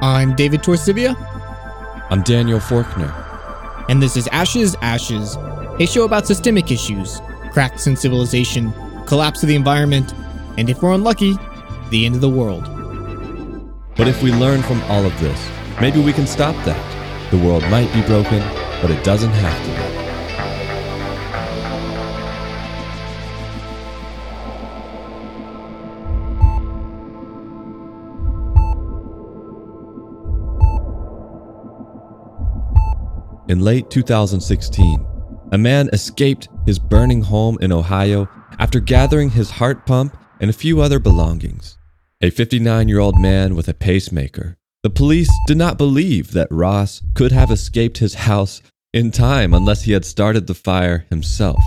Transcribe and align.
I'm 0.00 0.36
David 0.36 0.62
Torcivia, 0.62 1.16
I'm 2.10 2.22
Daniel 2.22 2.60
Forkner. 2.60 3.12
and 3.88 4.00
this 4.00 4.16
is 4.16 4.28
Ashes, 4.28 4.76
Ashes, 4.80 5.36
a 5.80 5.86
show 5.86 6.04
about 6.04 6.24
systemic 6.24 6.70
issues, 6.70 7.20
cracks 7.52 7.88
in 7.88 7.96
civilization, 7.96 8.72
collapse 9.06 9.42
of 9.42 9.48
the 9.48 9.56
environment, 9.56 10.14
and 10.56 10.70
if 10.70 10.82
we're 10.82 10.92
unlucky, 10.92 11.36
the 11.90 12.06
end 12.06 12.14
of 12.14 12.20
the 12.20 12.28
world. 12.28 12.64
But 13.96 14.06
if 14.06 14.22
we 14.22 14.30
learn 14.32 14.62
from 14.62 14.80
all 14.84 15.04
of 15.04 15.18
this, 15.18 15.48
maybe 15.80 16.00
we 16.00 16.12
can 16.12 16.28
stop 16.28 16.54
that. 16.64 17.30
The 17.32 17.38
world 17.38 17.62
might 17.64 17.92
be 17.92 18.02
broken, 18.02 18.38
but 18.80 18.92
it 18.92 19.02
doesn't 19.02 19.30
have 19.30 19.64
to 19.64 19.92
be. 19.92 19.97
In 33.48 33.60
late 33.60 33.88
2016, 33.88 35.06
a 35.52 35.56
man 35.56 35.88
escaped 35.94 36.50
his 36.66 36.78
burning 36.78 37.22
home 37.22 37.56
in 37.62 37.72
Ohio 37.72 38.28
after 38.58 38.78
gathering 38.78 39.30
his 39.30 39.48
heart 39.48 39.86
pump 39.86 40.14
and 40.38 40.50
a 40.50 40.52
few 40.52 40.82
other 40.82 40.98
belongings. 40.98 41.78
A 42.20 42.28
59 42.28 42.88
year 42.88 42.98
old 42.98 43.18
man 43.18 43.54
with 43.54 43.66
a 43.66 43.72
pacemaker. 43.72 44.58
The 44.82 44.90
police 44.90 45.30
did 45.46 45.56
not 45.56 45.78
believe 45.78 46.32
that 46.32 46.48
Ross 46.50 47.00
could 47.14 47.32
have 47.32 47.50
escaped 47.50 47.98
his 47.98 48.14
house 48.14 48.60
in 48.92 49.10
time 49.10 49.54
unless 49.54 49.84
he 49.84 49.92
had 49.92 50.04
started 50.04 50.46
the 50.46 50.54
fire 50.54 51.06
himself. 51.08 51.62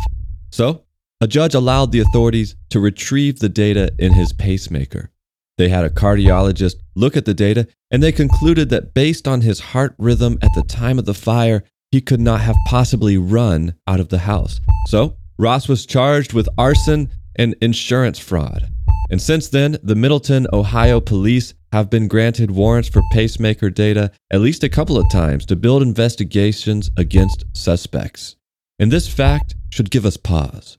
So, 0.52 0.84
a 1.20 1.26
judge 1.26 1.56
allowed 1.56 1.92
the 1.92 2.02
authorities 2.02 2.56
to 2.70 2.80
retrieve 2.80 3.40
the 3.40 3.50
data 3.50 3.92
in 3.98 4.14
his 4.14 4.34
pacemaker. 4.34 5.10
They 5.58 5.70
had 5.70 5.84
a 5.84 5.90
cardiologist 5.90 6.76
look 6.96 7.18
at 7.18 7.26
the 7.26 7.34
data 7.34 7.68
and 7.92 8.02
they 8.02 8.12
concluded 8.12 8.70
that 8.70 8.94
based 8.94 9.28
on 9.28 9.42
his 9.42 9.60
heart 9.60 9.94
rhythm 9.98 10.40
at 10.42 10.54
the 10.56 10.64
time 10.64 10.98
of 10.98 11.06
the 11.06 11.14
fire, 11.14 11.64
he 11.92 12.02
could 12.02 12.22
not 12.22 12.42
have 12.42 12.56
possibly 12.68 13.18
run 13.18 13.76
out 13.88 14.00
of 14.00 14.10
the 14.10 14.20
house. 14.20 14.60
So, 14.88 15.18
Ross 15.38 15.68
was 15.68 15.86
charged 15.86 16.34
with 16.34 16.48
arson 16.58 17.10
and 17.36 17.56
insurance 17.62 18.20
fraud. 18.20 18.70
And 19.10 19.22
since 19.22 19.50
then, 19.50 19.78
the 19.84 19.96
Middletown, 19.96 20.48
Ohio 20.54 21.02
police 21.02 21.54
have 21.72 21.90
been 21.90 22.08
granted 22.08 22.52
warrants 22.52 22.90
for 22.90 23.02
pacemaker 23.12 23.70
data 23.70 24.12
at 24.32 24.42
least 24.42 24.64
a 24.64 24.70
couple 24.70 24.98
of 24.98 25.10
times 25.12 25.46
to 25.48 25.56
build 25.56 25.82
investigations 25.82 26.92
against 26.98 27.46
suspects. 27.54 28.36
And 28.80 28.92
this 28.92 29.08
fact 29.08 29.56
should 29.70 29.92
give 29.92 30.06
us 30.06 30.18
pause. 30.18 30.78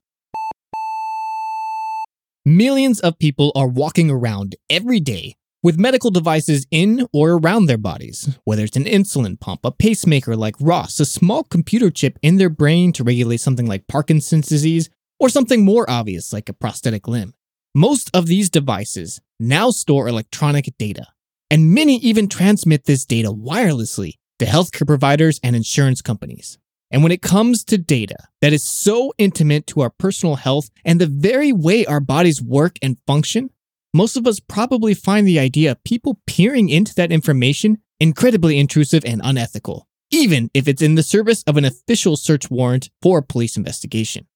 Millions 2.45 3.01
of 3.01 3.19
people 3.19 3.53
are 3.55 3.69
walking 3.69 4.11
around 4.11 4.57
every 4.69 4.99
day 4.99 5.37
with 5.63 5.79
medical 5.79 6.11
devices 6.11 6.67
in 6.71 7.07
or 7.13 7.33
around 7.33 7.67
their 7.67 7.79
bodies, 7.79 8.37
whether 8.45 8.65
it's 8.65 8.77
an 8.77 8.85
insulin 8.85 9.39
pump, 9.39 9.61
a 9.65 9.71
pacemaker 9.71 10.35
like 10.35 10.57
Ross, 10.61 10.99
a 10.99 11.05
small 11.05 11.45
computer 11.45 11.91
chip 11.91 12.19
in 12.21 12.37
their 12.37 12.51
brain 12.51 12.93
to 12.93 13.05
regulate 13.05 13.41
something 13.41 13.67
like 13.67 13.87
Parkinson's 13.87 14.49
disease, 14.49 14.91
or 15.21 15.29
something 15.29 15.65
more 15.65 15.89
obvious 15.89 16.33
like 16.33 16.49
a 16.49 16.53
prosthetic 16.53 17.07
limb. 17.07 17.33
Most 17.75 18.11
of 18.13 18.27
these 18.27 18.51
devices 18.51 19.21
now 19.39 19.71
store 19.71 20.09
electronic 20.09 20.69
data, 20.79 21.07
and 21.49 21.73
many 21.73 21.97
even 21.99 22.29
transmit 22.29 22.85
this 22.85 23.05
data 23.05 23.29
wirelessly 23.29 24.15
to 24.41 24.47
healthcare 24.47 24.87
providers 24.87 25.39
and 25.45 25.55
insurance 25.55 26.03
companies. 26.03 26.59
And 26.91 27.03
when 27.03 27.13
it 27.13 27.23
comes 27.23 27.65
to 27.65 27.79
data 27.79 28.17
that 28.41 28.53
is 28.53 28.65
so 28.65 29.15
intimate 29.17 29.67
to 29.69 29.81
our 29.81 29.91
personal 29.91 30.35
health 30.37 30.71
and 30.85 31.01
the 31.01 31.07
very 31.07 31.53
way 31.53 31.87
our 31.87 32.01
bodies 32.01 32.43
work 32.43 32.79
and 32.83 32.99
function, 33.07 33.51
most 33.93 34.17
of 34.17 34.27
us 34.27 34.41
probably 34.41 34.95
find 34.95 35.27
the 35.27 35.39
idea 35.39 35.73
of 35.73 35.85
people 35.85 36.21
peering 36.27 36.69
into 36.69 36.95
that 36.95 37.13
information 37.13 37.79
incredibly 38.01 38.59
intrusive 38.59 39.05
and 39.05 39.21
unethical, 39.23 39.87
even 40.11 40.51
if 40.55 40.67
it's 40.67 40.83
in 40.83 40.95
the 40.95 41.03
service 41.03 41.45
of 41.47 41.57
an 41.57 41.65
official 41.65 42.17
search 42.17 42.51
warrant 42.51 42.91
for 43.03 43.19
a 43.19 43.23
police 43.23 43.57
investigation. 43.57 44.27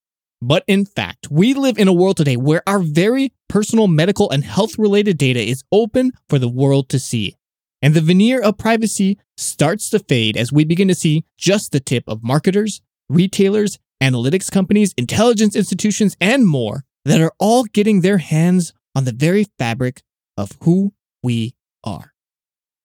But 0.42 0.62
in 0.66 0.84
fact, 0.84 1.28
we 1.30 1.54
live 1.54 1.78
in 1.78 1.88
a 1.88 1.92
world 1.92 2.18
today 2.18 2.36
where 2.36 2.62
our 2.66 2.80
very 2.80 3.32
personal 3.48 3.88
medical 3.88 4.30
and 4.30 4.44
health 4.44 4.78
related 4.78 5.16
data 5.16 5.40
is 5.40 5.64
open 5.72 6.12
for 6.28 6.38
the 6.38 6.48
world 6.48 6.90
to 6.90 6.98
see. 6.98 7.34
And 7.80 7.94
the 7.94 8.02
veneer 8.02 8.40
of 8.40 8.58
privacy 8.58 9.18
starts 9.36 9.88
to 9.90 9.98
fade 9.98 10.36
as 10.36 10.52
we 10.52 10.64
begin 10.64 10.88
to 10.88 10.94
see 10.94 11.24
just 11.38 11.72
the 11.72 11.80
tip 11.80 12.04
of 12.06 12.22
marketers, 12.22 12.82
retailers, 13.08 13.78
analytics 14.02 14.50
companies, 14.50 14.92
intelligence 14.98 15.56
institutions, 15.56 16.16
and 16.20 16.46
more 16.46 16.84
that 17.06 17.20
are 17.20 17.32
all 17.38 17.64
getting 17.64 18.02
their 18.02 18.18
hands 18.18 18.74
on 18.96 19.04
the 19.04 19.12
very 19.12 19.46
fabric 19.58 20.00
of 20.38 20.50
who 20.62 20.92
we 21.22 21.54
are. 21.84 22.14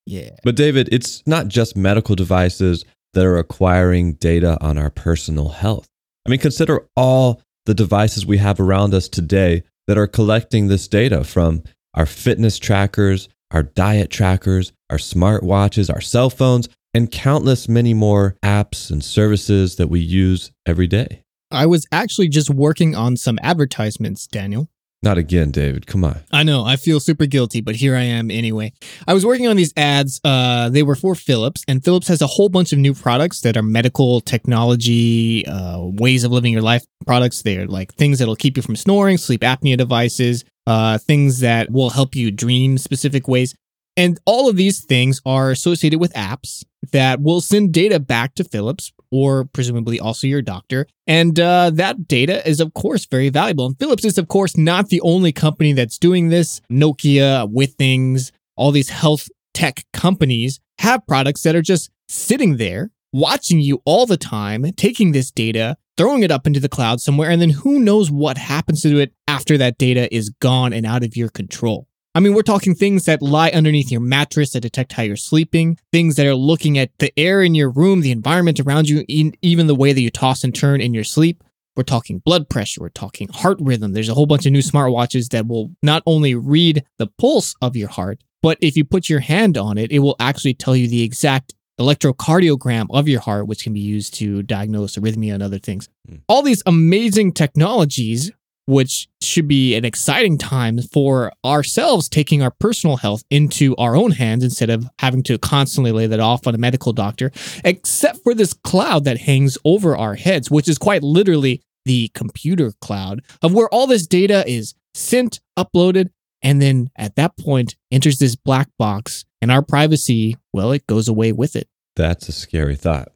Yeah. 0.06 0.32
But 0.44 0.58
David, 0.58 0.90
it's 0.92 1.26
not 1.26 1.48
just 1.48 1.78
medical 1.78 2.16
devices 2.16 2.84
that 3.14 3.26
are 3.26 3.38
acquiring 3.38 4.14
data 4.14 4.58
on 4.62 4.78
our 4.78 4.90
personal 4.90 5.50
health. 5.50 5.88
I 6.26 6.30
mean, 6.30 6.40
consider 6.40 6.86
all 6.98 7.42
the 7.66 7.74
devices 7.74 8.26
we 8.26 8.38
have 8.38 8.60
around 8.60 8.94
us 8.94 9.08
today 9.08 9.64
that 9.88 9.98
are 9.98 10.08
collecting 10.08 10.68
this 10.68 10.88
data 10.88 11.24
from 11.24 11.64
our 11.94 12.06
fitness 12.06 12.60
trackers, 12.60 13.30
our 13.52 13.64
diet 13.64 14.10
trackers, 14.10 14.74
our 14.90 14.98
smartwatches, 14.98 15.94
our 15.94 16.02
cell 16.02 16.30
phones, 16.30 16.68
and 16.94 17.10
countless 17.10 17.70
many 17.70 17.94
more 17.94 18.36
apps 18.44 18.92
and 18.92 19.04
services 19.04 19.78
that 19.78 19.88
we 19.88 20.02
use 20.02 20.52
every 20.66 20.88
day. 20.88 21.24
I 21.52 21.66
was 21.68 21.86
actually 21.92 22.28
just 22.28 22.50
working 22.50 22.96
on 22.96 23.16
some 23.16 23.40
advertisements, 23.42 24.28
Daniel. 24.28 24.70
Not 25.04 25.18
again, 25.18 25.50
David. 25.50 25.88
Come 25.88 26.04
on. 26.04 26.20
I 26.32 26.44
know, 26.44 26.64
I 26.64 26.76
feel 26.76 27.00
super 27.00 27.26
guilty, 27.26 27.60
but 27.60 27.76
here 27.76 27.96
I 27.96 28.04
am 28.04 28.30
anyway. 28.30 28.72
I 29.08 29.16
was 29.16 29.26
working 29.26 29.48
on 29.48 29.56
these 29.56 29.74
ads. 29.76 30.22
Uh, 30.24 30.70
they 30.70 30.84
were 30.84 30.96
for 30.96 31.16
Philips, 31.16 31.64
and 31.68 31.84
Philips 31.84 32.08
has 32.08 32.22
a 32.22 32.28
whole 32.28 32.50
bunch 32.50 32.72
of 32.72 32.78
new 32.78 32.94
products 32.94 33.42
that 33.42 33.58
are 33.58 33.64
medical 33.64 34.22
technology, 34.22 35.44
uh, 35.48 35.80
ways 35.80 36.24
of 36.24 36.32
living 36.32 36.54
your 36.54 36.62
life 36.62 36.86
products. 37.08 37.42
They're 37.42 37.66
like 37.66 37.96
things 37.96 38.20
that'll 38.20 38.36
keep 38.36 38.58
you 38.58 38.62
from 38.62 38.76
snoring, 38.76 39.18
sleep 39.18 39.42
apnea 39.42 39.76
devices, 39.76 40.46
uh, 40.68 41.00
things 41.00 41.40
that 41.40 41.72
will 41.72 41.90
help 41.90 42.16
you 42.16 42.30
dream 42.30 42.78
specific 42.78 43.28
ways. 43.28 43.56
And 43.98 44.20
all 44.26 44.50
of 44.50 44.56
these 44.56 44.86
things 44.86 45.20
are 45.26 45.50
associated 45.50 46.00
with 46.00 46.14
apps 46.14 46.64
that 46.92 47.22
will 47.22 47.42
send 47.42 47.74
data 47.74 48.00
back 48.00 48.36
to 48.36 48.44
Philips 48.44 48.92
or 49.12 49.46
presumably 49.46 50.00
also 50.00 50.28
your 50.28 50.42
doctor. 50.42 50.88
And 51.06 51.40
uh, 51.40 51.72
that 51.72 52.08
data 52.08 52.48
is, 52.48 52.60
of 52.60 52.74
course, 52.74 53.06
very 53.06 53.30
valuable. 53.30 53.66
And 53.66 53.78
Philips 53.78 54.06
is, 54.06 54.18
of 54.18 54.28
course, 54.28 54.58
not 54.58 54.90
the 54.90 55.02
only 55.02 55.32
company 55.32 55.74
that's 55.74 55.98
doing 55.98 56.30
this. 56.30 56.62
Nokia, 56.72 57.52
Withings, 57.52 58.32
all 58.56 58.72
these 58.72 58.90
health 58.90 59.30
tech 59.54 59.84
companies 59.94 60.60
have 60.80 61.06
products 61.06 61.44
that 61.44 61.56
are 61.56 61.62
just 61.62 61.92
sitting 62.08 62.58
there 62.58 62.90
watching 63.14 63.60
you 63.60 63.82
all 63.86 64.06
the 64.06 64.18
time, 64.18 64.72
taking 64.74 65.12
this 65.12 65.32
data, 65.32 65.76
throwing 65.98 66.24
it 66.24 66.32
up 66.32 66.48
into 66.48 66.60
the 66.60 66.70
cloud 66.70 67.02
somewhere, 67.02 67.30
and 67.30 67.42
then 67.42 67.50
who 67.50 67.80
knows 67.80 68.10
what 68.10 68.38
happens 68.38 68.82
to 68.82 69.00
it 69.00 69.14
after 69.28 69.58
that 69.58 69.78
data 69.78 70.14
is 70.14 70.30
gone 70.30 70.74
and 70.74 70.86
out 70.86 71.04
of 71.04 71.18
your 71.18 71.30
control. 71.30 71.88
I 72.14 72.20
mean, 72.20 72.34
we're 72.34 72.42
talking 72.42 72.76
things 72.76 73.06
that 73.06 73.22
lie 73.22 73.52
underneath 73.52 73.90
your 73.90 74.02
mattress 74.02 74.52
that 74.52 74.62
detect 74.62 74.92
how 74.92 75.04
you're 75.04 75.16
sleeping, 75.16 75.78
things 75.94 76.18
that 76.18 76.26
are 76.26 76.36
looking 76.36 76.78
at 76.78 76.92
the 77.00 77.18
air 77.18 77.42
in 77.42 77.56
your 77.56 77.70
room, 77.70 78.02
the 78.02 78.12
environment 78.12 78.60
around 78.60 78.90
you, 78.90 79.06
even 79.08 79.68
the 79.68 79.76
way 79.76 79.94
that 79.94 80.02
you 80.02 80.10
toss 80.10 80.44
and 80.44 80.54
turn 80.54 80.82
in 80.82 80.94
your 80.94 81.06
sleep. 81.06 81.42
We're 81.74 81.84
talking 81.84 82.20
blood 82.20 82.50
pressure, 82.50 82.82
we're 82.82 82.90
talking 82.90 83.30
heart 83.30 83.58
rhythm. 83.62 83.94
There's 83.94 84.10
a 84.10 84.14
whole 84.14 84.26
bunch 84.26 84.46
of 84.46 84.52
new 84.52 84.60
smartwatches 84.60 85.30
that 85.30 85.48
will 85.48 85.72
not 85.82 86.04
only 86.06 86.36
read 86.36 86.84
the 86.98 87.08
pulse 87.08 87.56
of 87.62 87.78
your 87.78 87.88
heart, 87.88 88.22
but 88.42 88.58
if 88.60 88.76
you 88.76 88.84
put 88.84 89.08
your 89.08 89.22
hand 89.22 89.58
on 89.58 89.78
it, 89.78 89.90
it 89.90 90.00
will 90.00 90.18
actually 90.20 90.54
tell 90.54 90.76
you 90.76 90.90
the 90.90 91.04
exact 91.04 91.56
electrocardiogram 91.80 92.88
of 92.90 93.08
your 93.08 93.22
heart, 93.22 93.48
which 93.48 93.64
can 93.64 93.72
be 93.72 93.80
used 93.80 94.14
to 94.16 94.44
diagnose 94.44 94.98
arrhythmia 94.98 95.34
and 95.34 95.42
other 95.42 95.60
things. 95.60 95.88
Mm. 96.10 96.22
All 96.28 96.42
these 96.42 96.62
amazing 96.66 97.32
technologies 97.32 98.32
which 98.66 99.08
should 99.22 99.48
be 99.48 99.76
an 99.76 99.85
exciting 99.85 100.38
time 100.38 100.80
for 100.82 101.32
ourselves 101.44 102.08
taking 102.08 102.41
our 102.41 102.52
personal 102.52 102.97
health 102.97 103.24
into 103.30 103.76
our 103.78 103.96
own 103.96 104.12
hands 104.12 104.44
instead 104.44 104.70
of 104.70 104.88
having 105.00 105.24
to 105.24 105.38
constantly 105.38 105.91
lay 105.91 106.08
that 106.08 106.20
off 106.20 106.47
on 106.47 106.56
a 106.56 106.58
medical 106.58 106.94
doctor, 106.94 107.32
except 107.64 108.24
for 108.24 108.34
this 108.34 108.53
cloud 108.53 109.03
that 109.03 109.20
hangs 109.20 109.58
over 109.66 109.96
our 109.97 110.16
heads, 110.16 110.50
which 110.50 110.68
is 110.68 110.78
quite 110.78 111.03
literally 111.03 111.62
the 111.85 112.09
computer 112.14 112.72
cloud 112.82 113.22
of 113.41 113.53
where 113.53 113.70
all 113.70 113.88
this 113.88 114.06
data 114.06 114.44
is 114.47 114.76
sent, 114.94 115.40
uploaded, 115.58 116.09
and 116.41 116.62
then 116.62 116.90
at 116.96 117.16
that 117.16 117.38
point 117.38 117.76
enters 117.91 118.20
this 118.20 118.35
black 118.35 118.70
box 118.78 119.26
and 119.41 119.52
our 119.52 119.62
privacy, 119.62 120.38
well, 120.53 120.72
it 120.72 120.85
goes 120.88 121.08
away 121.08 121.32
with 121.32 121.56
it. 121.56 121.68
That's 121.96 122.30
a 122.30 122.32
scary 122.32 122.76
thought. 122.76 123.12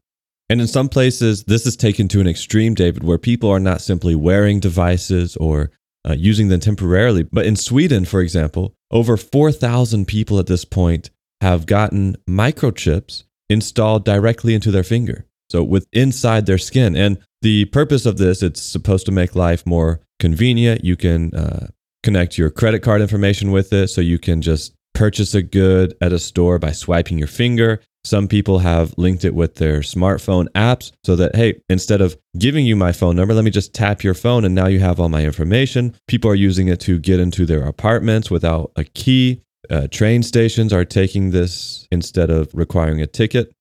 And 0.50 0.62
in 0.62 0.68
some 0.68 0.90
places, 0.90 1.44
this 1.46 1.66
is 1.66 1.76
taken 1.76 2.08
to 2.10 2.22
an 2.22 2.28
extreme, 2.28 2.76
David, 2.76 3.04
where 3.04 3.18
people 3.18 3.50
are 3.50 3.60
not 3.60 3.82
simply 3.82 4.16
wearing 4.16 4.60
devices 4.60 5.36
or 5.38 5.72
uh, 6.08 6.14
using 6.14 6.50
them 6.50 6.60
temporarily. 6.60 7.24
But 7.24 7.46
in 7.46 7.56
Sweden, 7.56 8.06
for 8.06 8.22
example, 8.22 8.76
over 8.92 9.18
4,000 9.18 10.06
people 10.06 10.40
at 10.40 10.46
this 10.46 10.64
point 10.64 11.10
have 11.42 11.66
gotten 11.66 12.16
microchips 12.30 13.24
installed 13.50 14.06
directly 14.06 14.54
into 14.54 14.72
their 14.72 14.84
finger. 14.84 15.26
So 15.50 15.64
with 15.64 15.88
inside 15.94 16.46
their 16.46 16.58
skin. 16.58 16.96
And 16.96 17.18
the 17.42 17.66
purpose 17.66 18.06
of 18.06 18.18
this, 18.18 18.42
it's 18.42 18.62
supposed 18.62 19.06
to 19.08 19.12
make 19.12 19.36
life 19.36 19.66
more 19.66 20.02
convenient. 20.20 20.84
You 20.84 20.96
can 20.96 21.34
uh, 21.34 21.68
connect 22.04 22.38
your 22.38 22.50
credit 22.50 22.80
card 22.80 23.02
information 23.02 23.52
with 23.52 23.74
it 23.74 23.90
so 23.90 24.02
you 24.02 24.20
can 24.20 24.42
just 24.42 24.74
purchase 24.94 25.36
a 25.36 25.42
good 25.42 25.96
at 26.02 26.14
a 26.14 26.20
store 26.20 26.58
by 26.58 26.72
swiping 26.72 27.18
your 27.18 27.28
finger. 27.28 27.82
Some 28.06 28.28
people 28.28 28.60
have 28.60 28.94
linked 28.98 29.26
it 29.26 29.34
with 29.34 29.56
their 29.56 29.80
smartphone 29.80 30.48
apps 30.50 30.92
so 31.04 31.16
that, 31.16 31.36
hey, 31.36 31.60
instead 31.70 32.02
of 32.02 32.16
giving 32.38 32.64
you 32.64 32.76
my 32.76 32.92
phone 32.92 33.16
number, 33.16 33.34
let 33.34 33.44
me 33.44 33.50
just 33.50 33.74
tap 33.74 34.04
your 34.04 34.14
phone 34.14 34.46
and 34.46 34.54
now 34.54 34.68
you 34.68 34.80
have 34.80 35.00
all 35.00 35.10
my 35.10 35.26
information. 35.26 35.96
People 36.08 36.30
are 36.30 36.36
using 36.36 36.68
it 36.68 36.80
to 36.82 37.00
get 37.00 37.20
into 37.20 37.48
their 37.48 37.64
apartments 37.64 38.30
without 38.30 38.72
a 38.76 38.84
key. 38.84 39.42
Uh, 39.72 39.88
train 39.88 40.22
stations 40.22 40.72
are 40.72 40.86
taking 40.86 41.32
this 41.32 41.88
instead 41.92 42.30
of 42.30 42.54
requiring 42.54 43.02
a 43.02 43.08
ticket. 43.08 43.52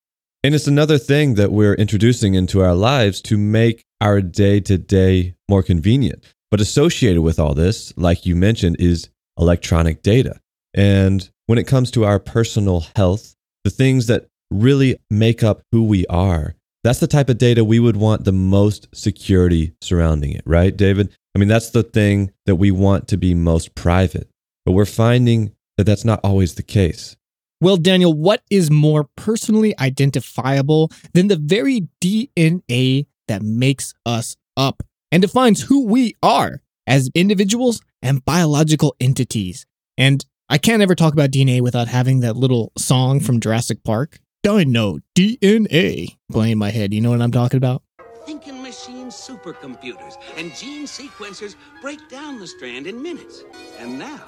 And 0.43 0.53
it's 0.53 0.67
another 0.67 0.99
thing 0.99 1.33
that 1.35 1.51
we're 1.51 1.73
introducing 1.73 2.35
into 2.35 2.61
our 2.61 2.75
lives 2.75 3.21
to 3.23 3.39
make 3.39 3.83
our 3.99 4.21
day 4.21 4.59
to 4.59 4.77
day 4.77 5.33
more 5.49 5.63
convenient. 5.63 6.23
But 6.51 6.61
associated 6.61 7.23
with 7.23 7.39
all 7.39 7.55
this, 7.55 7.97
like 7.97 8.27
you 8.27 8.35
mentioned, 8.35 8.75
is 8.77 9.09
electronic 9.39 10.03
data. 10.03 10.39
And 10.75 11.27
when 11.47 11.57
it 11.57 11.65
comes 11.65 11.89
to 11.91 12.05
our 12.05 12.19
personal 12.19 12.85
health, 12.95 13.35
the 13.63 13.71
things 13.71 14.05
that 14.05 14.27
really 14.51 14.97
make 15.09 15.43
up 15.43 15.61
who 15.71 15.83
we 15.83 16.05
are. 16.07 16.55
That's 16.83 16.99
the 16.99 17.07
type 17.07 17.29
of 17.29 17.37
data 17.39 17.63
we 17.63 17.79
would 17.79 17.97
want 17.97 18.25
the 18.25 18.31
most 18.31 18.87
security 18.93 19.73
surrounding 19.81 20.33
it, 20.33 20.43
right, 20.45 20.75
David? 20.75 21.11
I 21.33 21.39
mean, 21.39 21.49
that's 21.49 21.71
the 21.71 21.83
thing 21.83 22.31
that 22.45 22.55
we 22.55 22.71
want 22.71 23.07
to 23.07 23.17
be 23.17 23.33
most 23.33 23.75
private. 23.75 24.29
But 24.65 24.73
we're 24.73 24.85
finding 24.85 25.51
that 25.77 25.85
that's 25.85 26.05
not 26.05 26.19
always 26.23 26.55
the 26.55 26.63
case. 26.63 27.15
Well, 27.59 27.77
Daniel, 27.77 28.13
what 28.13 28.43
is 28.51 28.69
more 28.69 29.09
personally 29.15 29.73
identifiable 29.79 30.91
than 31.13 31.27
the 31.27 31.37
very 31.37 31.87
DNA 32.01 33.07
that 33.27 33.41
makes 33.41 33.93
us 34.05 34.35
up 34.55 34.83
and 35.11 35.21
defines 35.21 35.63
who 35.63 35.85
we 35.85 36.15
are 36.21 36.61
as 36.85 37.09
individuals 37.15 37.81
and 38.01 38.23
biological 38.23 38.95
entities? 38.99 39.65
And 39.97 40.25
I 40.49 40.57
can't 40.57 40.83
ever 40.83 40.93
talk 40.93 41.13
about 41.13 41.31
DNA 41.31 41.61
without 41.61 41.87
having 41.87 42.19
that 42.19 42.35
little 42.35 42.71
song 42.77 43.19
from 43.19 43.39
Jurassic 43.39 43.83
Park. 43.83 44.19
Dino 44.45 44.99
DNA 45.15 46.17
playing 46.31 46.51
in 46.51 46.57
my 46.59 46.69
head. 46.69 46.93
You 46.93 47.01
know 47.01 47.09
what 47.09 47.19
I'm 47.19 47.31
talking 47.31 47.57
about? 47.57 47.81
Thinking 48.27 48.61
machines, 48.61 49.15
supercomputers, 49.15 50.17
and 50.37 50.53
gene 50.53 50.85
sequencers 50.85 51.55
break 51.81 51.97
down 52.09 52.39
the 52.39 52.45
strand 52.45 52.85
in 52.85 53.01
minutes. 53.01 53.43
And 53.79 53.97
now 53.97 54.21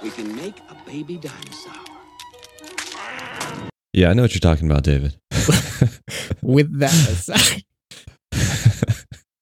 we 0.00 0.10
can 0.10 0.36
make 0.36 0.60
a 0.70 0.76
baby 0.86 1.16
dinosaur. 1.16 1.72
Yeah, 3.92 4.10
I 4.10 4.12
know 4.12 4.22
what 4.22 4.32
you're 4.32 4.38
talking 4.38 4.70
about, 4.70 4.84
David. 4.84 5.16
With 6.40 6.78
that 6.78 7.08
aside. 7.08 7.64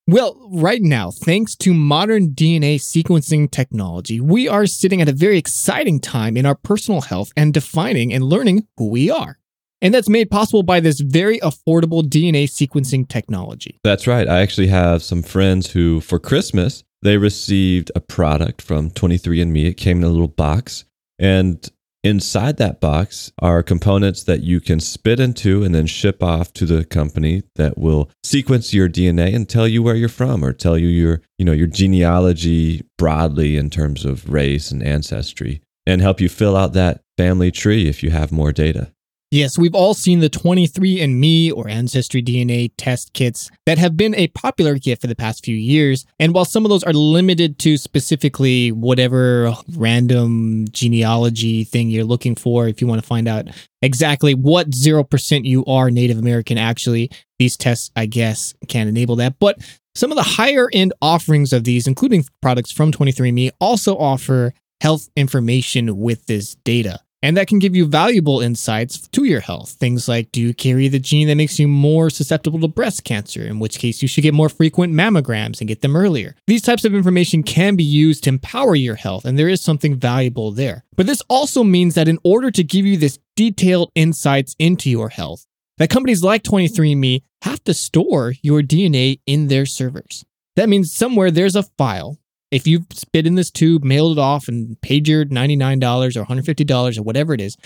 Well, 0.08 0.48
right 0.50 0.80
now, 0.80 1.10
thanks 1.10 1.56
to 1.56 1.74
modern 1.74 2.28
DNA 2.28 2.76
sequencing 2.76 3.50
technology, 3.50 4.20
we 4.20 4.48
are 4.48 4.64
sitting 4.64 5.02
at 5.02 5.08
a 5.10 5.12
very 5.12 5.36
exciting 5.36 6.00
time 6.00 6.38
in 6.38 6.46
our 6.46 6.54
personal 6.54 7.02
health 7.02 7.32
and 7.36 7.52
defining 7.52 8.14
and 8.14 8.24
learning 8.24 8.68
who 8.78 8.88
we 8.88 9.10
are. 9.10 9.38
And 9.86 9.94
that's 9.94 10.08
made 10.08 10.32
possible 10.32 10.64
by 10.64 10.80
this 10.80 10.98
very 10.98 11.38
affordable 11.38 12.02
DNA 12.02 12.46
sequencing 12.48 13.08
technology. 13.08 13.78
That's 13.84 14.08
right. 14.08 14.26
I 14.26 14.40
actually 14.40 14.66
have 14.66 15.00
some 15.00 15.22
friends 15.22 15.70
who, 15.70 16.00
for 16.00 16.18
Christmas, 16.18 16.82
they 17.02 17.18
received 17.18 17.92
a 17.94 18.00
product 18.00 18.60
from 18.60 18.90
23andMe. 18.90 19.64
It 19.64 19.76
came 19.76 19.98
in 19.98 20.02
a 20.02 20.08
little 20.08 20.26
box. 20.26 20.86
And 21.20 21.70
Inside 22.02 22.58
that 22.58 22.80
box 22.80 23.32
are 23.40 23.64
components 23.64 24.22
that 24.24 24.44
you 24.44 24.60
can 24.60 24.78
spit 24.78 25.18
into 25.18 25.64
and 25.64 25.74
then 25.74 25.86
ship 25.86 26.22
off 26.22 26.52
to 26.52 26.64
the 26.64 26.84
company 26.84 27.42
that 27.56 27.76
will 27.76 28.10
sequence 28.22 28.72
your 28.72 28.88
DNA 28.88 29.34
and 29.34 29.48
tell 29.48 29.66
you 29.66 29.82
where 29.82 29.96
you're 29.96 30.08
from 30.08 30.44
or 30.44 30.52
tell 30.52 30.78
you 30.78 30.86
your, 30.86 31.20
you 31.36 31.44
know, 31.44 31.50
your 31.50 31.66
genealogy 31.66 32.84
broadly 32.96 33.56
in 33.56 33.70
terms 33.70 34.04
of 34.04 34.30
race 34.30 34.70
and 34.70 34.84
ancestry 34.84 35.62
and 35.84 36.00
help 36.00 36.20
you 36.20 36.28
fill 36.28 36.56
out 36.56 36.74
that 36.74 37.00
family 37.16 37.50
tree 37.50 37.88
if 37.88 38.04
you 38.04 38.10
have 38.10 38.30
more 38.30 38.52
data. 38.52 38.92
Yes, 39.36 39.58
we've 39.58 39.74
all 39.74 39.92
seen 39.92 40.20
the 40.20 40.30
23andMe 40.30 41.52
or 41.52 41.68
Ancestry 41.68 42.22
DNA 42.22 42.70
test 42.78 43.12
kits 43.12 43.50
that 43.66 43.76
have 43.76 43.94
been 43.94 44.14
a 44.14 44.28
popular 44.28 44.78
gift 44.78 45.02
for 45.02 45.08
the 45.08 45.14
past 45.14 45.44
few 45.44 45.54
years. 45.54 46.06
And 46.18 46.32
while 46.32 46.46
some 46.46 46.64
of 46.64 46.70
those 46.70 46.82
are 46.84 46.94
limited 46.94 47.58
to 47.58 47.76
specifically 47.76 48.72
whatever 48.72 49.52
random 49.76 50.64
genealogy 50.70 51.64
thing 51.64 51.90
you're 51.90 52.02
looking 52.02 52.34
for, 52.34 52.66
if 52.66 52.80
you 52.80 52.86
want 52.86 53.02
to 53.02 53.06
find 53.06 53.28
out 53.28 53.48
exactly 53.82 54.32
what 54.32 54.70
0% 54.70 55.44
you 55.44 55.66
are 55.66 55.90
Native 55.90 56.16
American, 56.16 56.56
actually, 56.56 57.10
these 57.38 57.58
tests, 57.58 57.90
I 57.94 58.06
guess, 58.06 58.54
can 58.68 58.88
enable 58.88 59.16
that. 59.16 59.38
But 59.38 59.58
some 59.94 60.10
of 60.10 60.16
the 60.16 60.22
higher 60.22 60.70
end 60.72 60.94
offerings 61.02 61.52
of 61.52 61.64
these, 61.64 61.86
including 61.86 62.24
products 62.40 62.72
from 62.72 62.90
23andMe, 62.90 63.50
also 63.60 63.98
offer 63.98 64.54
health 64.80 65.10
information 65.14 65.98
with 65.98 66.24
this 66.24 66.54
data. 66.64 67.00
And 67.26 67.36
that 67.36 67.48
can 67.48 67.58
give 67.58 67.74
you 67.74 67.86
valuable 67.86 68.40
insights 68.40 69.08
to 69.08 69.24
your 69.24 69.40
health. 69.40 69.70
Things 69.70 70.06
like 70.06 70.30
do 70.30 70.40
you 70.40 70.54
carry 70.54 70.86
the 70.86 71.00
gene 71.00 71.26
that 71.26 71.34
makes 71.34 71.58
you 71.58 71.66
more 71.66 72.08
susceptible 72.08 72.60
to 72.60 72.68
breast 72.68 73.02
cancer, 73.02 73.44
in 73.44 73.58
which 73.58 73.80
case 73.80 74.00
you 74.00 74.06
should 74.06 74.20
get 74.20 74.32
more 74.32 74.48
frequent 74.48 74.94
mammograms 74.94 75.60
and 75.60 75.66
get 75.66 75.82
them 75.82 75.96
earlier. 75.96 76.36
These 76.46 76.62
types 76.62 76.84
of 76.84 76.94
information 76.94 77.42
can 77.42 77.74
be 77.74 77.82
used 77.82 78.22
to 78.22 78.30
empower 78.30 78.76
your 78.76 78.94
health, 78.94 79.24
and 79.24 79.36
there 79.36 79.48
is 79.48 79.60
something 79.60 79.96
valuable 79.96 80.52
there. 80.52 80.84
But 80.94 81.08
this 81.08 81.20
also 81.28 81.64
means 81.64 81.96
that 81.96 82.06
in 82.06 82.20
order 82.22 82.52
to 82.52 82.62
give 82.62 82.86
you 82.86 82.96
this 82.96 83.18
detailed 83.34 83.90
insights 83.96 84.54
into 84.60 84.88
your 84.88 85.08
health, 85.08 85.46
that 85.78 85.90
companies 85.90 86.22
like 86.22 86.44
23andMe 86.44 87.22
have 87.42 87.64
to 87.64 87.74
store 87.74 88.34
your 88.40 88.62
DNA 88.62 89.18
in 89.26 89.48
their 89.48 89.66
servers. 89.66 90.24
That 90.54 90.68
means 90.68 90.94
somewhere 90.94 91.32
there's 91.32 91.56
a 91.56 91.64
file 91.64 92.20
if 92.50 92.66
you've 92.66 92.86
spit 92.92 93.26
in 93.26 93.34
this 93.34 93.50
tube, 93.50 93.84
mailed 93.84 94.18
it 94.18 94.20
off, 94.20 94.48
and 94.48 94.80
paid 94.80 95.08
your 95.08 95.24
$99 95.24 96.16
or 96.16 96.24
$150 96.24 96.98
or 96.98 97.02
whatever 97.02 97.34
it 97.34 97.40
is, 97.40 97.56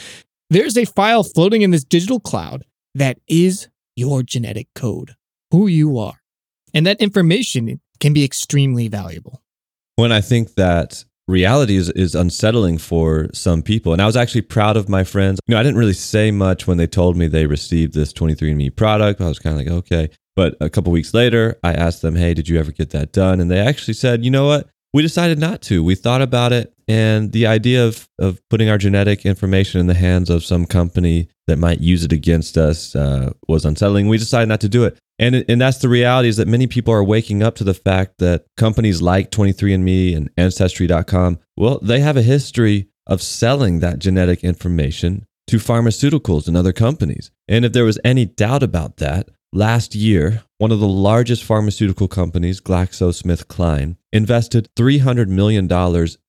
there's 0.48 0.76
a 0.76 0.84
file 0.84 1.22
floating 1.22 1.62
in 1.62 1.70
this 1.70 1.84
digital 1.84 2.20
cloud 2.20 2.64
that 2.94 3.18
is 3.28 3.68
your 3.96 4.22
genetic 4.22 4.68
code, 4.74 5.14
who 5.50 5.66
you 5.66 5.98
are. 5.98 6.20
And 6.74 6.86
that 6.86 7.00
information 7.00 7.80
can 8.00 8.12
be 8.12 8.24
extremely 8.24 8.88
valuable. 8.88 9.42
When 9.96 10.12
I 10.12 10.20
think 10.20 10.54
that 10.54 11.04
reality 11.28 11.76
is, 11.76 11.90
is 11.90 12.14
unsettling 12.14 12.78
for 12.78 13.28
some 13.32 13.62
people. 13.62 13.92
And 13.92 14.02
I 14.02 14.06
was 14.06 14.16
actually 14.16 14.42
proud 14.42 14.76
of 14.76 14.88
my 14.88 15.04
friends. 15.04 15.38
You 15.46 15.54
know, 15.54 15.60
I 15.60 15.62
didn't 15.62 15.78
really 15.78 15.92
say 15.92 16.30
much 16.30 16.66
when 16.66 16.76
they 16.76 16.86
told 16.86 17.16
me 17.16 17.28
they 17.28 17.46
received 17.46 17.94
this 17.94 18.12
23andMe 18.12 18.74
product. 18.74 19.20
I 19.20 19.28
was 19.28 19.38
kind 19.38 19.58
of 19.58 19.66
like, 19.66 19.84
okay. 19.84 20.10
But 20.36 20.56
a 20.60 20.70
couple 20.70 20.92
weeks 20.92 21.12
later, 21.12 21.58
I 21.62 21.72
asked 21.72 22.02
them, 22.02 22.16
hey, 22.16 22.34
did 22.34 22.48
you 22.48 22.58
ever 22.58 22.72
get 22.72 22.90
that 22.90 23.12
done? 23.12 23.40
And 23.40 23.50
they 23.50 23.58
actually 23.58 23.94
said, 23.94 24.24
you 24.24 24.30
know 24.30 24.46
what? 24.46 24.68
We 24.92 25.02
decided 25.02 25.38
not 25.38 25.62
to. 25.62 25.84
We 25.84 25.94
thought 25.94 26.20
about 26.22 26.52
it, 26.52 26.74
and 26.88 27.30
the 27.30 27.46
idea 27.46 27.86
of, 27.86 28.08
of 28.18 28.40
putting 28.48 28.68
our 28.68 28.78
genetic 28.78 29.24
information 29.24 29.80
in 29.80 29.86
the 29.86 29.94
hands 29.94 30.28
of 30.28 30.44
some 30.44 30.66
company 30.66 31.28
that 31.46 31.58
might 31.58 31.80
use 31.80 32.02
it 32.02 32.12
against 32.12 32.58
us 32.58 32.96
uh, 32.96 33.32
was 33.46 33.64
unsettling. 33.64 34.08
We 34.08 34.18
decided 34.18 34.48
not 34.48 34.60
to 34.62 34.68
do 34.68 34.82
it. 34.84 34.98
And, 35.20 35.44
and 35.48 35.60
that's 35.60 35.78
the 35.78 35.88
reality 35.88 36.28
is 36.28 36.38
that 36.38 36.48
many 36.48 36.66
people 36.66 36.94
are 36.94 37.04
waking 37.04 37.42
up 37.42 37.54
to 37.56 37.64
the 37.64 37.74
fact 37.74 38.18
that 38.18 38.46
companies 38.56 39.02
like 39.02 39.30
23andMe 39.30 40.16
and 40.16 40.30
Ancestry.com, 40.36 41.38
well, 41.56 41.78
they 41.82 42.00
have 42.00 42.16
a 42.16 42.22
history 42.22 42.88
of 43.06 43.22
selling 43.22 43.80
that 43.80 43.98
genetic 43.98 44.42
information 44.42 45.26
to 45.46 45.58
pharmaceuticals 45.58 46.48
and 46.48 46.56
other 46.56 46.72
companies. 46.72 47.30
And 47.46 47.64
if 47.64 47.72
there 47.72 47.84
was 47.84 47.98
any 48.02 48.24
doubt 48.24 48.62
about 48.62 48.96
that, 48.96 49.28
Last 49.52 49.96
year, 49.96 50.44
one 50.58 50.70
of 50.70 50.78
the 50.78 50.86
largest 50.86 51.42
pharmaceutical 51.42 52.06
companies, 52.06 52.60
GlaxoSmithKline, 52.60 53.96
invested 54.12 54.68
$300 54.76 55.26
million 55.26 55.64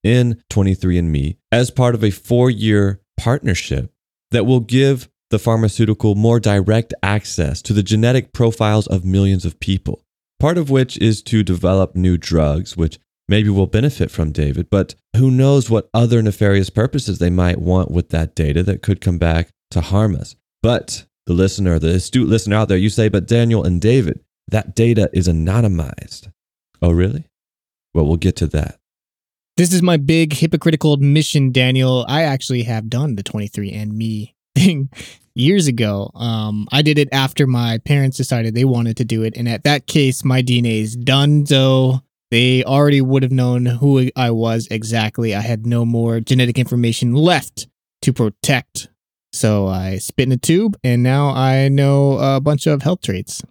in 0.04 0.42
23andMe 0.50 1.38
as 1.52 1.70
part 1.70 1.94
of 1.94 2.04
a 2.04 2.10
four 2.10 2.50
year 2.50 3.00
partnership 3.18 3.92
that 4.32 4.48
will 4.48 4.60
give 4.60 5.08
the 5.30 5.38
pharmaceutical 5.38 6.16
more 6.16 6.40
direct 6.40 6.96
access 7.04 7.62
to 7.62 7.74
the 7.74 7.84
genetic 7.84 8.34
profiles 8.34 8.88
of 8.88 9.06
millions 9.06 9.46
of 9.46 9.60
people. 9.60 10.02
Part 10.40 10.58
of 10.58 10.72
which 10.72 10.98
is 10.98 11.22
to 11.24 11.44
develop 11.44 11.96
new 11.96 12.18
drugs, 12.18 12.76
which 12.76 12.98
maybe 13.28 13.50
will 13.50 13.68
benefit 13.68 14.10
from 14.10 14.32
David, 14.32 14.68
but 14.72 14.96
who 15.16 15.30
knows 15.30 15.70
what 15.70 15.90
other 15.94 16.24
nefarious 16.24 16.72
purposes 16.72 17.20
they 17.20 17.30
might 17.30 17.60
want 17.60 17.92
with 17.92 18.10
that 18.10 18.34
data 18.34 18.64
that 18.64 18.82
could 18.82 19.00
come 19.00 19.20
back 19.20 19.50
to 19.70 19.82
harm 19.82 20.16
us. 20.16 20.36
But 20.64 21.06
the 21.32 21.38
listener, 21.38 21.80
the 21.80 21.96
astute 21.96 22.28
listener 22.28 22.58
out 22.58 22.68
there, 22.68 22.78
you 22.78 22.90
say, 22.90 23.08
but 23.08 23.28
Daniel 23.28 23.64
and 23.64 23.80
David, 23.80 24.20
that 24.50 24.76
data 24.76 25.10
is 25.14 25.28
anonymized. 25.28 26.30
Oh, 26.82 26.92
really? 26.92 27.30
Well, 27.94 28.06
we'll 28.06 28.18
get 28.18 28.36
to 28.38 28.48
that. 28.48 28.78
This 29.58 29.74
is 29.74 29.82
my 29.82 29.98
big 29.98 30.34
hypocritical 30.34 30.94
admission, 30.94 31.52
Daniel. 31.52 32.06
I 32.08 32.24
actually 32.24 32.64
have 32.64 32.90
done 32.90 33.16
the 33.16 33.24
23andMe 33.24 34.34
thing 34.56 34.90
years 35.36 35.68
ago. 35.68 36.12
Um, 36.16 36.68
I 36.72 36.82
did 36.82 36.98
it 36.98 37.10
after 37.12 37.48
my 37.48 37.78
parents 37.80 38.18
decided 38.18 38.54
they 38.54 38.66
wanted 38.66 38.98
to 38.98 39.06
do 39.06 39.24
it. 39.24 39.38
And 39.38 39.48
at 39.48 39.64
that 39.64 39.88
case, 39.88 40.26
my 40.26 40.42
DNA 40.42 40.82
is 40.82 40.96
done. 40.96 41.46
So 41.46 42.02
they 42.30 42.64
already 42.64 43.02
would 43.02 43.24
have 43.24 43.32
known 43.32 43.66
who 43.66 44.10
I 44.16 44.32
was 44.32 44.68
exactly. 44.70 45.34
I 45.34 45.42
had 45.42 45.66
no 45.66 45.86
more 45.86 46.20
genetic 46.20 46.60
information 46.60 47.14
left 47.14 47.68
to 48.02 48.12
protect 48.12 48.90
so 49.34 49.68
I 49.68 49.98
spit 49.98 50.28
in 50.28 50.32
a 50.32 50.38
tube, 50.38 50.78
and 50.84 51.04
now 51.04 51.30
I 51.30 51.70
know 51.70 52.18
a 52.18 52.40
bunch 52.40 52.68
of 52.68 52.82
health 52.82 53.02
traits 53.02 53.42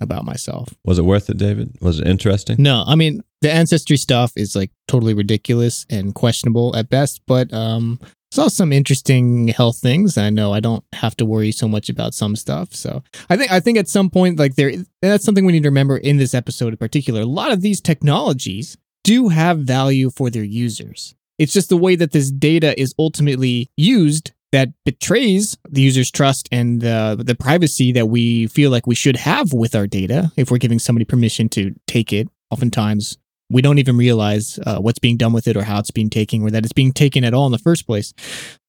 about 0.00 0.24
myself. 0.24 0.74
Was 0.84 0.98
it 0.98 1.04
worth 1.04 1.30
it, 1.30 1.38
David? 1.38 1.76
Was 1.80 2.00
it 2.00 2.06
interesting? 2.06 2.56
No, 2.58 2.84
I 2.86 2.94
mean 2.94 3.22
the 3.40 3.52
ancestry 3.52 3.96
stuff 3.96 4.32
is 4.36 4.56
like 4.56 4.70
totally 4.88 5.14
ridiculous 5.14 5.84
and 5.90 6.14
questionable 6.14 6.74
at 6.76 6.88
best, 6.88 7.20
but 7.26 7.52
um, 7.52 8.00
saw 8.30 8.48
some 8.48 8.72
interesting 8.72 9.48
health 9.48 9.78
things. 9.78 10.18
I 10.18 10.30
know 10.30 10.52
I 10.52 10.60
don't 10.60 10.84
have 10.92 11.16
to 11.16 11.24
worry 11.24 11.52
so 11.52 11.68
much 11.68 11.88
about 11.88 12.14
some 12.14 12.36
stuff. 12.36 12.74
So 12.74 13.02
I 13.30 13.36
think 13.36 13.52
I 13.52 13.60
think 13.60 13.78
at 13.78 13.88
some 13.88 14.10
point, 14.10 14.38
like 14.38 14.56
there, 14.56 14.72
that's 15.00 15.24
something 15.24 15.44
we 15.44 15.52
need 15.52 15.62
to 15.62 15.68
remember 15.68 15.96
in 15.96 16.16
this 16.16 16.34
episode 16.34 16.72
in 16.72 16.76
particular. 16.76 17.22
A 17.22 17.26
lot 17.26 17.52
of 17.52 17.62
these 17.62 17.80
technologies 17.80 18.76
do 19.04 19.28
have 19.28 19.58
value 19.60 20.10
for 20.10 20.30
their 20.30 20.44
users. 20.44 21.14
It's 21.38 21.52
just 21.52 21.68
the 21.68 21.76
way 21.76 21.96
that 21.96 22.12
this 22.12 22.30
data 22.30 22.78
is 22.80 22.94
ultimately 22.98 23.70
used 23.76 24.32
that 24.54 24.68
betrays 24.84 25.58
the 25.68 25.82
user's 25.82 26.12
trust 26.12 26.48
and 26.52 26.80
the 26.80 27.20
the 27.20 27.34
privacy 27.34 27.90
that 27.90 28.06
we 28.06 28.46
feel 28.46 28.70
like 28.70 28.86
we 28.86 28.94
should 28.94 29.16
have 29.16 29.52
with 29.52 29.74
our 29.74 29.88
data 29.88 30.30
if 30.36 30.48
we're 30.48 30.58
giving 30.58 30.78
somebody 30.78 31.04
permission 31.04 31.48
to 31.48 31.74
take 31.88 32.12
it. 32.12 32.28
Oftentimes, 32.52 33.18
we 33.50 33.62
don't 33.62 33.78
even 33.78 33.96
realize 33.96 34.60
uh, 34.64 34.78
what's 34.78 35.00
being 35.00 35.16
done 35.16 35.32
with 35.32 35.48
it 35.48 35.56
or 35.56 35.64
how 35.64 35.80
it's 35.80 35.90
being 35.90 36.08
taken 36.08 36.40
or 36.42 36.52
that 36.52 36.62
it's 36.64 36.72
being 36.72 36.92
taken 36.92 37.24
at 37.24 37.34
all 37.34 37.46
in 37.46 37.52
the 37.52 37.58
first 37.58 37.84
place. 37.84 38.14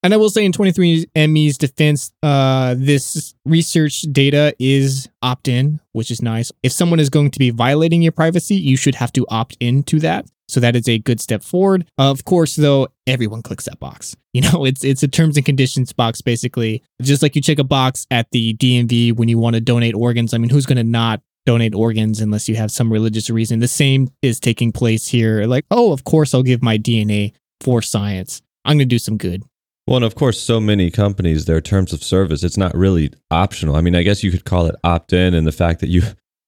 And 0.01 0.11
I 0.11 0.17
will 0.17 0.31
say 0.31 0.43
in 0.43 0.51
23andMe's 0.51 1.57
defense, 1.59 2.11
uh, 2.23 2.73
this 2.75 3.35
research 3.45 4.01
data 4.11 4.55
is 4.57 5.07
opt 5.21 5.47
in, 5.47 5.81
which 5.91 6.09
is 6.09 6.19
nice. 6.19 6.51
If 6.63 6.71
someone 6.71 6.99
is 6.99 7.11
going 7.11 7.29
to 7.29 7.39
be 7.39 7.51
violating 7.51 8.01
your 8.01 8.11
privacy, 8.11 8.55
you 8.55 8.75
should 8.75 8.95
have 8.95 9.13
to 9.13 9.25
opt 9.29 9.55
into 9.59 9.99
that. 9.99 10.25
So 10.47 10.59
that 10.59 10.75
is 10.75 10.87
a 10.87 10.99
good 10.99 11.19
step 11.19 11.43
forward. 11.43 11.89
Of 11.97 12.25
course, 12.25 12.55
though, 12.55 12.87
everyone 13.07 13.41
clicks 13.41 13.65
that 13.65 13.79
box. 13.79 14.15
You 14.35 14.41
know, 14.41 14.65
it's 14.65 14.83
it's 14.83 15.01
a 15.01 15.07
terms 15.07 15.37
and 15.37 15.45
conditions 15.45 15.93
box 15.93 16.19
basically. 16.21 16.83
Just 17.01 17.23
like 17.23 17.37
you 17.37 17.41
check 17.41 17.57
a 17.57 17.63
box 17.63 18.05
at 18.11 18.29
the 18.31 18.53
DMV 18.55 19.13
when 19.13 19.29
you 19.29 19.37
want 19.37 19.55
to 19.55 19.61
donate 19.61 19.95
organs. 19.95 20.33
I 20.33 20.39
mean, 20.39 20.49
who's 20.49 20.65
going 20.65 20.75
to 20.75 20.83
not 20.83 21.21
donate 21.45 21.73
organs 21.73 22.19
unless 22.19 22.49
you 22.49 22.57
have 22.57 22.69
some 22.69 22.91
religious 22.91 23.29
reason? 23.29 23.59
The 23.59 23.69
same 23.69 24.09
is 24.21 24.41
taking 24.41 24.73
place 24.73 25.07
here. 25.07 25.45
Like, 25.45 25.63
oh, 25.71 25.93
of 25.93 26.03
course 26.03 26.33
I'll 26.33 26.43
give 26.43 26.61
my 26.61 26.77
DNA 26.77 27.31
for 27.61 27.81
science. 27.81 28.41
I'm 28.65 28.75
going 28.77 28.89
to 28.89 28.93
do 28.93 28.99
some 28.99 29.15
good. 29.15 29.43
Well, 29.87 29.95
and 29.95 30.05
of 30.05 30.15
course, 30.15 30.37
so 30.37 30.59
many 30.59 30.91
companies, 30.91 31.45
their 31.45 31.61
terms 31.61 31.93
of 31.93 32.03
service, 32.03 32.43
it's 32.43 32.57
not 32.57 32.75
really 32.75 33.13
optional. 33.31 33.77
I 33.77 33.81
mean, 33.81 33.95
I 33.95 34.03
guess 34.03 34.21
you 34.21 34.31
could 34.31 34.43
call 34.43 34.65
it 34.65 34.75
opt 34.83 35.13
in, 35.13 35.33
and 35.33 35.47
the 35.47 35.53
fact 35.53 35.79
that 35.79 35.89
you 35.89 36.01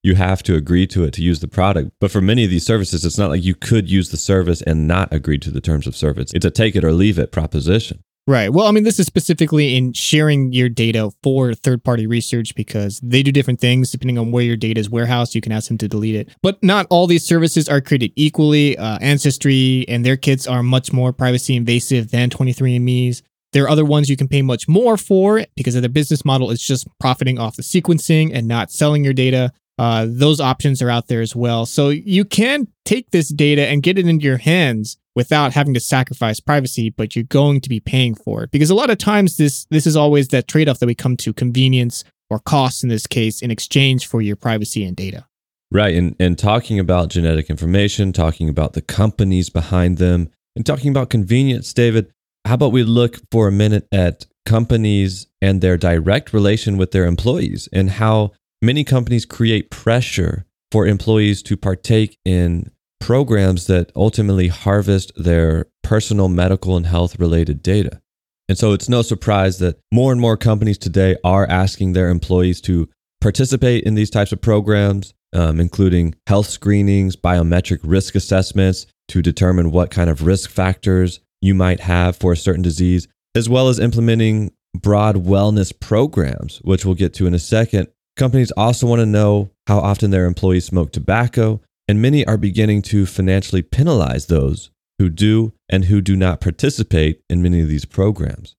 you 0.07 0.15
have 0.15 0.41
to 0.43 0.55
agree 0.55 0.87
to 0.87 1.03
it 1.03 1.13
to 1.13 1.21
use 1.21 1.41
the 1.41 1.47
product. 1.47 1.91
But 1.99 2.11
for 2.11 2.21
many 2.21 2.43
of 2.45 2.49
these 2.49 2.65
services, 2.65 3.05
it's 3.05 3.17
not 3.17 3.29
like 3.29 3.43
you 3.43 3.53
could 3.53 3.89
use 3.89 4.09
the 4.09 4.17
service 4.17 4.61
and 4.61 4.87
not 4.87 5.13
agree 5.13 5.37
to 5.39 5.51
the 5.51 5.61
terms 5.61 5.85
of 5.85 5.95
service. 5.95 6.31
It's 6.33 6.45
a 6.45 6.49
take 6.49 6.75
it 6.75 6.83
or 6.83 6.93
leave 6.93 7.19
it 7.19 7.31
proposition. 7.31 7.99
Right. 8.25 8.51
Well, 8.51 8.67
I 8.67 8.71
mean, 8.71 8.83
this 8.83 8.99
is 8.99 9.05
specifically 9.05 9.77
in 9.77 9.93
sharing 9.93 10.51
your 10.51 10.67
data 10.67 11.11
for 11.23 11.53
third 11.53 11.83
party 11.83 12.07
research 12.07 12.55
because 12.55 12.99
they 13.01 13.23
do 13.23 13.31
different 13.31 13.61
things 13.61 13.89
depending 13.89 14.17
on 14.17 14.31
where 14.31 14.43
your 14.43 14.57
data 14.57 14.81
is 14.81 14.89
warehoused. 14.89 15.33
You 15.33 15.39
can 15.39 15.53
ask 15.53 15.69
them 15.69 15.77
to 15.77 15.87
delete 15.87 16.15
it. 16.15 16.29
But 16.41 16.61
not 16.61 16.87
all 16.89 17.07
these 17.07 17.25
services 17.25 17.69
are 17.69 17.79
created 17.79 18.11
equally. 18.17 18.77
Uh, 18.77 18.97
Ancestry 18.99 19.85
and 19.87 20.05
their 20.05 20.17
kits 20.17 20.45
are 20.45 20.61
much 20.61 20.91
more 20.91 21.13
privacy 21.13 21.55
invasive 21.55 22.11
than 22.11 22.29
23andMe's. 22.29 23.23
There 23.53 23.63
are 23.63 23.69
other 23.69 23.85
ones 23.85 24.09
you 24.09 24.17
can 24.17 24.27
pay 24.27 24.41
much 24.41 24.67
more 24.67 24.97
for 24.97 25.45
because 25.55 25.75
of 25.75 25.81
their 25.81 25.89
business 25.89 26.25
model 26.25 26.51
is 26.51 26.61
just 26.61 26.85
profiting 26.99 27.39
off 27.39 27.55
the 27.55 27.63
sequencing 27.63 28.31
and 28.33 28.45
not 28.45 28.71
selling 28.71 29.05
your 29.05 29.13
data. 29.13 29.53
Uh, 29.77 30.07
those 30.09 30.39
options 30.39 30.81
are 30.81 30.89
out 30.89 31.07
there 31.07 31.21
as 31.21 31.35
well. 31.35 31.65
So 31.65 31.89
you 31.89 32.25
can 32.25 32.67
take 32.83 33.11
this 33.11 33.29
data 33.29 33.67
and 33.67 33.83
get 33.83 33.99
it 33.99 34.07
into 34.07 34.25
your 34.25 34.37
hands 34.37 34.97
without 35.15 35.53
having 35.53 35.73
to 35.73 35.79
sacrifice 35.79 36.39
privacy, 36.39 36.89
but 36.89 37.15
you're 37.15 37.25
going 37.25 37.61
to 37.61 37.69
be 37.69 37.79
paying 37.79 38.15
for 38.15 38.43
it 38.43 38.51
because 38.51 38.69
a 38.69 38.75
lot 38.75 38.89
of 38.89 38.97
times 38.97 39.37
this 39.37 39.65
this 39.65 39.85
is 39.85 39.95
always 39.95 40.29
that 40.29 40.47
trade 40.47 40.69
off 40.69 40.79
that 40.79 40.87
we 40.87 40.95
come 40.95 41.17
to 41.17 41.33
convenience 41.33 42.03
or 42.29 42.39
cost 42.39 42.83
in 42.83 42.89
this 42.89 43.07
case 43.07 43.41
in 43.41 43.51
exchange 43.51 44.07
for 44.07 44.21
your 44.21 44.35
privacy 44.35 44.83
and 44.83 44.95
data. 44.95 45.25
Right, 45.71 45.95
and 45.95 46.15
and 46.19 46.37
talking 46.37 46.79
about 46.79 47.09
genetic 47.09 47.49
information, 47.49 48.13
talking 48.13 48.47
about 48.47 48.73
the 48.73 48.81
companies 48.81 49.49
behind 49.49 49.97
them, 49.97 50.29
and 50.55 50.65
talking 50.65 50.89
about 50.89 51.09
convenience, 51.09 51.73
David. 51.73 52.11
How 52.45 52.53
about 52.53 52.71
we 52.71 52.83
look 52.83 53.17
for 53.31 53.49
a 53.49 53.51
minute 53.51 53.85
at 53.91 54.25
companies 54.45 55.27
and 55.41 55.59
their 55.59 55.77
direct 55.77 56.31
relation 56.31 56.77
with 56.77 56.91
their 56.91 57.05
employees 57.05 57.67
and 57.73 57.89
how 57.89 58.31
Many 58.61 58.83
companies 58.83 59.25
create 59.25 59.69
pressure 59.69 60.45
for 60.71 60.87
employees 60.87 61.43
to 61.43 61.55
partake 61.55 62.17
in 62.25 62.71
programs 62.99 63.67
that 63.67 63.91
ultimately 63.95 64.47
harvest 64.47 65.11
their 65.15 65.67
personal 65.83 66.27
medical 66.27 66.75
and 66.75 66.87
health 66.87 67.19
related 67.19 67.61
data. 67.61 68.01
And 68.49 68.57
so 68.57 68.73
it's 68.73 68.89
no 68.89 69.01
surprise 69.01 69.59
that 69.59 69.79
more 69.93 70.11
and 70.11 70.19
more 70.19 70.37
companies 70.37 70.77
today 70.77 71.15
are 71.23 71.47
asking 71.47 71.93
their 71.93 72.09
employees 72.09 72.59
to 72.61 72.89
participate 73.21 73.83
in 73.83 73.95
these 73.95 74.09
types 74.09 74.31
of 74.31 74.41
programs, 74.41 75.13
um, 75.33 75.59
including 75.59 76.15
health 76.25 76.47
screenings, 76.47 77.15
biometric 77.15 77.79
risk 77.83 78.15
assessments 78.15 78.87
to 79.09 79.21
determine 79.21 79.71
what 79.71 79.91
kind 79.91 80.09
of 80.09 80.25
risk 80.25 80.49
factors 80.49 81.19
you 81.41 81.53
might 81.53 81.81
have 81.81 82.15
for 82.15 82.31
a 82.31 82.37
certain 82.37 82.63
disease, 82.63 83.07
as 83.35 83.47
well 83.47 83.67
as 83.67 83.79
implementing 83.79 84.51
broad 84.73 85.15
wellness 85.15 85.77
programs, 85.77 86.57
which 86.63 86.85
we'll 86.85 86.95
get 86.95 87.13
to 87.13 87.27
in 87.27 87.33
a 87.33 87.39
second, 87.39 87.87
Companies 88.17 88.51
also 88.51 88.87
want 88.87 88.99
to 88.99 89.05
know 89.05 89.51
how 89.67 89.77
often 89.77 90.09
their 90.09 90.25
employees 90.25 90.65
smoke 90.65 90.91
tobacco, 90.91 91.61
and 91.87 92.01
many 92.01 92.25
are 92.25 92.35
beginning 92.35 92.81
to 92.81 93.05
financially 93.05 93.61
penalize 93.61 94.25
those 94.25 94.71
who 94.97 95.07
do 95.07 95.53
and 95.69 95.85
who 95.85 96.01
do 96.01 96.15
not 96.15 96.41
participate 96.41 97.21
in 97.29 97.43
many 97.43 97.61
of 97.61 97.69
these 97.69 97.85
programs. 97.85 98.55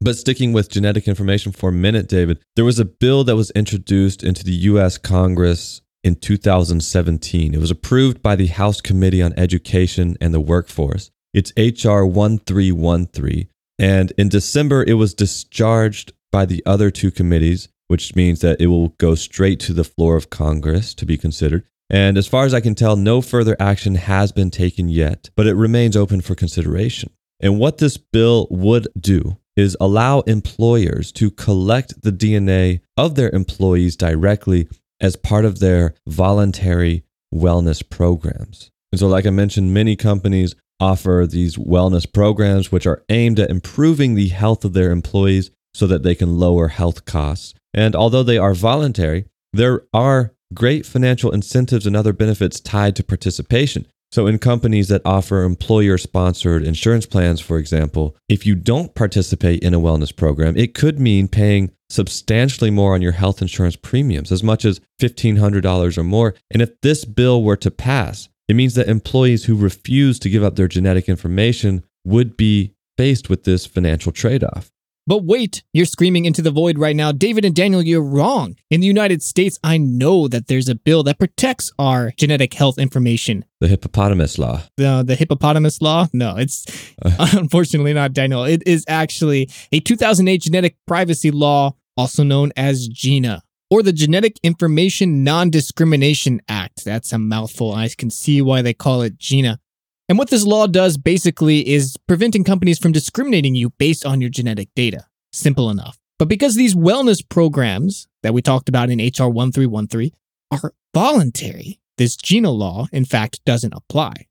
But 0.00 0.18
sticking 0.18 0.52
with 0.52 0.70
genetic 0.70 1.08
information 1.08 1.52
for 1.52 1.70
a 1.70 1.72
minute, 1.72 2.06
David, 2.06 2.38
there 2.54 2.66
was 2.66 2.78
a 2.78 2.84
bill 2.84 3.24
that 3.24 3.34
was 3.34 3.50
introduced 3.52 4.22
into 4.22 4.44
the 4.44 4.52
US 4.52 4.98
Congress 4.98 5.80
in 6.04 6.16
2017. 6.16 7.54
It 7.54 7.60
was 7.60 7.70
approved 7.70 8.22
by 8.22 8.36
the 8.36 8.46
House 8.46 8.82
Committee 8.82 9.22
on 9.22 9.32
Education 9.38 10.18
and 10.20 10.34
the 10.34 10.40
Workforce. 10.40 11.10
It's 11.32 11.52
HR 11.56 12.04
1313. 12.04 13.48
And 13.78 14.12
in 14.18 14.28
December, 14.28 14.84
it 14.84 14.94
was 14.94 15.14
discharged 15.14 16.12
by 16.30 16.44
the 16.44 16.62
other 16.66 16.90
two 16.90 17.10
committees 17.10 17.68
which 17.88 18.14
means 18.14 18.40
that 18.40 18.60
it 18.60 18.68
will 18.68 18.90
go 18.90 19.14
straight 19.14 19.60
to 19.60 19.72
the 19.72 19.84
floor 19.84 20.16
of 20.16 20.30
Congress 20.30 20.94
to 20.94 21.04
be 21.04 21.18
considered. 21.18 21.64
And 21.90 22.16
as 22.16 22.26
far 22.26 22.44
as 22.44 22.54
I 22.54 22.60
can 22.60 22.74
tell, 22.74 22.96
no 22.96 23.20
further 23.20 23.56
action 23.58 23.96
has 23.96 24.30
been 24.30 24.50
taken 24.50 24.88
yet, 24.88 25.30
but 25.36 25.46
it 25.46 25.54
remains 25.54 25.96
open 25.96 26.20
for 26.20 26.34
consideration. 26.34 27.10
And 27.40 27.58
what 27.58 27.78
this 27.78 27.96
bill 27.96 28.46
would 28.50 28.88
do 28.98 29.38
is 29.56 29.76
allow 29.80 30.20
employers 30.20 31.10
to 31.12 31.30
collect 31.30 32.02
the 32.02 32.12
DNA 32.12 32.80
of 32.96 33.14
their 33.14 33.30
employees 33.30 33.96
directly 33.96 34.68
as 35.00 35.16
part 35.16 35.44
of 35.44 35.58
their 35.58 35.94
voluntary 36.06 37.04
wellness 37.34 37.88
programs. 37.88 38.70
And 38.92 38.98
so, 38.98 39.08
like 39.08 39.26
I 39.26 39.30
mentioned, 39.30 39.74
many 39.74 39.96
companies 39.96 40.54
offer 40.80 41.26
these 41.28 41.56
wellness 41.56 42.10
programs, 42.10 42.70
which 42.70 42.86
are 42.86 43.02
aimed 43.08 43.40
at 43.40 43.50
improving 43.50 44.14
the 44.14 44.28
health 44.28 44.64
of 44.64 44.72
their 44.74 44.90
employees 44.90 45.50
so 45.74 45.86
that 45.86 46.02
they 46.02 46.14
can 46.14 46.38
lower 46.38 46.68
health 46.68 47.04
costs. 47.04 47.54
And 47.74 47.94
although 47.94 48.22
they 48.22 48.38
are 48.38 48.54
voluntary, 48.54 49.26
there 49.52 49.82
are 49.92 50.34
great 50.54 50.86
financial 50.86 51.30
incentives 51.30 51.86
and 51.86 51.96
other 51.96 52.12
benefits 52.12 52.60
tied 52.60 52.96
to 52.96 53.04
participation. 53.04 53.86
So, 54.10 54.26
in 54.26 54.38
companies 54.38 54.88
that 54.88 55.02
offer 55.04 55.42
employer 55.42 55.98
sponsored 55.98 56.62
insurance 56.62 57.04
plans, 57.04 57.40
for 57.42 57.58
example, 57.58 58.16
if 58.26 58.46
you 58.46 58.54
don't 58.54 58.94
participate 58.94 59.62
in 59.62 59.74
a 59.74 59.80
wellness 59.80 60.16
program, 60.16 60.56
it 60.56 60.74
could 60.74 60.98
mean 60.98 61.28
paying 61.28 61.72
substantially 61.90 62.70
more 62.70 62.94
on 62.94 63.02
your 63.02 63.12
health 63.12 63.42
insurance 63.42 63.76
premiums, 63.76 64.32
as 64.32 64.42
much 64.42 64.64
as 64.64 64.80
$1,500 65.00 65.98
or 65.98 66.04
more. 66.04 66.34
And 66.50 66.62
if 66.62 66.80
this 66.80 67.04
bill 67.04 67.42
were 67.42 67.56
to 67.56 67.70
pass, 67.70 68.30
it 68.48 68.56
means 68.56 68.74
that 68.74 68.88
employees 68.88 69.44
who 69.44 69.54
refuse 69.54 70.18
to 70.20 70.30
give 70.30 70.42
up 70.42 70.56
their 70.56 70.68
genetic 70.68 71.06
information 71.08 71.84
would 72.04 72.36
be 72.36 72.72
faced 72.96 73.28
with 73.28 73.44
this 73.44 73.66
financial 73.66 74.10
trade 74.10 74.42
off. 74.42 74.70
But 75.08 75.24
wait, 75.24 75.62
you're 75.72 75.86
screaming 75.86 76.26
into 76.26 76.42
the 76.42 76.50
void 76.50 76.78
right 76.78 76.94
now. 76.94 77.12
David 77.12 77.46
and 77.46 77.54
Daniel, 77.54 77.80
you're 77.80 78.02
wrong. 78.02 78.56
In 78.68 78.82
the 78.82 78.86
United 78.86 79.22
States, 79.22 79.58
I 79.64 79.78
know 79.78 80.28
that 80.28 80.48
there's 80.48 80.68
a 80.68 80.74
bill 80.74 81.02
that 81.04 81.18
protects 81.18 81.72
our 81.78 82.12
genetic 82.18 82.52
health 82.52 82.78
information. 82.78 83.46
The 83.60 83.68
hippopotamus 83.68 84.38
law. 84.38 84.64
The, 84.76 85.02
the 85.02 85.14
hippopotamus 85.14 85.80
law? 85.80 86.08
No, 86.12 86.36
it's 86.36 86.66
uh. 87.02 87.26
unfortunately 87.32 87.94
not, 87.94 88.12
Daniel. 88.12 88.44
It 88.44 88.62
is 88.66 88.84
actually 88.86 89.48
a 89.72 89.80
2008 89.80 90.42
genetic 90.42 90.76
privacy 90.86 91.30
law, 91.30 91.74
also 91.96 92.22
known 92.22 92.52
as 92.54 92.88
GINA 92.88 93.42
or 93.70 93.82
the 93.82 93.94
Genetic 93.94 94.38
Information 94.42 95.24
Non 95.24 95.48
Discrimination 95.48 96.42
Act. 96.50 96.84
That's 96.84 97.14
a 97.14 97.18
mouthful. 97.18 97.72
I 97.72 97.88
can 97.88 98.10
see 98.10 98.42
why 98.42 98.60
they 98.60 98.74
call 98.74 99.00
it 99.00 99.16
GINA. 99.16 99.58
And 100.08 100.16
what 100.16 100.30
this 100.30 100.46
law 100.46 100.66
does 100.66 100.96
basically 100.96 101.68
is 101.68 101.96
preventing 102.06 102.42
companies 102.42 102.78
from 102.78 102.92
discriminating 102.92 103.54
you 103.54 103.70
based 103.70 104.06
on 104.06 104.20
your 104.20 104.30
genetic 104.30 104.70
data. 104.74 105.06
Simple 105.32 105.68
enough. 105.68 105.98
But 106.18 106.28
because 106.28 106.54
these 106.54 106.74
wellness 106.74 107.22
programs 107.28 108.08
that 108.22 108.32
we 108.32 108.40
talked 108.40 108.68
about 108.68 108.90
in 108.90 108.98
HR 108.98 109.28
1313 109.28 110.10
are 110.50 110.72
voluntary, 110.94 111.78
this 111.98 112.16
GINA 112.16 112.50
law, 112.50 112.86
in 112.90 113.04
fact, 113.04 113.44
doesn't 113.44 113.74
apply. 113.74 114.26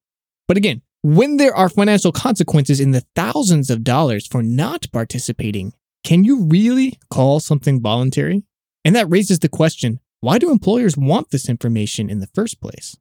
But 0.48 0.57
again, 0.57 0.81
when 1.03 1.38
there 1.38 1.55
are 1.55 1.69
financial 1.69 2.12
consequences 2.12 2.79
in 2.79 2.91
the 2.91 3.05
thousands 3.15 3.69
of 3.69 3.84
dollars 3.84 4.25
for 4.25 4.41
not 4.41 4.91
participating, 4.91 5.74
can 6.03 6.24
you 6.24 6.43
really 6.46 6.98
call 7.10 7.39
something 7.39 7.81
voluntary? 7.81 8.43
And 8.84 8.96
that 8.96 9.10
raises 9.10 9.39
the 9.39 9.50
question 9.50 10.00
why 10.22 10.39
do 10.39 10.50
employers 10.50 10.98
want 10.98 11.29
this 11.29 11.48
information 11.48 12.10
in 12.10 12.19
the 12.19 12.27
first 12.27 12.60
place? 12.60 12.98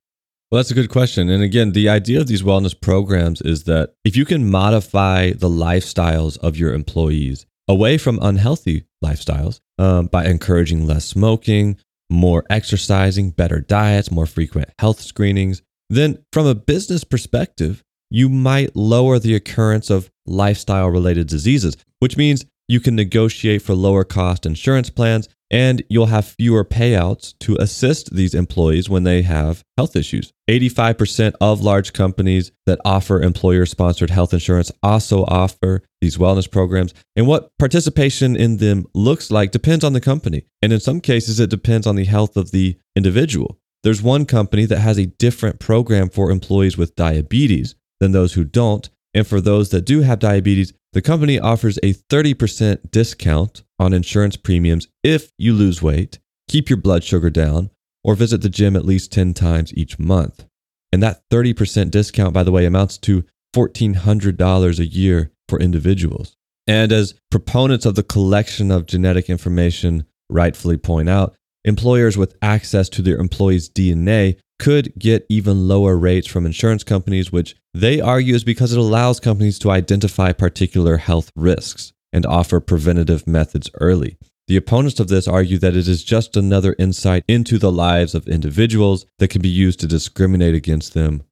Well, 0.51 0.61
that's 0.61 0.71
a 0.71 0.75
good 0.75 0.91
question. 0.91 1.29
And 1.29 1.43
again, 1.43 1.73
the 1.73 1.89
idea 1.89 2.21
of 2.21 2.29
these 2.29 2.43
wellness 2.43 2.79
programs 2.81 3.41
is 3.41 3.65
that 3.65 3.95
if 4.05 4.17
you 4.17 4.25
can 4.25 4.49
modify 4.49 5.33
the 5.33 5.49
lifestyles 5.49 6.39
of 6.39 6.57
your 6.57 6.73
employees 6.73 7.47
away 7.67 7.99
from 7.99 8.21
unhealthy 8.23 8.85
lifestyles 9.05 9.59
um, 9.79 10.07
by 10.07 10.25
encouraging 10.27 10.87
less 10.87 11.05
smoking, 11.05 11.79
more 12.09 12.45
exercising, 12.49 13.31
better 13.31 13.61
diets, 13.61 14.13
more 14.13 14.27
frequent 14.27 14.71
health 14.79 15.01
screenings, 15.01 15.63
then 15.91 16.19
from 16.33 16.47
a 16.47 16.55
business 16.55 17.03
perspective, 17.03 17.83
you 18.09 18.29
might 18.29 18.77
lower 18.77 19.19
the 19.19 19.35
occurrence 19.35 19.91
of 19.91 20.11
lifestyle 20.27 20.89
related 20.89 21.27
diseases, 21.27 21.77
which 21.99 22.17
means 22.17 22.45
you 22.69 22.79
can 22.79 22.95
negotiate 22.95 23.63
for 23.63 23.75
lower 23.75 24.05
cost 24.05 24.47
insurance 24.47 24.91
plans 24.91 25.29
and 25.51 25.83
you'll 25.89 26.07
have 26.07 26.35
fewer 26.39 26.65
payouts 26.65 27.35
to 27.41 27.57
assist 27.57 28.15
these 28.15 28.35
employees 28.35 28.89
when 28.89 29.05
they 29.05 29.23
have 29.23 29.63
health 29.77 29.95
issues. 29.95 30.33
85% 30.49 31.35
of 31.41 31.61
large 31.61 31.93
companies 31.93 32.53
that 32.67 32.81
offer 32.85 33.23
employer 33.23 33.67
sponsored 33.67 34.11
health 34.11 34.33
insurance 34.33 34.73
also 34.83 35.25
offer 35.25 35.83
these 36.01 36.17
wellness 36.17 36.51
programs. 36.51 36.95
And 37.15 37.27
what 37.27 37.51
participation 37.59 38.37
in 38.37 38.57
them 38.57 38.87
looks 38.95 39.31
like 39.31 39.51
depends 39.51 39.85
on 39.85 39.93
the 39.93 40.01
company. 40.01 40.45
And 40.63 40.73
in 40.73 40.81
some 40.81 41.01
cases, 41.01 41.41
it 41.41 41.51
depends 41.51 41.87
on 41.87 41.97
the 41.97 42.05
health 42.05 42.37
of 42.37 42.51
the 42.51 42.77
individual. 42.95 43.59
There's 43.83 44.03
one 44.03 44.27
company 44.27 44.65
that 44.67 44.81
has 44.81 44.99
a 44.99 45.07
different 45.07 45.61
program 45.61 46.11
for 46.11 46.31
employees 46.31 46.77
with 46.77 46.97
diabetes 46.97 47.77
than 48.01 48.13
those 48.13 48.33
who 48.33 48.45
don't. 48.45 48.89
And 49.17 49.27
for 49.27 49.41
those 49.41 49.71
that 49.71 49.87
do 49.87 50.03
have 50.03 50.19
diabetes, 50.19 50.75
the 50.93 51.01
company 51.01 51.39
offers 51.39 51.79
a 51.79 51.95
30% 51.95 52.91
discount 52.91 53.63
on 53.79 53.95
insurance 53.95 54.37
premiums 54.37 54.89
if 55.03 55.31
you 55.39 55.55
lose 55.55 55.81
weight, 55.81 56.19
keep 56.51 56.69
your 56.69 56.77
blood 56.77 57.03
sugar 57.03 57.31
down, 57.31 57.71
or 58.05 58.15
visit 58.15 58.43
the 58.43 58.51
gym 58.51 58.77
at 58.77 58.85
least 58.85 59.11
10 59.11 59.33
times 59.33 59.73
each 59.73 59.99
month. 59.99 60.45
And 60.93 61.03
that 61.03 61.23
30% 61.31 61.91
discount, 61.91 62.35
by 62.35 62.43
the 62.43 62.53
way, 62.53 62.67
amounts 62.67 62.99
to 62.99 63.25
$1,400 63.55 64.79
a 64.79 64.87
year 64.87 65.33
for 65.49 65.59
individuals. 65.59 66.37
And 66.67 66.93
as 66.93 67.15
proponents 67.31 67.87
of 67.87 67.95
the 67.95 68.03
collection 68.03 68.71
of 68.71 68.85
genetic 68.85 69.31
information 69.31 70.05
rightfully 70.29 70.77
point 70.77 71.09
out, 71.09 71.35
employers 71.65 72.19
with 72.19 72.37
access 72.43 72.91
to 72.91 73.01
their 73.01 73.17
employees' 73.17 73.71
DNA 73.71 74.39
could 74.59 74.93
get 74.99 75.27
even 75.29 75.69
lower 75.69 75.97
rates 75.97 76.27
from 76.27 76.47
insurance 76.47 76.85
companies, 76.85 77.31
which 77.31 77.57
they 77.75 78.01
argue 78.01 78.35
is 78.35 78.45
because 78.45 78.73
it 78.73 78.79
allows 78.79 79.21
companies 79.21 79.59
to 79.61 79.71
identify 79.71 80.33
particular 80.33 80.97
health 80.97 81.31
risks 81.37 81.93
and 82.13 82.25
offer 82.25 82.61
preventative 82.61 83.27
methods 83.27 83.71
early. 83.81 84.17
The 84.49 84.57
opponents 84.57 85.01
of 85.01 85.09
this 85.09 85.27
argue 85.27 85.59
that 85.59 85.77
it 85.77 85.89
is 85.89 86.05
just 86.05 86.37
another 86.37 86.77
insight 86.79 87.25
into 87.27 87.59
the 87.59 87.73
lives 87.73 88.15
of 88.15 88.29
individuals 88.29 89.05
that 89.19 89.29
can 89.29 89.43
be 89.43 89.49
used 89.49 89.81
to 89.81 89.89
discriminate 89.89 90.55
against 90.55 90.95
them. 90.95 91.25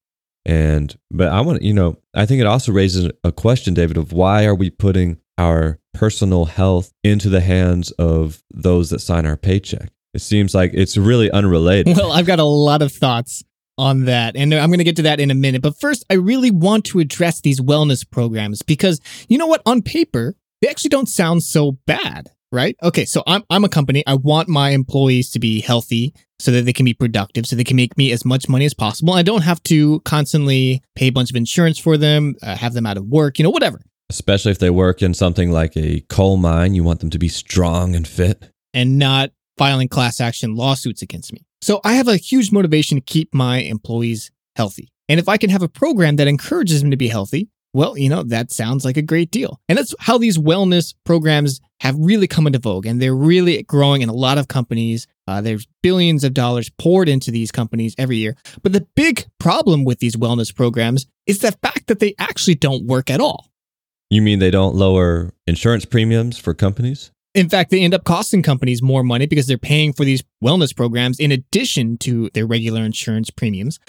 And, 0.44 0.94
but 1.10 1.28
I 1.28 1.40
want 1.40 1.60
to, 1.60 1.64
you 1.64 1.72
know, 1.72 1.96
I 2.12 2.26
think 2.26 2.40
it 2.40 2.46
also 2.46 2.72
raises 2.72 3.10
a 3.22 3.32
question, 3.32 3.72
David, 3.72 3.96
of 3.96 4.12
why 4.12 4.44
are 4.44 4.54
we 4.54 4.68
putting 4.68 5.18
our 5.38 5.78
personal 5.94 6.46
health 6.46 6.92
into 7.02 7.28
the 7.28 7.40
hands 7.40 7.92
of 7.92 8.42
those 8.52 8.90
that 8.90 8.98
sign 8.98 9.26
our 9.26 9.36
paycheck? 9.36 9.90
It 10.14 10.20
seems 10.20 10.54
like 10.54 10.70
it's 10.74 10.96
really 10.96 11.30
unrelated. 11.30 11.96
Well, 12.04 12.12
I've 12.12 12.26
got 12.26 12.38
a 12.38 12.44
lot 12.44 12.82
of 12.82 12.92
thoughts 12.92 13.42
on 13.76 14.04
that, 14.04 14.36
and 14.36 14.54
I'm 14.54 14.68
going 14.68 14.78
to 14.78 14.84
get 14.84 14.96
to 14.96 15.02
that 15.02 15.20
in 15.20 15.30
a 15.30 15.34
minute. 15.34 15.62
But 15.62 15.78
first, 15.78 16.04
I 16.08 16.14
really 16.14 16.50
want 16.50 16.84
to 16.86 17.00
address 17.00 17.40
these 17.40 17.60
wellness 17.60 18.08
programs 18.08 18.62
because 18.62 19.00
you 19.28 19.38
know 19.38 19.46
what? 19.46 19.62
On 19.66 19.82
paper, 19.82 20.36
they 20.60 20.68
actually 20.68 20.90
don't 20.90 21.08
sound 21.08 21.42
so 21.42 21.72
bad, 21.86 22.30
right? 22.52 22.76
Okay, 22.82 23.04
so 23.04 23.22
I'm, 23.26 23.42
I'm 23.50 23.64
a 23.64 23.68
company. 23.68 24.04
I 24.06 24.14
want 24.14 24.48
my 24.48 24.70
employees 24.70 25.30
to 25.32 25.38
be 25.38 25.60
healthy 25.60 26.14
so 26.38 26.50
that 26.52 26.64
they 26.64 26.72
can 26.72 26.84
be 26.84 26.94
productive, 26.94 27.46
so 27.46 27.56
they 27.56 27.64
can 27.64 27.76
make 27.76 27.96
me 27.96 28.12
as 28.12 28.24
much 28.24 28.48
money 28.48 28.64
as 28.64 28.74
possible. 28.74 29.14
I 29.14 29.22
don't 29.22 29.42
have 29.42 29.62
to 29.64 30.00
constantly 30.00 30.82
pay 30.94 31.08
a 31.08 31.12
bunch 31.12 31.30
of 31.30 31.36
insurance 31.36 31.78
for 31.78 31.96
them, 31.96 32.34
uh, 32.42 32.56
have 32.56 32.74
them 32.74 32.86
out 32.86 32.96
of 32.96 33.06
work, 33.06 33.38
you 33.38 33.42
know, 33.42 33.50
whatever. 33.50 33.80
Especially 34.10 34.52
if 34.52 34.58
they 34.58 34.70
work 34.70 35.02
in 35.02 35.14
something 35.14 35.50
like 35.50 35.76
a 35.76 36.00
coal 36.08 36.36
mine, 36.36 36.74
you 36.74 36.84
want 36.84 37.00
them 37.00 37.10
to 37.10 37.18
be 37.18 37.28
strong 37.28 37.94
and 37.94 38.06
fit. 38.06 38.50
And 38.72 38.98
not 38.98 39.30
filing 39.56 39.88
class 39.88 40.20
action 40.20 40.54
lawsuits 40.54 41.02
against 41.02 41.32
me. 41.32 41.44
So 41.62 41.80
I 41.84 41.94
have 41.94 42.08
a 42.08 42.16
huge 42.16 42.52
motivation 42.52 42.98
to 42.98 43.00
keep 43.00 43.34
my 43.34 43.58
employees 43.58 44.30
healthy. 44.56 44.92
And 45.08 45.20
if 45.20 45.28
I 45.28 45.36
can 45.36 45.50
have 45.50 45.62
a 45.62 45.68
program 45.68 46.16
that 46.16 46.28
encourages 46.28 46.80
them 46.80 46.90
to 46.90 46.96
be 46.96 47.08
healthy, 47.08 47.48
well, 47.74 47.98
you 47.98 48.08
know, 48.08 48.22
that 48.22 48.52
sounds 48.52 48.84
like 48.84 48.96
a 48.96 49.02
great 49.02 49.30
deal. 49.30 49.60
And 49.68 49.76
that's 49.76 49.94
how 49.98 50.16
these 50.16 50.38
wellness 50.38 50.94
programs 51.04 51.60
have 51.80 51.96
really 51.98 52.28
come 52.28 52.46
into 52.46 52.60
vogue. 52.60 52.86
And 52.86 53.02
they're 53.02 53.16
really 53.16 53.62
growing 53.64 54.00
in 54.00 54.08
a 54.08 54.14
lot 54.14 54.38
of 54.38 54.46
companies. 54.46 55.08
Uh, 55.26 55.40
there's 55.40 55.66
billions 55.82 56.22
of 56.22 56.34
dollars 56.34 56.70
poured 56.78 57.08
into 57.08 57.32
these 57.32 57.50
companies 57.50 57.94
every 57.98 58.16
year. 58.16 58.36
But 58.62 58.72
the 58.72 58.86
big 58.94 59.26
problem 59.40 59.84
with 59.84 59.98
these 59.98 60.14
wellness 60.14 60.54
programs 60.54 61.06
is 61.26 61.40
the 61.40 61.52
fact 61.52 61.88
that 61.88 61.98
they 61.98 62.14
actually 62.18 62.54
don't 62.54 62.86
work 62.86 63.10
at 63.10 63.20
all. 63.20 63.50
You 64.08 64.22
mean 64.22 64.38
they 64.38 64.52
don't 64.52 64.76
lower 64.76 65.32
insurance 65.46 65.84
premiums 65.84 66.38
for 66.38 66.54
companies? 66.54 67.10
In 67.34 67.48
fact, 67.48 67.70
they 67.70 67.82
end 67.82 67.94
up 67.94 68.04
costing 68.04 68.42
companies 68.42 68.80
more 68.80 69.02
money 69.02 69.26
because 69.26 69.46
they're 69.46 69.58
paying 69.58 69.92
for 69.92 70.04
these 70.04 70.22
wellness 70.42 70.74
programs 70.74 71.18
in 71.18 71.32
addition 71.32 71.98
to 71.98 72.30
their 72.32 72.46
regular 72.46 72.82
insurance 72.82 73.30
premiums. 73.30 73.80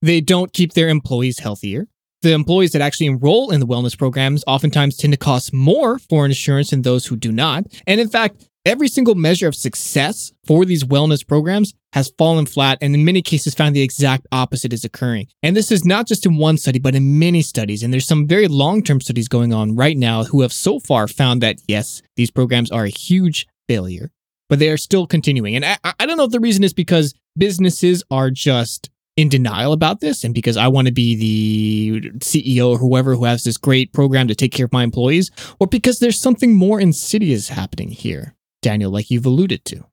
They 0.00 0.20
don't 0.20 0.52
keep 0.52 0.74
their 0.74 0.88
employees 0.88 1.40
healthier. 1.40 1.88
The 2.22 2.32
employees 2.32 2.70
that 2.72 2.82
actually 2.82 3.06
enroll 3.06 3.50
in 3.50 3.58
the 3.58 3.66
wellness 3.66 3.98
programs 3.98 4.44
oftentimes 4.46 4.96
tend 4.96 5.12
to 5.12 5.16
cost 5.16 5.52
more 5.52 5.98
for 5.98 6.24
insurance 6.24 6.70
than 6.70 6.82
those 6.82 7.06
who 7.06 7.16
do 7.16 7.32
not. 7.32 7.64
And 7.88 8.00
in 8.00 8.08
fact, 8.08 8.48
Every 8.64 8.86
single 8.86 9.16
measure 9.16 9.48
of 9.48 9.56
success 9.56 10.32
for 10.46 10.64
these 10.64 10.84
wellness 10.84 11.26
programs 11.26 11.74
has 11.94 12.12
fallen 12.16 12.46
flat 12.46 12.78
and 12.80 12.94
in 12.94 13.04
many 13.04 13.20
cases 13.20 13.56
found 13.56 13.74
the 13.74 13.82
exact 13.82 14.28
opposite 14.30 14.72
is 14.72 14.84
occurring. 14.84 15.26
And 15.42 15.56
this 15.56 15.72
is 15.72 15.84
not 15.84 16.06
just 16.06 16.24
in 16.26 16.36
one 16.36 16.56
study, 16.56 16.78
but 16.78 16.94
in 16.94 17.18
many 17.18 17.42
studies. 17.42 17.82
And 17.82 17.92
there's 17.92 18.06
some 18.06 18.28
very 18.28 18.46
long 18.46 18.84
term 18.84 19.00
studies 19.00 19.26
going 19.26 19.52
on 19.52 19.74
right 19.74 19.96
now 19.96 20.22
who 20.22 20.42
have 20.42 20.52
so 20.52 20.78
far 20.78 21.08
found 21.08 21.42
that 21.42 21.56
yes, 21.66 22.02
these 22.14 22.30
programs 22.30 22.70
are 22.70 22.84
a 22.84 22.88
huge 22.88 23.48
failure, 23.66 24.12
but 24.48 24.60
they 24.60 24.68
are 24.68 24.76
still 24.76 25.08
continuing. 25.08 25.56
And 25.56 25.64
I, 25.64 25.76
I 25.98 26.06
don't 26.06 26.16
know 26.16 26.24
if 26.24 26.30
the 26.30 26.38
reason 26.38 26.62
is 26.62 26.72
because 26.72 27.14
businesses 27.36 28.04
are 28.12 28.30
just 28.30 28.90
in 29.16 29.28
denial 29.28 29.72
about 29.72 29.98
this 29.98 30.22
and 30.22 30.32
because 30.32 30.56
I 30.56 30.68
want 30.68 30.86
to 30.86 30.92
be 30.92 31.16
the 31.16 32.10
CEO 32.20 32.70
or 32.70 32.78
whoever 32.78 33.16
who 33.16 33.24
has 33.24 33.42
this 33.42 33.56
great 33.56 33.92
program 33.92 34.28
to 34.28 34.36
take 34.36 34.52
care 34.52 34.66
of 34.66 34.72
my 34.72 34.84
employees, 34.84 35.32
or 35.58 35.66
because 35.66 35.98
there's 35.98 36.20
something 36.20 36.54
more 36.54 36.78
insidious 36.78 37.48
happening 37.48 37.90
here. 37.90 38.36
Daniel, 38.62 38.90
like 38.90 39.10
you've 39.10 39.26
alluded 39.26 39.64
to. 39.66 39.84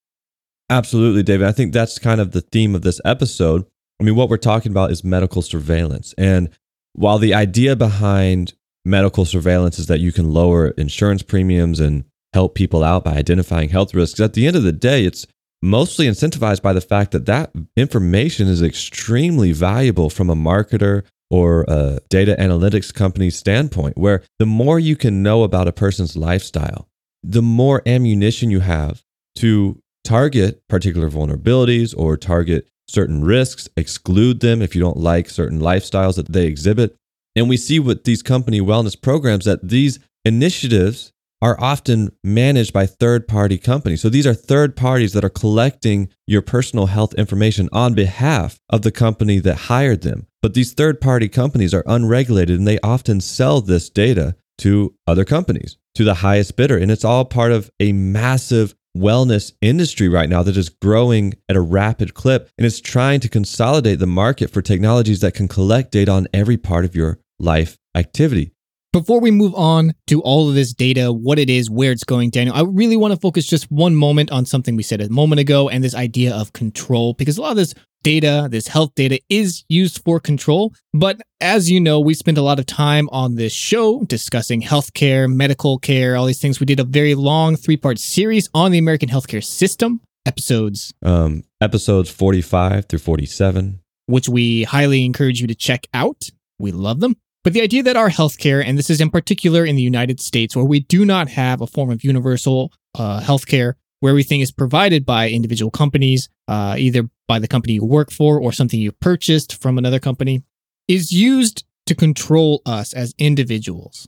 Absolutely, 0.70 1.24
David. 1.24 1.48
I 1.48 1.52
think 1.52 1.74
that's 1.74 2.00
kind 2.00 2.22
of 2.22 2.32
the 2.32 2.42
theme 2.42 2.76
of 2.76 2.84
this 2.84 3.02
episode. 3.04 3.66
I 4.00 4.04
mean, 4.04 4.16
what 4.16 4.30
we're 4.30 4.38
talking 4.38 4.72
about 4.72 4.92
is 4.92 5.04
medical 5.04 5.42
surveillance. 5.42 6.14
And 6.18 6.50
while 6.94 7.18
the 7.18 7.34
idea 7.34 7.76
behind 7.76 8.54
medical 8.86 9.26
surveillance 9.26 9.80
is 9.80 9.88
that 9.88 10.00
you 10.00 10.12
can 10.12 10.32
lower 10.32 10.70
insurance 10.70 11.24
premiums 11.24 11.80
and 11.80 12.06
help 12.34 12.56
people 12.56 12.84
out 12.84 13.04
by 13.04 13.14
identifying 13.14 13.70
health 13.70 13.94
risks, 13.94 14.20
at 14.20 14.34
the 14.34 14.48
end 14.48 14.56
of 14.56 14.64
the 14.64 14.72
day, 14.72 15.06
it's 15.06 15.26
mostly 15.62 16.08
incentivized 16.08 16.62
by 16.62 16.74
the 16.74 16.82
fact 16.82 17.12
that 17.12 17.26
that 17.26 17.52
information 17.76 18.48
is 18.48 18.62
extremely 18.62 19.52
valuable 19.52 20.10
from 20.10 20.30
a 20.30 20.36
marketer 20.36 21.04
or 21.32 21.66
a 21.68 22.00
data 22.10 22.36
analytics 22.40 22.94
company 22.94 23.30
standpoint, 23.30 23.98
where 23.98 24.24
the 24.40 24.46
more 24.46 24.80
you 24.80 24.96
can 24.96 25.22
know 25.22 25.44
about 25.44 25.68
a 25.68 25.72
person's 25.72 26.16
lifestyle, 26.16 26.89
the 27.24 27.42
more 27.42 27.82
ammunition 27.86 28.50
you 28.50 28.62
have 28.62 29.04
to 29.36 29.82
target 30.04 30.62
particular 30.68 31.10
vulnerabilities 31.10 31.94
or 31.98 32.18
target 32.18 32.68
certain 32.88 33.24
risks, 33.24 33.70
exclude 33.78 34.40
them 34.40 34.62
if 34.62 34.76
you 34.76 34.82
don't 34.82 34.98
like 34.98 35.30
certain 35.30 35.60
lifestyles 35.60 36.16
that 36.16 36.32
they 36.32 36.46
exhibit. 36.46 36.96
And 37.36 37.48
we 37.48 37.58
see 37.58 37.80
with 37.80 38.04
these 38.04 38.24
company 38.24 38.60
wellness 38.60 39.00
programs 39.00 39.46
that 39.46 39.68
these 39.68 40.00
initiatives 40.26 41.12
are 41.42 41.60
often 41.62 42.12
managed 42.24 42.74
by 42.74 42.86
third 42.86 43.28
party 43.28 43.58
companies. 43.58 44.02
So 44.02 44.10
these 44.10 44.28
are 44.28 44.34
third 44.34 44.76
parties 44.76 45.14
that 45.14 45.24
are 45.24 45.30
collecting 45.30 46.10
your 46.28 46.42
personal 46.42 46.88
health 46.88 47.14
information 47.14 47.70
on 47.72 47.94
behalf 47.94 48.60
of 48.70 48.82
the 48.82 48.92
company 48.92 49.40
that 49.40 49.56
hired 49.56 50.02
them. 50.02 50.28
But 50.42 50.54
these 50.54 50.74
third 50.74 51.00
party 51.00 51.30
companies 51.30 51.74
are 51.74 51.84
unregulated 51.86 52.58
and 52.58 52.68
they 52.68 52.80
often 52.80 53.22
sell 53.22 53.62
this 53.62 53.90
data 53.90 54.36
to 54.60 54.94
other 55.08 55.26
companies, 55.26 55.78
to 55.96 56.04
the 56.04 56.16
highest 56.16 56.56
bidder. 56.56 56.78
And 56.78 56.92
it's 56.92 57.06
all 57.06 57.26
part 57.26 57.52
of 57.52 57.70
a 57.80 57.92
massive 57.92 58.76
wellness 58.98 59.54
industry 59.62 60.10
right 60.10 60.30
now 60.30 60.44
that 60.44 60.58
is 60.58 60.70
growing 60.70 61.36
at 61.48 61.56
a 61.56 61.62
rapid 61.62 62.14
clip 62.14 62.50
and 62.58 62.66
is 62.66 62.82
trying 62.82 63.20
to 63.22 63.30
consolidate 63.30 64.00
the 64.00 64.08
market 64.08 64.50
for 64.50 64.62
technologies 64.62 65.22
that 65.22 65.34
can 65.34 65.48
collect 65.48 65.92
data 65.92 66.12
on 66.12 66.28
every 66.34 66.58
part 66.58 66.86
of 66.86 66.96
your 66.96 67.20
life 67.40 67.78
activity. 67.96 68.52
Before 68.92 69.20
we 69.20 69.30
move 69.30 69.54
on 69.54 69.94
to 70.08 70.22
all 70.22 70.50
of 70.50 70.56
this 70.56 70.74
data, 70.74 71.14
what 71.14 71.38
it 71.38 71.50
is, 71.50 71.70
where 71.70 71.92
it's 71.92 72.04
going, 72.04 72.32
Daniel, 72.32 72.56
I 72.56 72.64
really 72.64 72.98
want 72.98 73.14
to 73.14 73.20
focus 73.20 73.46
just 73.46 73.72
one 73.72 73.96
moment 73.96 74.32
on 74.32 74.46
something 74.46 74.76
we 74.76 74.82
said 74.82 75.00
a 75.00 75.10
moment 75.10 75.40
ago 75.40 75.70
and 75.70 75.84
this 75.84 75.94
idea 75.94 76.36
of 76.36 76.54
control, 76.54 77.14
because 77.14 77.38
a 77.38 77.42
lot 77.42 77.52
of 77.52 77.58
this 77.58 77.76
data, 78.02 78.48
this 78.50 78.68
health 78.68 78.96
data 78.96 79.20
is 79.30 79.64
used 79.70 80.04
for 80.04 80.20
control. 80.20 80.74
But 80.94 81.22
as 81.40 81.70
you 81.70 81.80
know, 81.80 82.00
we 82.00 82.16
spent 82.16 82.40
a 82.40 82.42
lot 82.42 82.58
of 82.58 82.66
time 82.66 83.08
on 83.12 83.36
this 83.36 83.54
show 83.54 84.04
discussing 84.06 84.62
healthcare, 84.62 85.32
medical 85.32 85.78
care, 85.78 86.16
all 86.16 86.26
these 86.26 86.42
things. 86.42 86.60
We 86.60 86.66
did 86.66 86.80
a 86.80 86.84
very 86.84 87.14
long 87.14 87.58
three 87.58 87.78
part 87.78 88.00
series 88.00 88.50
on 88.56 88.72
the 88.72 88.80
American 88.80 89.10
healthcare 89.10 89.44
system, 89.44 90.02
episodes. 90.26 90.94
Um, 91.04 91.44
episodes 91.62 92.10
45 92.10 92.86
through 92.86 93.00
47 93.00 93.82
which 94.10 94.28
we 94.28 94.64
highly 94.64 95.06
encourage 95.06 95.40
you 95.40 95.46
to 95.46 95.54
check 95.54 95.86
out. 95.94 96.30
We 96.58 96.72
love 96.72 97.00
them. 97.00 97.16
But 97.44 97.54
the 97.54 97.62
idea 97.62 97.84
that 97.84 97.96
our 97.96 98.10
healthcare, 98.10 98.64
and 98.64 98.78
this 98.78 98.90
is 98.90 99.00
in 99.00 99.10
particular 99.10 99.66
in 99.66 99.76
the 99.76 99.82
United 99.82 100.20
States, 100.20 100.56
where 100.56 100.66
we 100.66 100.82
do 100.82 101.06
not 101.06 101.30
have 101.30 101.62
a 101.62 101.68
form 101.68 101.90
of 101.90 102.04
universal 102.04 102.74
uh, 102.96 103.22
healthcare, 103.22 103.74
where 104.02 104.12
everything 104.12 104.42
is 104.42 104.52
provided 104.52 105.06
by 105.06 105.30
individual 105.30 105.72
companies, 105.72 106.30
uh, 106.48 106.76
either 106.78 107.04
by 107.28 107.40
the 107.40 107.48
company 107.48 107.74
you 107.74 107.86
work 107.86 108.12
for 108.12 108.40
or 108.40 108.52
something 108.52 108.80
you 108.80 108.92
purchased 108.92 109.62
from 109.62 109.78
another 109.78 110.00
company, 110.00 110.44
is 110.88 111.12
used 111.12 111.64
to 111.86 111.96
control 111.96 112.62
us 112.66 112.94
as 112.94 113.14
individuals. 113.18 114.08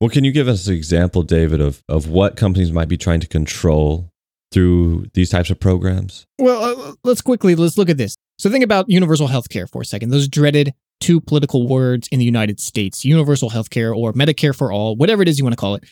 Well, 0.00 0.10
can 0.10 0.24
you 0.24 0.32
give 0.32 0.48
us 0.48 0.66
an 0.66 0.74
example, 0.74 1.22
David, 1.22 1.60
of, 1.60 1.82
of 1.88 2.08
what 2.08 2.36
companies 2.36 2.72
might 2.72 2.88
be 2.88 2.98
trying 2.98 3.20
to 3.20 3.26
control 3.26 4.10
through 4.52 5.06
these 5.14 5.30
types 5.30 5.48
of 5.48 5.58
programs? 5.58 6.26
Well, 6.38 6.62
uh, 6.62 6.92
let's 7.04 7.22
quickly 7.22 7.54
let's 7.54 7.78
look 7.78 7.88
at 7.88 7.96
this. 7.96 8.16
So 8.38 8.50
think 8.50 8.64
about 8.64 8.88
universal 8.88 9.28
healthcare 9.28 9.68
for 9.68 9.80
a 9.80 9.84
second. 9.84 10.10
Those 10.10 10.28
dreaded 10.28 10.74
two 11.00 11.20
political 11.20 11.68
words 11.68 12.08
in 12.08 12.18
the 12.18 12.24
United 12.24 12.60
States, 12.60 13.04
universal 13.04 13.50
healthcare 13.50 13.96
or 13.96 14.12
Medicare 14.12 14.54
for 14.54 14.72
all, 14.72 14.96
whatever 14.96 15.22
it 15.22 15.28
is 15.28 15.38
you 15.38 15.44
want 15.44 15.52
to 15.52 15.60
call 15.60 15.74
it. 15.74 15.84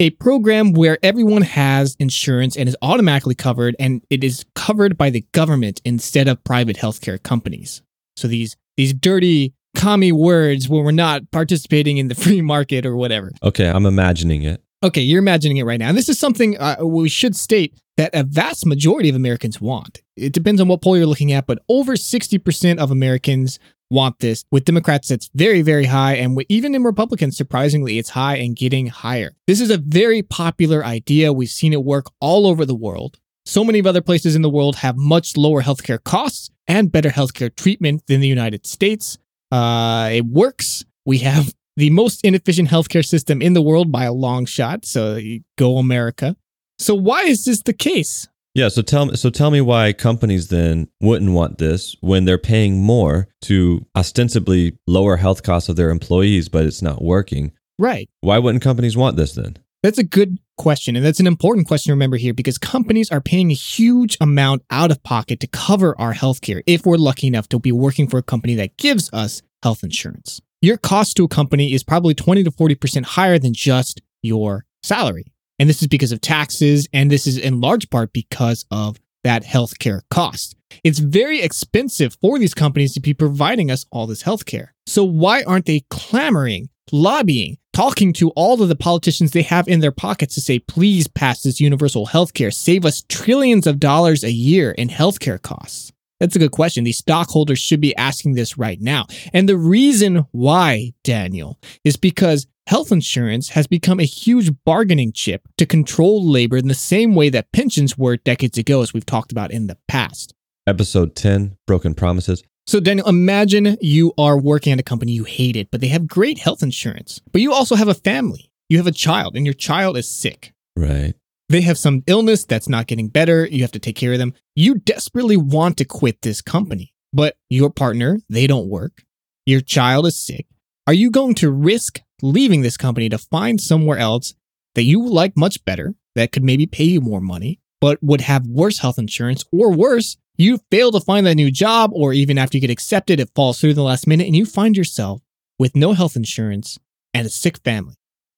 A 0.00 0.10
program 0.10 0.72
where 0.72 0.98
everyone 1.02 1.42
has 1.42 1.96
insurance 1.98 2.56
and 2.56 2.68
is 2.68 2.76
automatically 2.82 3.34
covered 3.34 3.74
and 3.80 4.04
it 4.10 4.22
is 4.22 4.44
covered 4.54 4.96
by 4.96 5.10
the 5.10 5.24
government 5.32 5.80
instead 5.84 6.28
of 6.28 6.42
private 6.44 6.76
healthcare 6.76 7.20
companies. 7.20 7.82
So 8.16 8.28
these 8.28 8.56
these 8.76 8.92
dirty 8.92 9.54
commie 9.76 10.12
words 10.12 10.68
when 10.68 10.84
we're 10.84 10.92
not 10.92 11.30
participating 11.30 11.98
in 11.98 12.08
the 12.08 12.14
free 12.24 12.42
market 12.42 12.86
or 12.86 12.96
whatever. 12.96 13.32
Okay, 13.42 13.68
I'm 13.68 13.86
imagining 13.86 14.42
it. 14.42 14.62
Okay, 14.84 15.00
you're 15.00 15.18
imagining 15.18 15.56
it 15.56 15.64
right 15.64 15.80
now. 15.80 15.88
And 15.88 15.98
this 15.98 16.08
is 16.08 16.18
something 16.18 16.56
uh, 16.58 16.76
we 16.82 17.08
should 17.08 17.34
state 17.34 17.74
that 17.96 18.10
a 18.14 18.22
vast 18.22 18.64
majority 18.64 19.08
of 19.08 19.16
Americans 19.16 19.60
want. 19.60 20.02
It 20.16 20.32
depends 20.32 20.60
on 20.60 20.68
what 20.68 20.82
poll 20.82 20.96
you're 20.96 21.06
looking 21.06 21.32
at, 21.32 21.46
but 21.48 21.58
over 21.68 21.94
60% 21.94 22.78
of 22.78 22.92
Americans 22.92 23.58
want 23.90 24.18
this. 24.18 24.44
With 24.50 24.64
Democrats, 24.64 25.10
it's 25.10 25.30
very, 25.34 25.62
very 25.62 25.86
high. 25.86 26.14
And 26.14 26.42
even 26.48 26.74
in 26.74 26.82
Republicans, 26.82 27.36
surprisingly, 27.36 27.98
it's 27.98 28.10
high 28.10 28.36
and 28.36 28.56
getting 28.56 28.88
higher. 28.88 29.32
This 29.46 29.60
is 29.60 29.70
a 29.70 29.78
very 29.78 30.22
popular 30.22 30.84
idea. 30.84 31.32
We've 31.32 31.48
seen 31.48 31.72
it 31.72 31.84
work 31.84 32.06
all 32.20 32.46
over 32.46 32.64
the 32.64 32.74
world. 32.74 33.18
So 33.46 33.64
many 33.64 33.78
of 33.78 33.86
other 33.86 34.02
places 34.02 34.36
in 34.36 34.42
the 34.42 34.50
world 34.50 34.76
have 34.76 34.96
much 34.96 35.36
lower 35.36 35.62
healthcare 35.62 36.02
costs 36.02 36.50
and 36.66 36.92
better 36.92 37.08
healthcare 37.08 37.54
treatment 37.54 38.06
than 38.06 38.20
the 38.20 38.28
United 38.28 38.66
States. 38.66 39.16
Uh, 39.50 40.10
it 40.12 40.26
works. 40.26 40.84
We 41.06 41.18
have 41.18 41.54
the 41.76 41.88
most 41.90 42.22
inefficient 42.24 42.68
healthcare 42.68 43.04
system 43.04 43.40
in 43.40 43.54
the 43.54 43.62
world 43.62 43.90
by 43.90 44.04
a 44.04 44.12
long 44.12 44.44
shot. 44.44 44.84
So 44.84 45.18
go 45.56 45.78
America. 45.78 46.36
So 46.78 46.94
why 46.94 47.22
is 47.22 47.46
this 47.46 47.62
the 47.62 47.72
case? 47.72 48.28
Yeah, 48.58 48.66
so 48.66 48.82
tell 48.82 49.06
me 49.06 49.14
so 49.14 49.30
tell 49.30 49.52
me 49.52 49.60
why 49.60 49.92
companies 49.92 50.48
then 50.48 50.88
wouldn't 51.00 51.30
want 51.30 51.58
this 51.58 51.94
when 52.00 52.24
they're 52.24 52.38
paying 52.38 52.82
more 52.82 53.28
to 53.42 53.86
ostensibly 53.94 54.76
lower 54.88 55.16
health 55.16 55.44
costs 55.44 55.68
of 55.68 55.76
their 55.76 55.90
employees, 55.90 56.48
but 56.48 56.66
it's 56.66 56.82
not 56.82 57.00
working. 57.00 57.52
Right. 57.78 58.10
Why 58.20 58.40
wouldn't 58.40 58.64
companies 58.64 58.96
want 58.96 59.16
this 59.16 59.36
then? 59.36 59.58
That's 59.84 59.98
a 59.98 60.02
good 60.02 60.38
question. 60.56 60.96
And 60.96 61.06
that's 61.06 61.20
an 61.20 61.28
important 61.28 61.68
question 61.68 61.90
to 61.90 61.92
remember 61.92 62.16
here 62.16 62.34
because 62.34 62.58
companies 62.58 63.12
are 63.12 63.20
paying 63.20 63.52
a 63.52 63.54
huge 63.54 64.16
amount 64.20 64.64
out 64.72 64.90
of 64.90 65.04
pocket 65.04 65.38
to 65.38 65.46
cover 65.46 65.94
our 65.96 66.12
healthcare 66.12 66.62
if 66.66 66.84
we're 66.84 66.96
lucky 66.96 67.28
enough 67.28 67.48
to 67.50 67.60
be 67.60 67.70
working 67.70 68.08
for 68.08 68.18
a 68.18 68.24
company 68.24 68.56
that 68.56 68.76
gives 68.76 69.08
us 69.12 69.40
health 69.62 69.84
insurance. 69.84 70.40
Your 70.60 70.78
cost 70.78 71.16
to 71.18 71.22
a 71.22 71.28
company 71.28 71.72
is 71.72 71.84
probably 71.84 72.12
20 72.12 72.42
to 72.42 72.50
40% 72.50 73.04
higher 73.04 73.38
than 73.38 73.54
just 73.54 74.02
your 74.20 74.64
salary. 74.82 75.26
And 75.58 75.68
this 75.68 75.82
is 75.82 75.88
because 75.88 76.12
of 76.12 76.20
taxes, 76.20 76.88
and 76.92 77.10
this 77.10 77.26
is 77.26 77.36
in 77.36 77.60
large 77.60 77.90
part 77.90 78.12
because 78.12 78.64
of 78.70 78.98
that 79.24 79.44
healthcare 79.44 80.02
cost. 80.10 80.54
It's 80.84 80.98
very 80.98 81.40
expensive 81.40 82.16
for 82.20 82.38
these 82.38 82.54
companies 82.54 82.94
to 82.94 83.00
be 83.00 83.14
providing 83.14 83.70
us 83.70 83.86
all 83.90 84.06
this 84.06 84.22
healthcare. 84.22 84.68
So 84.86 85.04
why 85.04 85.42
aren't 85.42 85.66
they 85.66 85.84
clamoring, 85.90 86.68
lobbying, 86.92 87.58
talking 87.72 88.12
to 88.14 88.30
all 88.30 88.62
of 88.62 88.68
the 88.68 88.76
politicians 88.76 89.32
they 89.32 89.42
have 89.42 89.68
in 89.68 89.80
their 89.80 89.92
pockets 89.92 90.34
to 90.34 90.40
say, 90.40 90.58
please 90.58 91.08
pass 91.08 91.42
this 91.42 91.60
universal 91.60 92.06
healthcare, 92.06 92.52
save 92.52 92.84
us 92.84 93.04
trillions 93.08 93.66
of 93.66 93.80
dollars 93.80 94.22
a 94.24 94.32
year 94.32 94.72
in 94.72 94.88
healthcare 94.88 95.40
costs? 95.40 95.92
That's 96.20 96.34
a 96.34 96.40
good 96.40 96.50
question. 96.50 96.84
These 96.84 96.98
stockholders 96.98 97.60
should 97.60 97.80
be 97.80 97.96
asking 97.96 98.34
this 98.34 98.58
right 98.58 98.80
now. 98.80 99.06
And 99.32 99.48
the 99.48 99.56
reason 99.56 100.26
why, 100.32 100.92
Daniel, 101.04 101.58
is 101.84 101.96
because 101.96 102.46
health 102.68 102.92
insurance 102.92 103.48
has 103.50 103.66
become 103.66 103.98
a 103.98 104.04
huge 104.04 104.50
bargaining 104.66 105.10
chip 105.10 105.48
to 105.56 105.64
control 105.64 106.22
labor 106.22 106.58
in 106.58 106.68
the 106.68 106.74
same 106.74 107.14
way 107.14 107.30
that 107.30 107.50
pensions 107.50 107.96
were 107.96 108.18
decades 108.18 108.58
ago, 108.58 108.82
as 108.82 108.92
we've 108.92 109.06
talked 109.06 109.32
about 109.32 109.50
in 109.50 109.68
the 109.68 109.78
past. 109.88 110.34
Episode 110.66 111.16
10 111.16 111.56
Broken 111.66 111.94
Promises. 111.94 112.42
So, 112.66 112.78
Daniel, 112.78 113.08
imagine 113.08 113.78
you 113.80 114.12
are 114.18 114.38
working 114.38 114.74
at 114.74 114.78
a 114.78 114.82
company 114.82 115.12
you 115.12 115.24
hate 115.24 115.56
it, 115.56 115.70
but 115.70 115.80
they 115.80 115.88
have 115.88 116.06
great 116.06 116.40
health 116.40 116.62
insurance. 116.62 117.22
But 117.32 117.40
you 117.40 117.54
also 117.54 117.74
have 117.74 117.88
a 117.88 117.94
family. 117.94 118.50
You 118.68 118.76
have 118.76 118.86
a 118.86 118.92
child, 118.92 119.34
and 119.34 119.46
your 119.46 119.54
child 119.54 119.96
is 119.96 120.10
sick. 120.10 120.52
Right. 120.76 121.14
They 121.48 121.62
have 121.62 121.78
some 121.78 122.04
illness 122.06 122.44
that's 122.44 122.68
not 122.68 122.86
getting 122.86 123.08
better. 123.08 123.46
You 123.46 123.62
have 123.62 123.72
to 123.72 123.78
take 123.78 123.96
care 123.96 124.12
of 124.12 124.18
them. 124.18 124.34
You 124.54 124.74
desperately 124.74 125.38
want 125.38 125.78
to 125.78 125.86
quit 125.86 126.20
this 126.20 126.42
company, 126.42 126.92
but 127.14 127.38
your 127.48 127.70
partner, 127.70 128.18
they 128.28 128.46
don't 128.46 128.68
work. 128.68 129.04
Your 129.46 129.62
child 129.62 130.06
is 130.06 130.20
sick. 130.20 130.44
Are 130.86 130.92
you 130.92 131.10
going 131.10 131.34
to 131.36 131.50
risk 131.50 132.00
leaving 132.22 132.62
this 132.62 132.76
company 132.76 133.08
to 133.08 133.18
find 133.18 133.60
somewhere 133.60 133.98
else 133.98 134.34
that 134.74 134.84
you 134.84 135.06
like 135.06 135.36
much 135.36 135.64
better, 135.64 135.94
that 136.14 136.32
could 136.32 136.44
maybe 136.44 136.66
pay 136.66 136.84
you 136.84 137.00
more 137.00 137.20
money, 137.20 137.60
but 137.80 138.02
would 138.02 138.22
have 138.22 138.46
worse 138.46 138.78
health 138.78 138.98
insurance, 138.98 139.44
or 139.52 139.72
worse, 139.72 140.16
you 140.36 140.60
fail 140.70 140.92
to 140.92 141.00
find 141.00 141.26
that 141.26 141.34
new 141.34 141.50
job, 141.50 141.90
or 141.92 142.12
even 142.12 142.38
after 142.38 142.56
you 142.56 142.60
get 142.60 142.70
accepted, 142.70 143.20
it 143.20 143.30
falls 143.34 143.60
through 143.60 143.74
the 143.74 143.82
last 143.82 144.06
minute 144.06 144.26
and 144.26 144.36
you 144.36 144.46
find 144.46 144.76
yourself 144.76 145.20
with 145.58 145.74
no 145.74 145.92
health 145.92 146.16
insurance 146.16 146.78
and 147.12 147.26
a 147.26 147.30
sick 147.30 147.58
family? 147.64 147.94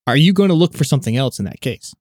Are 0.06 0.16
you 0.16 0.32
going 0.32 0.48
to 0.48 0.54
look 0.54 0.74
for 0.74 0.84
something 0.84 1.16
else 1.16 1.38
in 1.38 1.44
that 1.44 1.60
case? 1.60 1.94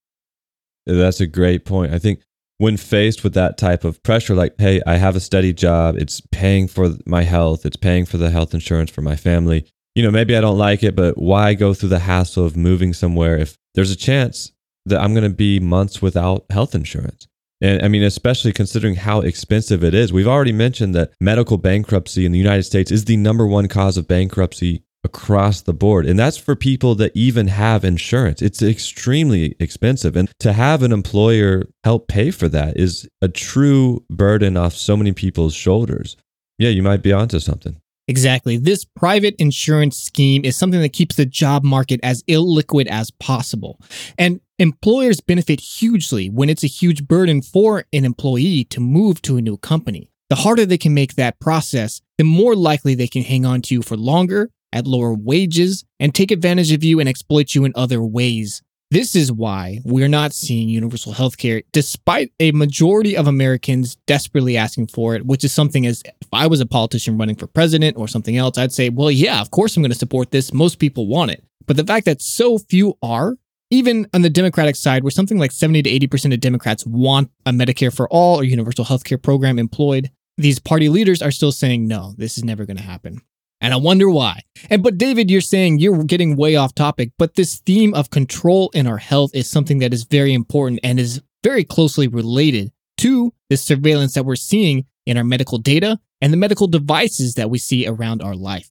That's 0.85 1.19
a 1.19 1.27
great 1.27 1.65
point. 1.65 1.93
I 1.93 1.99
think 1.99 2.21
when 2.57 2.77
faced 2.77 3.23
with 3.23 3.33
that 3.33 3.57
type 3.57 3.83
of 3.83 4.01
pressure, 4.03 4.35
like, 4.35 4.55
hey, 4.57 4.81
I 4.87 4.97
have 4.97 5.15
a 5.15 5.19
steady 5.19 5.53
job, 5.53 5.95
it's 5.97 6.21
paying 6.31 6.67
for 6.67 6.95
my 7.05 7.23
health, 7.23 7.65
it's 7.65 7.77
paying 7.77 8.05
for 8.05 8.17
the 8.17 8.29
health 8.29 8.53
insurance 8.53 8.89
for 8.89 9.01
my 9.01 9.15
family. 9.15 9.65
You 9.99 10.05
know, 10.05 10.11
maybe 10.11 10.37
I 10.37 10.39
don't 10.39 10.57
like 10.57 10.81
it, 10.81 10.95
but 10.95 11.17
why 11.17 11.55
go 11.55 11.73
through 11.73 11.89
the 11.89 11.99
hassle 11.99 12.45
of 12.45 12.55
moving 12.55 12.93
somewhere 12.93 13.37
if 13.37 13.57
there's 13.75 13.91
a 13.91 13.97
chance 13.97 14.53
that 14.85 15.01
I'm 15.01 15.13
going 15.13 15.29
to 15.29 15.29
be 15.29 15.59
months 15.59 16.01
without 16.01 16.45
health 16.49 16.73
insurance? 16.73 17.27
And 17.59 17.81
I 17.81 17.89
mean, 17.89 18.03
especially 18.03 18.53
considering 18.53 18.95
how 18.95 19.19
expensive 19.19 19.83
it 19.83 19.93
is. 19.93 20.13
We've 20.13 20.25
already 20.25 20.53
mentioned 20.53 20.95
that 20.95 21.11
medical 21.19 21.57
bankruptcy 21.57 22.25
in 22.25 22.31
the 22.31 22.37
United 22.37 22.63
States 22.63 22.91
is 22.91 23.03
the 23.03 23.17
number 23.17 23.45
one 23.45 23.67
cause 23.67 23.97
of 23.97 24.07
bankruptcy 24.07 24.83
across 25.03 25.59
the 25.59 25.73
board. 25.73 26.05
And 26.05 26.17
that's 26.17 26.37
for 26.37 26.55
people 26.55 26.95
that 26.95 27.11
even 27.13 27.49
have 27.49 27.83
insurance. 27.83 28.41
It's 28.41 28.61
extremely 28.61 29.57
expensive. 29.59 30.15
And 30.15 30.31
to 30.39 30.53
have 30.53 30.81
an 30.81 30.93
employer 30.93 31.67
help 31.83 32.07
pay 32.07 32.31
for 32.31 32.47
that 32.47 32.77
is 32.77 33.05
a 33.21 33.27
true 33.27 34.05
burden 34.09 34.55
off 34.55 34.75
so 34.75 34.95
many 34.95 35.11
people's 35.11 35.55
shoulders. 35.55 36.15
Yeah, 36.57 36.69
you 36.69 36.83
might 36.83 37.03
be 37.03 37.11
onto 37.11 37.41
something. 37.41 37.81
Exactly. 38.09 38.57
This 38.57 38.85
private 38.85 39.35
insurance 39.37 39.95
scheme 39.95 40.43
is 40.43 40.57
something 40.57 40.81
that 40.81 40.93
keeps 40.93 41.15
the 41.15 41.27
job 41.27 41.63
market 41.63 41.99
as 42.01 42.23
illiquid 42.23 42.87
as 42.87 43.11
possible. 43.11 43.79
And 44.17 44.41
employers 44.57 45.21
benefit 45.21 45.59
hugely 45.59 46.27
when 46.27 46.49
it's 46.49 46.63
a 46.63 46.67
huge 46.67 47.07
burden 47.07 47.43
for 47.43 47.85
an 47.93 48.05
employee 48.05 48.63
to 48.71 48.79
move 48.79 49.21
to 49.21 49.37
a 49.37 49.41
new 49.43 49.57
company. 49.57 50.09
The 50.31 50.37
harder 50.37 50.65
they 50.65 50.79
can 50.79 50.95
make 50.95 51.15
that 51.15 51.39
process, 51.39 52.01
the 52.17 52.23
more 52.23 52.55
likely 52.55 52.95
they 52.95 53.07
can 53.07 53.21
hang 53.21 53.45
on 53.45 53.61
to 53.63 53.75
you 53.75 53.83
for 53.83 53.95
longer 53.95 54.49
at 54.73 54.87
lower 54.87 55.13
wages 55.13 55.85
and 55.99 56.13
take 56.13 56.31
advantage 56.31 56.71
of 56.71 56.83
you 56.83 56.99
and 56.99 57.07
exploit 57.07 57.53
you 57.53 57.63
in 57.63 57.73
other 57.75 58.01
ways. 58.01 58.63
This 58.91 59.15
is 59.15 59.31
why 59.31 59.81
we're 59.85 60.07
not 60.07 60.33
seeing 60.33 60.67
universal 60.67 61.11
health 61.11 61.37
care, 61.37 61.61
despite 61.71 62.31
a 62.39 62.51
majority 62.53 63.15
of 63.15 63.27
Americans 63.27 63.97
desperately 64.07 64.57
asking 64.57 64.87
for 64.87 65.13
it, 65.13 65.27
which 65.27 65.43
is 65.43 65.51
something 65.51 65.85
as 65.85 66.01
if 66.03 66.27
I 66.33 66.47
was 66.47 66.59
a 66.59 66.65
politician 66.65 67.15
running 67.15 67.35
for 67.35 67.45
president 67.45 67.97
or 67.97 68.07
something 68.07 68.35
else, 68.35 68.57
I'd 68.57 68.71
say, 68.71 68.89
well, 68.89 69.11
yeah, 69.11 69.41
of 69.41 69.51
course 69.51 69.77
I'm 69.77 69.83
going 69.83 69.91
to 69.91 69.97
support 69.97 70.31
this. 70.31 70.51
Most 70.51 70.79
people 70.79 71.05
want 71.05 71.29
it. 71.29 71.43
But 71.67 71.77
the 71.77 71.85
fact 71.85 72.07
that 72.07 72.19
so 72.19 72.57
few 72.57 72.97
are, 73.03 73.37
even 73.69 74.07
on 74.15 74.23
the 74.23 74.29
Democratic 74.29 74.75
side, 74.75 75.03
where 75.03 75.11
something 75.11 75.37
like 75.37 75.51
70 75.51 75.83
to 75.83 76.07
80% 76.07 76.33
of 76.33 76.39
Democrats 76.39 76.83
want 76.83 77.29
a 77.45 77.51
Medicare 77.51 77.95
for 77.95 78.09
all 78.09 78.39
or 78.39 78.43
universal 78.43 78.85
health 78.85 79.03
care 79.03 79.19
program 79.19 79.59
employed, 79.59 80.09
these 80.35 80.57
party 80.57 80.89
leaders 80.89 81.21
are 81.21 81.29
still 81.29 81.51
saying, 81.51 81.87
no, 81.87 82.15
this 82.17 82.39
is 82.39 82.43
never 82.43 82.65
going 82.65 82.77
to 82.77 82.83
happen. 82.83 83.21
And 83.61 83.73
I 83.73 83.77
wonder 83.77 84.09
why. 84.09 84.41
And 84.69 84.81
but 84.81 84.97
David, 84.97 85.29
you're 85.29 85.41
saying 85.41 85.79
you're 85.79 86.03
getting 86.03 86.35
way 86.35 86.55
off 86.55 86.73
topic, 86.73 87.11
but 87.17 87.35
this 87.35 87.57
theme 87.59 87.93
of 87.93 88.09
control 88.09 88.69
in 88.73 88.87
our 88.87 88.97
health 88.97 89.31
is 89.33 89.49
something 89.49 89.79
that 89.79 89.93
is 89.93 90.03
very 90.05 90.33
important 90.33 90.79
and 90.83 90.99
is 90.99 91.21
very 91.43 91.63
closely 91.63 92.07
related 92.07 92.71
to 92.97 93.33
the 93.49 93.57
surveillance 93.57 94.13
that 94.13 94.25
we're 94.25 94.35
seeing 94.35 94.85
in 95.05 95.17
our 95.17 95.23
medical 95.23 95.57
data 95.57 95.99
and 96.21 96.31
the 96.33 96.37
medical 96.37 96.67
devices 96.67 97.35
that 97.35 97.49
we 97.49 97.57
see 97.57 97.87
around 97.87 98.21
our 98.21 98.35
life. 98.35 98.69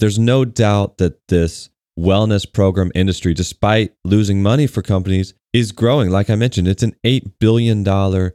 There's 0.00 0.18
no 0.18 0.44
doubt 0.44 0.98
that 0.98 1.26
this 1.28 1.70
wellness 1.98 2.50
program 2.50 2.92
industry, 2.94 3.34
despite 3.34 3.92
losing 4.04 4.42
money 4.42 4.66
for 4.66 4.82
companies, 4.82 5.34
is 5.52 5.72
growing. 5.72 6.10
Like 6.10 6.30
I 6.30 6.36
mentioned, 6.36 6.68
it's 6.68 6.82
an 6.82 6.94
$8 7.04 7.32
billion 7.40 7.84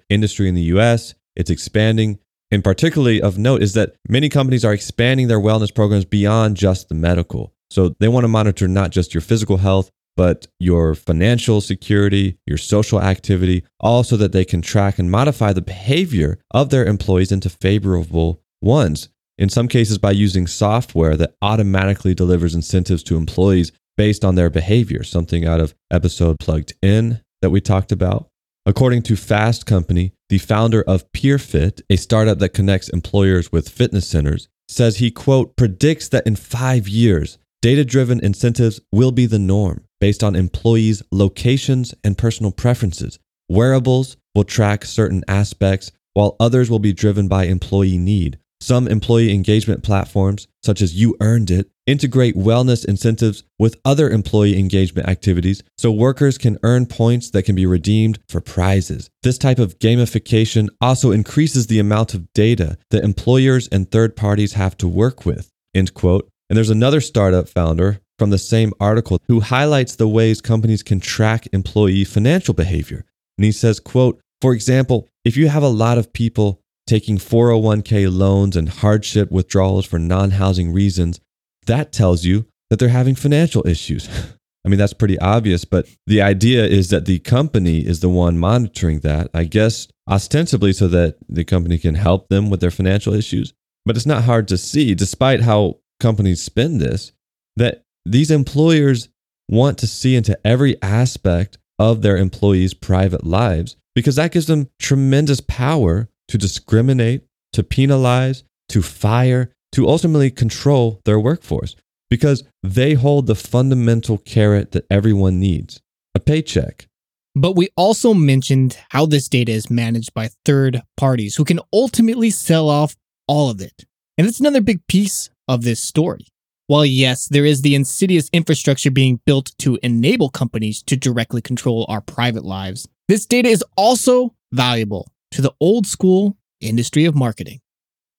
industry 0.09 0.49
in 0.49 0.55
the 0.55 0.63
US. 0.63 1.15
It's 1.35 1.49
expanding 1.49 2.19
And 2.53 2.63
particularly 2.63 3.19
of 3.19 3.39
note 3.39 3.63
is 3.63 3.73
that 3.73 3.95
many 4.07 4.29
companies 4.29 4.63
are 4.63 4.73
expanding 4.73 5.27
their 5.27 5.39
wellness 5.39 5.73
programs 5.73 6.05
beyond 6.05 6.55
just 6.55 6.87
the 6.87 6.93
medical. 6.93 7.51
So 7.71 7.95
they 7.99 8.07
want 8.07 8.25
to 8.25 8.27
monitor 8.27 8.67
not 8.67 8.91
just 8.91 9.11
your 9.11 9.21
physical 9.21 9.57
health, 9.57 9.89
but 10.15 10.45
your 10.59 10.93
financial 10.93 11.61
security, 11.61 12.37
your 12.45 12.59
social 12.59 13.01
activity, 13.01 13.65
all 13.79 14.03
so 14.03 14.17
that 14.17 14.33
they 14.33 14.45
can 14.45 14.61
track 14.61 14.99
and 14.99 15.09
modify 15.09 15.51
the 15.51 15.63
behavior 15.63 16.37
of 16.51 16.69
their 16.69 16.85
employees 16.85 17.31
into 17.31 17.49
favorable 17.49 18.39
ones. 18.61 19.09
In 19.39 19.49
some 19.49 19.67
cases, 19.67 19.97
by 19.97 20.11
using 20.11 20.45
software 20.45 21.17
that 21.17 21.33
automatically 21.41 22.13
delivers 22.13 22.53
incentives 22.53 23.01
to 23.05 23.17
employees 23.17 23.71
based 23.97 24.23
on 24.23 24.35
their 24.35 24.51
behavior, 24.51 25.01
something 25.01 25.43
out 25.43 25.59
of 25.59 25.73
episode 25.89 26.39
plugged 26.39 26.75
in 26.83 27.19
that 27.41 27.49
we 27.49 27.61
talked 27.61 27.91
about. 27.91 28.29
According 28.67 29.01
to 29.03 29.15
Fast 29.15 29.65
Company, 29.65 30.13
the 30.33 30.39
founder 30.39 30.81
of 30.87 31.11
PeerFit, 31.11 31.83
a 31.91 31.95
startup 31.95 32.39
that 32.39 32.55
connects 32.55 32.89
employers 32.89 33.51
with 33.51 33.69
fitness 33.69 34.07
centers, 34.07 34.49
says 34.67 34.97
he, 34.97 35.11
quote, 35.11 35.55
predicts 35.55 36.07
that 36.09 36.25
in 36.25 36.35
five 36.35 36.87
years, 36.87 37.37
data 37.61 37.85
driven 37.85 38.19
incentives 38.19 38.79
will 38.91 39.11
be 39.11 39.27
the 39.27 39.37
norm 39.37 39.83
based 40.01 40.23
on 40.23 40.35
employees' 40.35 41.03
locations 41.11 41.93
and 42.03 42.17
personal 42.17 42.51
preferences. 42.51 43.19
Wearables 43.47 44.17
will 44.33 44.43
track 44.43 44.85
certain 44.85 45.23
aspects, 45.27 45.91
while 46.15 46.35
others 46.39 46.67
will 46.67 46.79
be 46.79 46.93
driven 46.93 47.27
by 47.27 47.43
employee 47.43 47.99
need. 47.99 48.39
Some 48.63 48.87
employee 48.87 49.33
engagement 49.33 49.83
platforms, 49.83 50.47
such 50.63 50.81
as 50.81 50.95
You 50.95 51.17
Earned 51.19 51.51
It, 51.51 51.69
integrate 51.85 52.37
wellness 52.37 52.85
incentives 52.85 53.43
with 53.59 53.75
other 53.83 54.09
employee 54.09 54.57
engagement 54.57 55.09
activities 55.09 55.61
so 55.77 55.91
workers 55.91 56.37
can 56.37 56.57
earn 56.63 56.85
points 56.85 57.29
that 57.31 57.43
can 57.43 57.55
be 57.55 57.65
redeemed 57.65 58.19
for 58.29 58.39
prizes. 58.39 59.09
This 59.21 59.37
type 59.37 59.59
of 59.59 59.79
gamification 59.79 60.69
also 60.79 61.11
increases 61.11 61.67
the 61.67 61.79
amount 61.79 62.13
of 62.13 62.31
data 62.31 62.77
that 62.91 63.03
employers 63.03 63.67
and 63.67 63.91
third 63.91 64.15
parties 64.15 64.53
have 64.53 64.77
to 64.77 64.87
work 64.87 65.25
with. 65.25 65.51
End 65.75 65.93
quote. 65.93 66.29
And 66.49 66.55
there's 66.55 66.69
another 66.69 67.01
startup 67.01 67.49
founder 67.49 67.99
from 68.17 68.29
the 68.29 68.37
same 68.37 68.71
article 68.79 69.19
who 69.27 69.41
highlights 69.41 69.97
the 69.97 70.07
ways 70.07 70.39
companies 70.39 70.83
can 70.83 71.01
track 71.01 71.49
employee 71.51 72.05
financial 72.05 72.53
behavior. 72.53 73.03
And 73.37 73.43
he 73.43 73.51
says, 73.51 73.81
quote, 73.81 74.21
for 74.39 74.53
example, 74.53 75.09
if 75.25 75.35
you 75.35 75.49
have 75.49 75.63
a 75.63 75.67
lot 75.67 75.97
of 75.97 76.13
people 76.13 76.61
taking 76.87 77.17
401k 77.17 78.07
loans 78.11 78.55
and 78.55 78.69
hardship 78.69 79.31
withdrawals 79.31 79.85
for 79.85 79.99
non 79.99 80.31
housing 80.31 80.71
reasons, 80.71 81.19
that 81.65 81.91
tells 81.91 82.25
you 82.25 82.45
that 82.69 82.79
they're 82.79 82.89
having 82.89 83.15
financial 83.15 83.65
issues. 83.67 84.09
I 84.65 84.69
mean, 84.69 84.79
that's 84.79 84.93
pretty 84.93 85.19
obvious, 85.19 85.65
but 85.65 85.87
the 86.07 86.21
idea 86.21 86.65
is 86.65 86.89
that 86.89 87.05
the 87.05 87.19
company 87.19 87.85
is 87.85 87.99
the 87.99 88.07
one 88.07 88.37
monitoring 88.37 89.01
that, 89.01 89.29
I 89.33 89.43
guess, 89.43 89.89
ostensibly 90.09 90.71
so 90.71 90.87
that 90.87 91.17
the 91.27 91.43
company 91.43 91.77
can 91.77 91.95
help 91.95 92.29
them 92.29 92.49
with 92.49 92.61
their 92.61 92.71
financial 92.71 93.13
issues. 93.13 93.53
But 93.85 93.97
it's 93.97 94.05
not 94.05 94.23
hard 94.23 94.47
to 94.47 94.57
see, 94.57 94.95
despite 94.95 95.41
how 95.41 95.79
companies 95.99 96.41
spend 96.41 96.79
this, 96.79 97.11
that 97.57 97.83
these 98.05 98.31
employers 98.31 99.09
want 99.49 99.77
to 99.79 99.87
see 99.87 100.15
into 100.15 100.39
every 100.45 100.81
aspect 100.81 101.57
of 101.77 102.01
their 102.01 102.17
employees' 102.17 102.73
private 102.73 103.25
lives 103.25 103.75
because 103.95 104.15
that 104.15 104.31
gives 104.31 104.47
them 104.47 104.69
tremendous 104.79 105.41
power 105.41 106.07
to 106.33 106.37
discriminate, 106.39 107.21
to 107.51 107.61
penalize, 107.61 108.43
to 108.67 108.81
fire, 108.81 109.51
to 109.71 109.87
ultimately 109.87 110.31
control 110.31 110.99
their 111.05 111.19
workforce 111.19 111.75
because 112.09 112.43
they 112.63 112.95
hold 112.95 113.27
the 113.27 113.35
fundamental 113.35 114.17
carrot 114.17 114.71
that 114.71 114.87
everyone 114.89 115.39
needs 115.39 115.79
a 116.15 116.19
paycheck. 116.19 116.87
But 117.35 117.55
we 117.55 117.69
also 117.77 118.15
mentioned 118.15 118.79
how 118.89 119.05
this 119.05 119.29
data 119.29 119.51
is 119.51 119.69
managed 119.69 120.15
by 120.15 120.31
third 120.43 120.81
parties 120.97 121.35
who 121.35 121.45
can 121.45 121.59
ultimately 121.71 122.31
sell 122.31 122.67
off 122.67 122.95
all 123.27 123.51
of 123.51 123.61
it. 123.61 123.85
And 124.17 124.25
that's 124.25 124.39
another 124.39 124.61
big 124.61 124.87
piece 124.87 125.29
of 125.47 125.61
this 125.61 125.79
story. 125.79 126.25
While 126.65 126.85
yes, 126.85 127.27
there 127.27 127.45
is 127.45 127.61
the 127.61 127.75
insidious 127.75 128.27
infrastructure 128.33 128.89
being 128.89 129.19
built 129.27 129.51
to 129.59 129.77
enable 129.83 130.29
companies 130.29 130.81
to 130.87 130.97
directly 130.97 131.43
control 131.43 131.85
our 131.89 132.01
private 132.01 132.43
lives, 132.43 132.87
this 133.07 133.27
data 133.27 133.49
is 133.49 133.63
also 133.77 134.33
valuable 134.51 135.12
to 135.33 135.41
the 135.41 135.53
old 135.59 135.85
school 135.85 136.37
industry 136.61 137.05
of 137.05 137.15
marketing. 137.15 137.59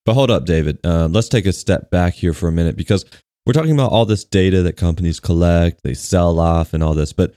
But 0.04 0.14
hold 0.14 0.30
up, 0.30 0.44
David. 0.44 0.78
Uh, 0.84 1.08
let's 1.10 1.28
take 1.28 1.46
a 1.46 1.52
step 1.52 1.90
back 1.90 2.14
here 2.14 2.34
for 2.34 2.48
a 2.48 2.52
minute 2.52 2.76
because 2.76 3.04
we're 3.46 3.54
talking 3.54 3.72
about 3.72 3.92
all 3.92 4.04
this 4.04 4.24
data 4.24 4.62
that 4.62 4.76
companies 4.76 5.20
collect, 5.20 5.82
they 5.82 5.94
sell 5.94 6.38
off, 6.38 6.74
and 6.74 6.82
all 6.82 6.94
this. 6.94 7.12
But 7.12 7.34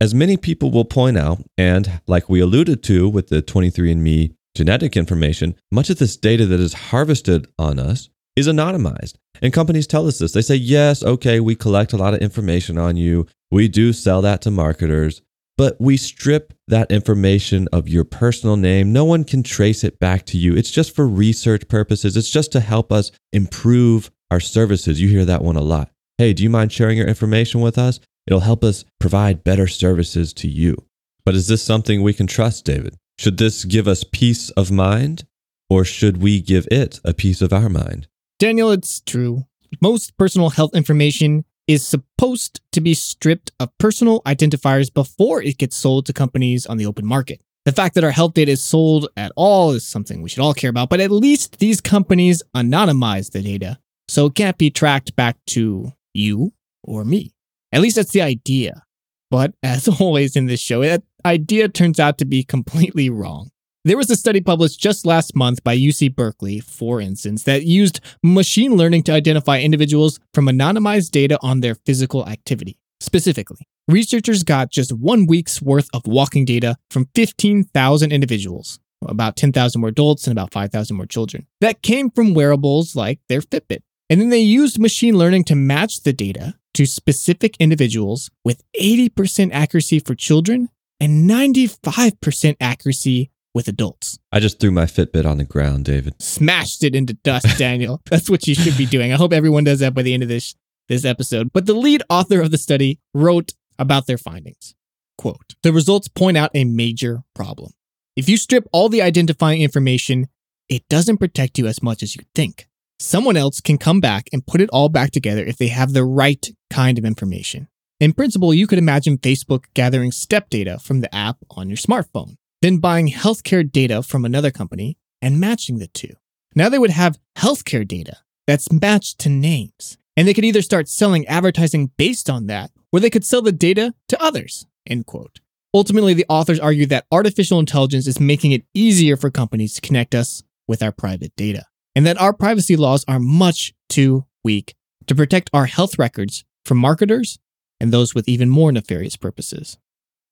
as 0.00 0.14
many 0.14 0.36
people 0.36 0.70
will 0.70 0.84
point 0.84 1.18
out, 1.18 1.42
and 1.58 2.00
like 2.06 2.28
we 2.28 2.40
alluded 2.40 2.82
to 2.84 3.08
with 3.08 3.28
the 3.28 3.42
23andMe 3.42 4.34
genetic 4.54 4.96
information, 4.96 5.54
much 5.70 5.90
of 5.90 5.98
this 5.98 6.16
data 6.16 6.46
that 6.46 6.60
is 6.60 6.72
harvested 6.72 7.46
on 7.58 7.78
us 7.78 8.08
is 8.36 8.48
anonymized. 8.48 9.14
And 9.42 9.52
companies 9.52 9.86
tell 9.86 10.06
us 10.06 10.18
this. 10.18 10.32
They 10.32 10.42
say, 10.42 10.56
yes, 10.56 11.02
okay, 11.02 11.40
we 11.40 11.54
collect 11.54 11.92
a 11.92 11.96
lot 11.96 12.14
of 12.14 12.20
information 12.20 12.78
on 12.78 12.96
you. 12.96 13.26
We 13.50 13.68
do 13.68 13.92
sell 13.92 14.22
that 14.22 14.42
to 14.42 14.50
marketers, 14.50 15.22
but 15.60 15.78
we 15.78 15.94
strip 15.94 16.54
that 16.68 16.90
information 16.90 17.68
of 17.70 17.86
your 17.86 18.02
personal 18.02 18.56
name. 18.56 18.94
No 18.94 19.04
one 19.04 19.24
can 19.24 19.42
trace 19.42 19.84
it 19.84 19.98
back 19.98 20.24
to 20.24 20.38
you. 20.38 20.56
It's 20.56 20.70
just 20.70 20.96
for 20.96 21.06
research 21.06 21.68
purposes, 21.68 22.16
it's 22.16 22.30
just 22.30 22.50
to 22.52 22.60
help 22.60 22.90
us 22.90 23.12
improve 23.34 24.10
our 24.30 24.40
services. 24.40 25.02
You 25.02 25.10
hear 25.10 25.26
that 25.26 25.44
one 25.44 25.56
a 25.56 25.60
lot. 25.60 25.90
Hey, 26.16 26.32
do 26.32 26.42
you 26.42 26.48
mind 26.48 26.72
sharing 26.72 26.96
your 26.96 27.06
information 27.06 27.60
with 27.60 27.76
us? 27.76 28.00
It'll 28.26 28.40
help 28.40 28.64
us 28.64 28.86
provide 28.98 29.44
better 29.44 29.66
services 29.66 30.32
to 30.32 30.48
you. 30.48 30.78
But 31.26 31.34
is 31.34 31.46
this 31.46 31.62
something 31.62 32.00
we 32.00 32.14
can 32.14 32.26
trust, 32.26 32.64
David? 32.64 32.96
Should 33.18 33.36
this 33.36 33.66
give 33.66 33.86
us 33.86 34.02
peace 34.02 34.48
of 34.52 34.70
mind, 34.70 35.24
or 35.68 35.84
should 35.84 36.22
we 36.22 36.40
give 36.40 36.66
it 36.70 37.00
a 37.04 37.12
piece 37.12 37.42
of 37.42 37.52
our 37.52 37.68
mind? 37.68 38.08
Daniel, 38.38 38.70
it's 38.70 39.02
true. 39.02 39.44
Most 39.82 40.16
personal 40.16 40.48
health 40.48 40.74
information 40.74 41.44
is 41.70 41.86
supposed 41.86 42.60
to 42.72 42.80
be 42.80 42.94
stripped 42.94 43.52
of 43.60 43.76
personal 43.78 44.22
identifiers 44.22 44.92
before 44.92 45.40
it 45.42 45.58
gets 45.58 45.76
sold 45.76 46.06
to 46.06 46.12
companies 46.12 46.66
on 46.66 46.76
the 46.78 46.86
open 46.86 47.06
market. 47.06 47.40
The 47.64 47.72
fact 47.72 47.94
that 47.94 48.04
our 48.04 48.10
health 48.10 48.34
data 48.34 48.52
is 48.52 48.62
sold 48.62 49.08
at 49.16 49.32
all 49.36 49.70
is 49.72 49.86
something 49.86 50.22
we 50.22 50.28
should 50.28 50.42
all 50.42 50.54
care 50.54 50.70
about, 50.70 50.88
but 50.88 51.00
at 51.00 51.10
least 51.10 51.58
these 51.58 51.80
companies 51.80 52.42
anonymize 52.56 53.30
the 53.30 53.42
data 53.42 53.78
so 54.08 54.26
it 54.26 54.34
can't 54.34 54.58
be 54.58 54.70
tracked 54.70 55.14
back 55.14 55.36
to 55.46 55.92
you 56.12 56.52
or 56.82 57.04
me. 57.04 57.32
At 57.70 57.80
least 57.80 57.96
that's 57.96 58.10
the 58.10 58.22
idea. 58.22 58.82
But 59.30 59.54
as 59.62 59.86
always 60.00 60.34
in 60.34 60.46
this 60.46 60.60
show, 60.60 60.80
that 60.80 61.04
idea 61.24 61.68
turns 61.68 62.00
out 62.00 62.18
to 62.18 62.24
be 62.24 62.42
completely 62.42 63.08
wrong. 63.08 63.50
There 63.82 63.96
was 63.96 64.10
a 64.10 64.16
study 64.16 64.42
published 64.42 64.78
just 64.78 65.06
last 65.06 65.34
month 65.34 65.64
by 65.64 65.74
UC 65.74 66.14
Berkeley, 66.14 66.60
for 66.60 67.00
instance, 67.00 67.44
that 67.44 67.64
used 67.64 68.00
machine 68.22 68.76
learning 68.76 69.04
to 69.04 69.12
identify 69.12 69.58
individuals 69.58 70.20
from 70.34 70.48
anonymized 70.48 71.12
data 71.12 71.38
on 71.40 71.60
their 71.60 71.74
physical 71.74 72.28
activity. 72.28 72.76
Specifically, 73.00 73.66
researchers 73.88 74.42
got 74.42 74.70
just 74.70 74.92
one 74.92 75.24
week's 75.24 75.62
worth 75.62 75.88
of 75.94 76.02
walking 76.06 76.44
data 76.44 76.76
from 76.90 77.08
15,000 77.14 78.12
individuals, 78.12 78.78
about 79.08 79.36
10,000 79.36 79.80
more 79.80 79.88
adults 79.88 80.26
and 80.26 80.38
about 80.38 80.52
5,000 80.52 80.94
more 80.94 81.06
children, 81.06 81.46
that 81.62 81.80
came 81.80 82.10
from 82.10 82.34
wearables 82.34 82.94
like 82.94 83.18
their 83.30 83.40
Fitbit. 83.40 83.80
And 84.10 84.20
then 84.20 84.28
they 84.28 84.40
used 84.40 84.78
machine 84.78 85.16
learning 85.16 85.44
to 85.44 85.54
match 85.54 86.02
the 86.02 86.12
data 86.12 86.52
to 86.74 86.84
specific 86.84 87.56
individuals 87.58 88.30
with 88.44 88.62
80% 88.78 89.52
accuracy 89.54 90.00
for 90.00 90.14
children 90.14 90.68
and 91.00 91.30
95% 91.30 92.56
accuracy 92.60 93.29
with 93.54 93.68
adults. 93.68 94.18
I 94.32 94.40
just 94.40 94.60
threw 94.60 94.70
my 94.70 94.84
Fitbit 94.84 95.26
on 95.26 95.38
the 95.38 95.44
ground, 95.44 95.84
David. 95.84 96.20
Smashed 96.20 96.84
it 96.84 96.94
into 96.94 97.14
dust, 97.14 97.46
Daniel. 97.58 98.00
That's 98.10 98.30
what 98.30 98.46
you 98.46 98.54
should 98.54 98.76
be 98.76 98.86
doing. 98.86 99.12
I 99.12 99.16
hope 99.16 99.32
everyone 99.32 99.64
does 99.64 99.80
that 99.80 99.94
by 99.94 100.02
the 100.02 100.14
end 100.14 100.22
of 100.22 100.28
this 100.28 100.54
this 100.88 101.04
episode. 101.04 101.52
But 101.52 101.66
the 101.66 101.74
lead 101.74 102.02
author 102.10 102.40
of 102.40 102.50
the 102.50 102.58
study 102.58 102.98
wrote 103.14 103.52
about 103.78 104.06
their 104.06 104.18
findings. 104.18 104.74
Quote, 105.16 105.54
the 105.62 105.72
results 105.72 106.08
point 106.08 106.36
out 106.36 106.50
a 106.54 106.64
major 106.64 107.22
problem. 107.34 107.72
If 108.16 108.28
you 108.28 108.36
strip 108.36 108.66
all 108.72 108.88
the 108.88 109.02
identifying 109.02 109.62
information, 109.62 110.26
it 110.68 110.82
doesn't 110.88 111.18
protect 111.18 111.58
you 111.58 111.66
as 111.66 111.82
much 111.82 112.02
as 112.02 112.16
you 112.16 112.24
think. 112.34 112.66
Someone 112.98 113.36
else 113.36 113.60
can 113.60 113.78
come 113.78 114.00
back 114.00 114.28
and 114.32 114.46
put 114.46 114.60
it 114.60 114.68
all 114.72 114.88
back 114.88 115.10
together 115.10 115.44
if 115.44 115.56
they 115.56 115.68
have 115.68 115.92
the 115.92 116.04
right 116.04 116.44
kind 116.70 116.98
of 116.98 117.04
information. 117.04 117.68
In 118.00 118.12
principle, 118.12 118.52
you 118.52 118.66
could 118.66 118.78
imagine 118.78 119.18
Facebook 119.18 119.64
gathering 119.74 120.10
step 120.10 120.50
data 120.50 120.78
from 120.78 121.00
the 121.00 121.14
app 121.14 121.36
on 121.50 121.68
your 121.68 121.76
smartphone 121.76 122.36
then 122.62 122.78
buying 122.78 123.08
healthcare 123.08 123.70
data 123.70 124.02
from 124.02 124.24
another 124.24 124.50
company 124.50 124.96
and 125.22 125.40
matching 125.40 125.78
the 125.78 125.86
two. 125.86 126.14
Now 126.54 126.68
they 126.68 126.78
would 126.78 126.90
have 126.90 127.18
healthcare 127.36 127.86
data 127.86 128.18
that's 128.46 128.72
matched 128.72 129.18
to 129.20 129.28
names. 129.28 129.96
And 130.16 130.26
they 130.26 130.34
could 130.34 130.44
either 130.44 130.60
start 130.60 130.88
selling 130.88 131.26
advertising 131.28 131.92
based 131.96 132.28
on 132.28 132.46
that, 132.48 132.72
or 132.92 133.00
they 133.00 133.10
could 133.10 133.24
sell 133.24 133.42
the 133.42 133.52
data 133.52 133.94
to 134.08 134.22
others. 134.22 134.66
End 134.86 135.06
quote. 135.06 135.40
Ultimately, 135.72 136.14
the 136.14 136.26
authors 136.28 136.58
argue 136.58 136.84
that 136.86 137.06
artificial 137.12 137.60
intelligence 137.60 138.06
is 138.06 138.18
making 138.18 138.52
it 138.52 138.64
easier 138.74 139.16
for 139.16 139.30
companies 139.30 139.74
to 139.74 139.80
connect 139.80 140.14
us 140.14 140.42
with 140.66 140.82
our 140.82 140.90
private 140.90 141.34
data, 141.36 141.64
and 141.94 142.04
that 142.06 142.20
our 142.20 142.32
privacy 142.32 142.76
laws 142.76 143.04
are 143.06 143.20
much 143.20 143.72
too 143.88 144.26
weak 144.42 144.74
to 145.06 145.14
protect 145.14 145.48
our 145.52 145.66
health 145.66 145.98
records 145.98 146.44
from 146.64 146.78
marketers 146.78 147.38
and 147.80 147.92
those 147.92 148.14
with 148.14 148.28
even 148.28 148.50
more 148.50 148.72
nefarious 148.72 149.16
purposes. 149.16 149.78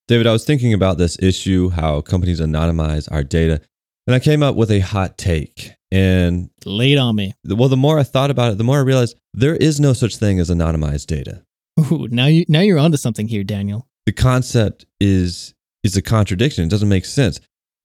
David, 0.08 0.26
I 0.26 0.32
was 0.32 0.44
thinking 0.44 0.72
about 0.72 0.96
this 0.96 1.18
issue, 1.20 1.68
how 1.68 2.00
companies 2.00 2.40
anonymize 2.40 3.12
our 3.12 3.22
data, 3.22 3.60
and 4.06 4.14
I 4.14 4.18
came 4.18 4.42
up 4.42 4.56
with 4.56 4.70
a 4.70 4.80
hot 4.80 5.18
take. 5.18 5.74
And 5.92 6.48
Lay 6.64 6.94
it 6.94 6.98
on 6.98 7.14
me. 7.14 7.34
well, 7.44 7.68
the 7.68 7.76
more 7.76 7.98
I 7.98 8.02
thought 8.02 8.30
about 8.30 8.52
it, 8.52 8.58
the 8.58 8.64
more 8.64 8.78
I 8.78 8.82
realized 8.82 9.18
there 9.34 9.54
is 9.54 9.78
no 9.78 9.92
such 9.92 10.16
thing 10.16 10.40
as 10.40 10.48
anonymized 10.48 11.06
data. 11.06 11.42
Ooh, 11.78 12.08
now 12.10 12.26
you 12.26 12.44
now 12.48 12.60
you're 12.60 12.78
onto 12.78 12.96
something 12.96 13.28
here, 13.28 13.44
Daniel. 13.44 13.86
The 14.06 14.12
concept 14.12 14.86
is 14.98 15.54
is 15.84 15.96
a 15.96 16.02
contradiction. 16.02 16.64
It 16.64 16.70
doesn't 16.70 16.88
make 16.88 17.04
sense. 17.04 17.38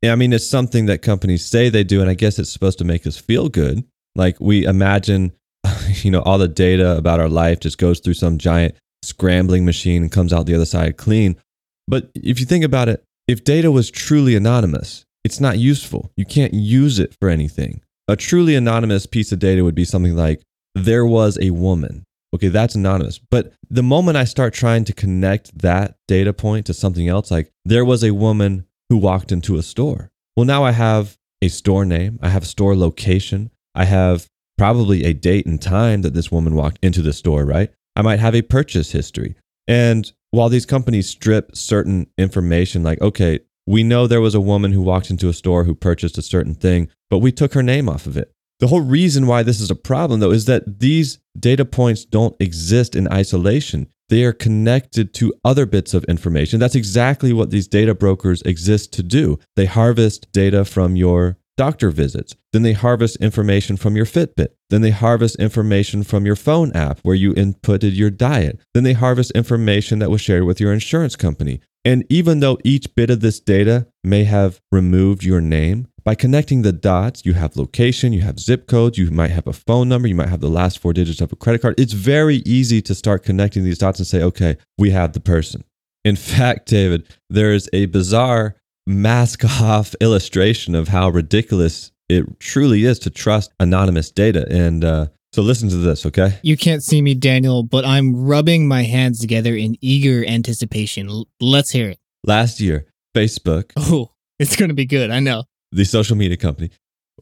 I 0.03 0.15
mean, 0.15 0.33
it's 0.33 0.47
something 0.47 0.85
that 0.87 1.01
companies 1.01 1.45
say 1.45 1.69
they 1.69 1.83
do, 1.83 2.01
and 2.01 2.09
I 2.09 2.13
guess 2.13 2.39
it's 2.39 2.51
supposed 2.51 2.77
to 2.79 2.85
make 2.85 3.05
us 3.05 3.17
feel 3.17 3.49
good. 3.49 3.83
Like 4.15 4.37
we 4.39 4.65
imagine, 4.65 5.33
you 6.01 6.11
know, 6.11 6.21
all 6.21 6.37
the 6.37 6.47
data 6.47 6.97
about 6.97 7.19
our 7.19 7.29
life 7.29 7.59
just 7.59 7.77
goes 7.77 7.99
through 7.99 8.15
some 8.15 8.37
giant 8.37 8.75
scrambling 9.01 9.65
machine 9.65 10.01
and 10.01 10.11
comes 10.11 10.33
out 10.33 10.45
the 10.45 10.55
other 10.55 10.65
side 10.65 10.97
clean. 10.97 11.37
But 11.87 12.09
if 12.15 12.39
you 12.39 12.45
think 12.45 12.63
about 12.63 12.89
it, 12.89 13.03
if 13.27 13.43
data 13.43 13.71
was 13.71 13.89
truly 13.89 14.35
anonymous, 14.35 15.05
it's 15.23 15.39
not 15.39 15.57
useful. 15.57 16.11
You 16.17 16.25
can't 16.25 16.53
use 16.53 16.99
it 16.99 17.15
for 17.19 17.29
anything. 17.29 17.81
A 18.07 18.15
truly 18.15 18.55
anonymous 18.55 19.05
piece 19.05 19.31
of 19.31 19.39
data 19.39 19.63
would 19.63 19.75
be 19.75 19.85
something 19.85 20.15
like, 20.15 20.41
there 20.75 21.05
was 21.05 21.37
a 21.41 21.51
woman. 21.51 22.03
Okay, 22.35 22.47
that's 22.47 22.75
anonymous. 22.75 23.19
But 23.19 23.53
the 23.69 23.83
moment 23.83 24.17
I 24.17 24.23
start 24.23 24.53
trying 24.53 24.85
to 24.85 24.93
connect 24.93 25.57
that 25.59 25.95
data 26.07 26.33
point 26.33 26.65
to 26.65 26.73
something 26.73 27.07
else, 27.07 27.31
like 27.31 27.51
there 27.63 27.85
was 27.85 28.03
a 28.03 28.11
woman 28.11 28.65
who 28.89 28.97
walked 28.97 29.31
into 29.31 29.55
a 29.55 29.63
store. 29.63 30.09
Well, 30.35 30.45
now 30.45 30.63
I 30.63 30.71
have 30.71 31.15
a 31.41 31.47
store 31.47 31.85
name, 31.85 32.19
I 32.21 32.29
have 32.29 32.47
store 32.47 32.75
location, 32.75 33.51
I 33.75 33.85
have 33.85 34.27
probably 34.57 35.03
a 35.03 35.13
date 35.13 35.45
and 35.45 35.61
time 35.61 36.01
that 36.01 36.13
this 36.13 36.31
woman 36.31 36.55
walked 36.55 36.79
into 36.81 37.01
the 37.01 37.13
store, 37.13 37.45
right? 37.45 37.71
I 37.95 38.01
might 38.01 38.19
have 38.19 38.35
a 38.35 38.41
purchase 38.41 38.91
history. 38.91 39.35
And 39.67 40.11
while 40.33 40.49
these 40.49 40.65
companies 40.65 41.07
strip 41.07 41.55
certain 41.55 42.07
information, 42.17 42.81
like, 42.81 42.99
okay, 43.01 43.39
we 43.67 43.83
know 43.83 44.07
there 44.07 44.19
was 44.19 44.33
a 44.33 44.41
woman 44.41 44.71
who 44.71 44.81
walked 44.81 45.11
into 45.11 45.29
a 45.29 45.33
store 45.33 45.65
who 45.65 45.75
purchased 45.75 46.17
a 46.17 46.23
certain 46.23 46.55
thing, 46.55 46.89
but 47.11 47.19
we 47.19 47.31
took 47.31 47.53
her 47.53 47.61
name 47.61 47.87
off 47.87 48.07
of 48.07 48.17
it. 48.17 48.33
The 48.59 48.65
whole 48.65 48.81
reason 48.81 49.27
why 49.27 49.43
this 49.43 49.61
is 49.61 49.69
a 49.69 49.75
problem, 49.75 50.21
though, 50.21 50.31
is 50.31 50.45
that 50.45 50.79
these 50.79 51.19
data 51.39 51.65
points 51.65 52.03
don't 52.03 52.35
exist 52.39 52.95
in 52.95 53.07
isolation. 53.13 53.89
They 54.09 54.23
are 54.23 54.33
connected 54.33 55.13
to 55.15 55.35
other 55.45 55.67
bits 55.67 55.93
of 55.93 56.03
information. 56.05 56.59
That's 56.59 56.73
exactly 56.73 57.31
what 57.31 57.51
these 57.51 57.67
data 57.67 57.93
brokers 57.93 58.41
exist 58.41 58.91
to 58.93 59.03
do. 59.03 59.37
They 59.55 59.65
harvest 59.65 60.31
data 60.31 60.65
from 60.65 60.95
your 60.95 61.37
doctor 61.57 61.89
visits. 61.89 62.35
Then 62.51 62.63
they 62.63 62.73
harvest 62.73 63.17
information 63.17 63.77
from 63.77 63.95
your 63.95 64.05
Fitbit. 64.05 64.49
Then 64.69 64.81
they 64.81 64.91
harvest 64.91 65.37
information 65.37 66.03
from 66.03 66.25
your 66.25 66.35
phone 66.35 66.71
app 66.73 66.99
where 67.03 67.15
you 67.15 67.33
inputted 67.33 67.95
your 67.95 68.09
diet. 68.09 68.59
Then 68.73 68.83
they 68.83 68.93
harvest 68.93 69.31
information 69.31 69.99
that 69.99 70.09
was 70.09 70.21
shared 70.21 70.43
with 70.43 70.59
your 70.59 70.73
insurance 70.73 71.15
company. 71.15 71.61
And 71.85 72.05
even 72.09 72.39
though 72.39 72.57
each 72.63 72.95
bit 72.95 73.09
of 73.09 73.19
this 73.19 73.39
data 73.39 73.87
may 74.03 74.23
have 74.23 74.61
removed 74.71 75.23
your 75.23 75.41
name, 75.41 75.87
by 76.05 76.15
connecting 76.15 76.63
the 76.63 76.73
dots, 76.73 77.25
you 77.25 77.33
have 77.33 77.55
location, 77.55 78.11
you 78.11 78.21
have 78.21 78.39
zip 78.39 78.67
codes, 78.67 78.97
you 78.97 79.09
might 79.09 79.31
have 79.31 79.47
a 79.47 79.53
phone 79.53 79.87
number, 79.87 80.07
you 80.07 80.15
might 80.15 80.29
have 80.29 80.41
the 80.41 80.49
last 80.49 80.79
four 80.79 80.91
digits 80.91 81.21
of 81.21 81.31
a 81.31 81.35
credit 81.37 81.61
card. 81.61 81.75
It's 81.79 81.93
very 81.93 82.37
easy 82.37 82.81
to 82.81 82.93
start 82.95 83.23
connecting 83.23 83.63
these 83.63 83.77
dots 83.77 83.99
and 83.99 84.07
say, 84.07 84.21
okay, 84.21 84.57
we 84.77 84.91
have 84.91 85.13
the 85.13 85.21
person. 85.21 85.63
In 86.03 86.15
fact, 86.17 86.67
David, 86.67 87.07
there 87.29 87.53
is 87.53 87.69
a 87.71 87.85
bizarre 87.85 88.55
mask 88.87 89.43
off 89.45 89.95
illustration 90.01 90.75
of 90.75 90.87
how 90.89 91.09
ridiculous 91.09 91.91
it 92.09 92.39
truly 92.39 92.83
is 92.85 92.99
to 92.99 93.09
trust 93.09 93.51
anonymous 93.59 94.11
data. 94.11 94.45
And 94.49 94.83
uh, 94.83 95.07
so 95.31 95.41
listen 95.41 95.69
to 95.69 95.77
this, 95.77 96.05
okay? 96.05 96.37
You 96.43 96.57
can't 96.57 96.83
see 96.83 97.01
me, 97.01 97.13
Daniel, 97.15 97.63
but 97.63 97.85
I'm 97.85 98.25
rubbing 98.25 98.67
my 98.67 98.83
hands 98.83 99.19
together 99.19 99.55
in 99.55 99.77
eager 99.81 100.25
anticipation. 100.27 101.09
L- 101.09 101.27
let's 101.39 101.71
hear 101.71 101.89
it. 101.89 101.99
Last 102.25 102.59
year, 102.59 102.85
Facebook, 103.15 103.71
Oh, 103.77 104.11
it's 104.39 104.55
going 104.55 104.69
to 104.69 104.75
be 104.75 104.85
good. 104.85 105.09
I 105.11 105.19
know. 105.19 105.43
the 105.71 105.85
social 105.85 106.15
media 106.15 106.37
company, 106.37 106.69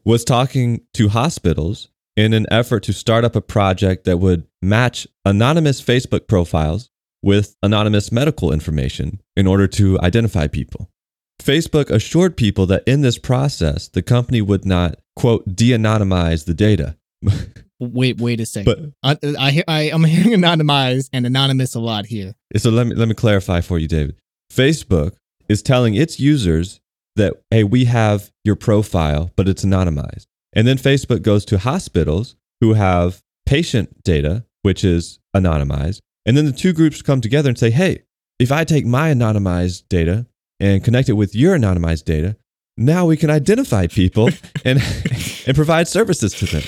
was 0.04 0.24
talking 0.24 0.80
to 0.94 1.08
hospitals 1.08 1.88
in 2.16 2.32
an 2.34 2.46
effort 2.50 2.82
to 2.82 2.92
start 2.92 3.24
up 3.24 3.34
a 3.36 3.40
project 3.40 4.04
that 4.04 4.18
would 4.18 4.46
match 4.60 5.06
anonymous 5.24 5.80
Facebook 5.80 6.26
profiles 6.26 6.90
with 7.22 7.56
anonymous 7.62 8.10
medical 8.12 8.52
information 8.52 9.20
in 9.36 9.46
order 9.46 9.66
to 9.68 9.98
identify 10.00 10.46
people. 10.48 10.90
Facebook 11.42 11.90
assured 11.90 12.36
people 12.36 12.66
that 12.66 12.82
in 12.86 13.00
this 13.02 13.18
process, 13.18 13.88
the 13.88 14.02
company 14.02 14.40
would 14.40 14.64
not, 14.64 14.98
quote, 15.16 15.44
de 15.54 15.70
anonymize 15.70 16.44
the 16.44 16.54
data. 16.54 16.96
Wait, 17.80 18.20
wait 18.20 18.38
a 18.38 18.46
second. 18.46 18.94
But 19.02 19.18
I, 19.24 19.34
I, 19.36 19.50
hear- 19.50 19.64
I, 19.66 19.90
I'm 19.90 20.04
hearing 20.04 20.40
anonymized 20.40 21.08
and 21.12 21.26
anonymous 21.26 21.74
a 21.74 21.80
lot 21.80 22.06
here. 22.06 22.34
so 22.56 22.70
let 22.70 22.86
me, 22.86 22.94
let 22.94 23.08
me 23.08 23.14
clarify 23.14 23.60
for 23.60 23.76
you, 23.76 23.88
David. 23.88 24.14
Facebook 24.52 25.14
is 25.48 25.62
telling 25.62 25.94
its 25.96 26.20
users 26.20 26.80
that, 27.16 27.34
hey, 27.50 27.64
we 27.64 27.86
have 27.86 28.30
your 28.44 28.54
profile, 28.54 29.32
but 29.34 29.48
it's 29.48 29.64
anonymized. 29.64 30.26
And 30.52 30.64
then 30.64 30.76
Facebook 30.76 31.22
goes 31.22 31.44
to 31.46 31.58
hospitals 31.58 32.36
who 32.60 32.74
have 32.74 33.20
patient 33.46 34.04
data, 34.04 34.44
which 34.62 34.84
is 34.84 35.18
anonymized. 35.34 35.98
And 36.24 36.36
then 36.36 36.46
the 36.46 36.52
two 36.52 36.72
groups 36.72 37.02
come 37.02 37.20
together 37.20 37.48
and 37.48 37.58
say, 37.58 37.70
hey, 37.70 38.04
if 38.38 38.52
I 38.52 38.62
take 38.62 38.86
my 38.86 39.12
anonymized 39.12 39.88
data 39.88 40.26
and 40.62 40.82
connect 40.82 41.08
it 41.08 41.14
with 41.14 41.34
your 41.34 41.58
anonymized 41.58 42.04
data, 42.04 42.36
now 42.78 43.04
we 43.04 43.16
can 43.16 43.28
identify 43.28 43.88
people 43.88 44.30
and, 44.64 44.80
and 45.46 45.56
provide 45.56 45.88
services 45.88 46.32
to 46.34 46.46
them. 46.46 46.62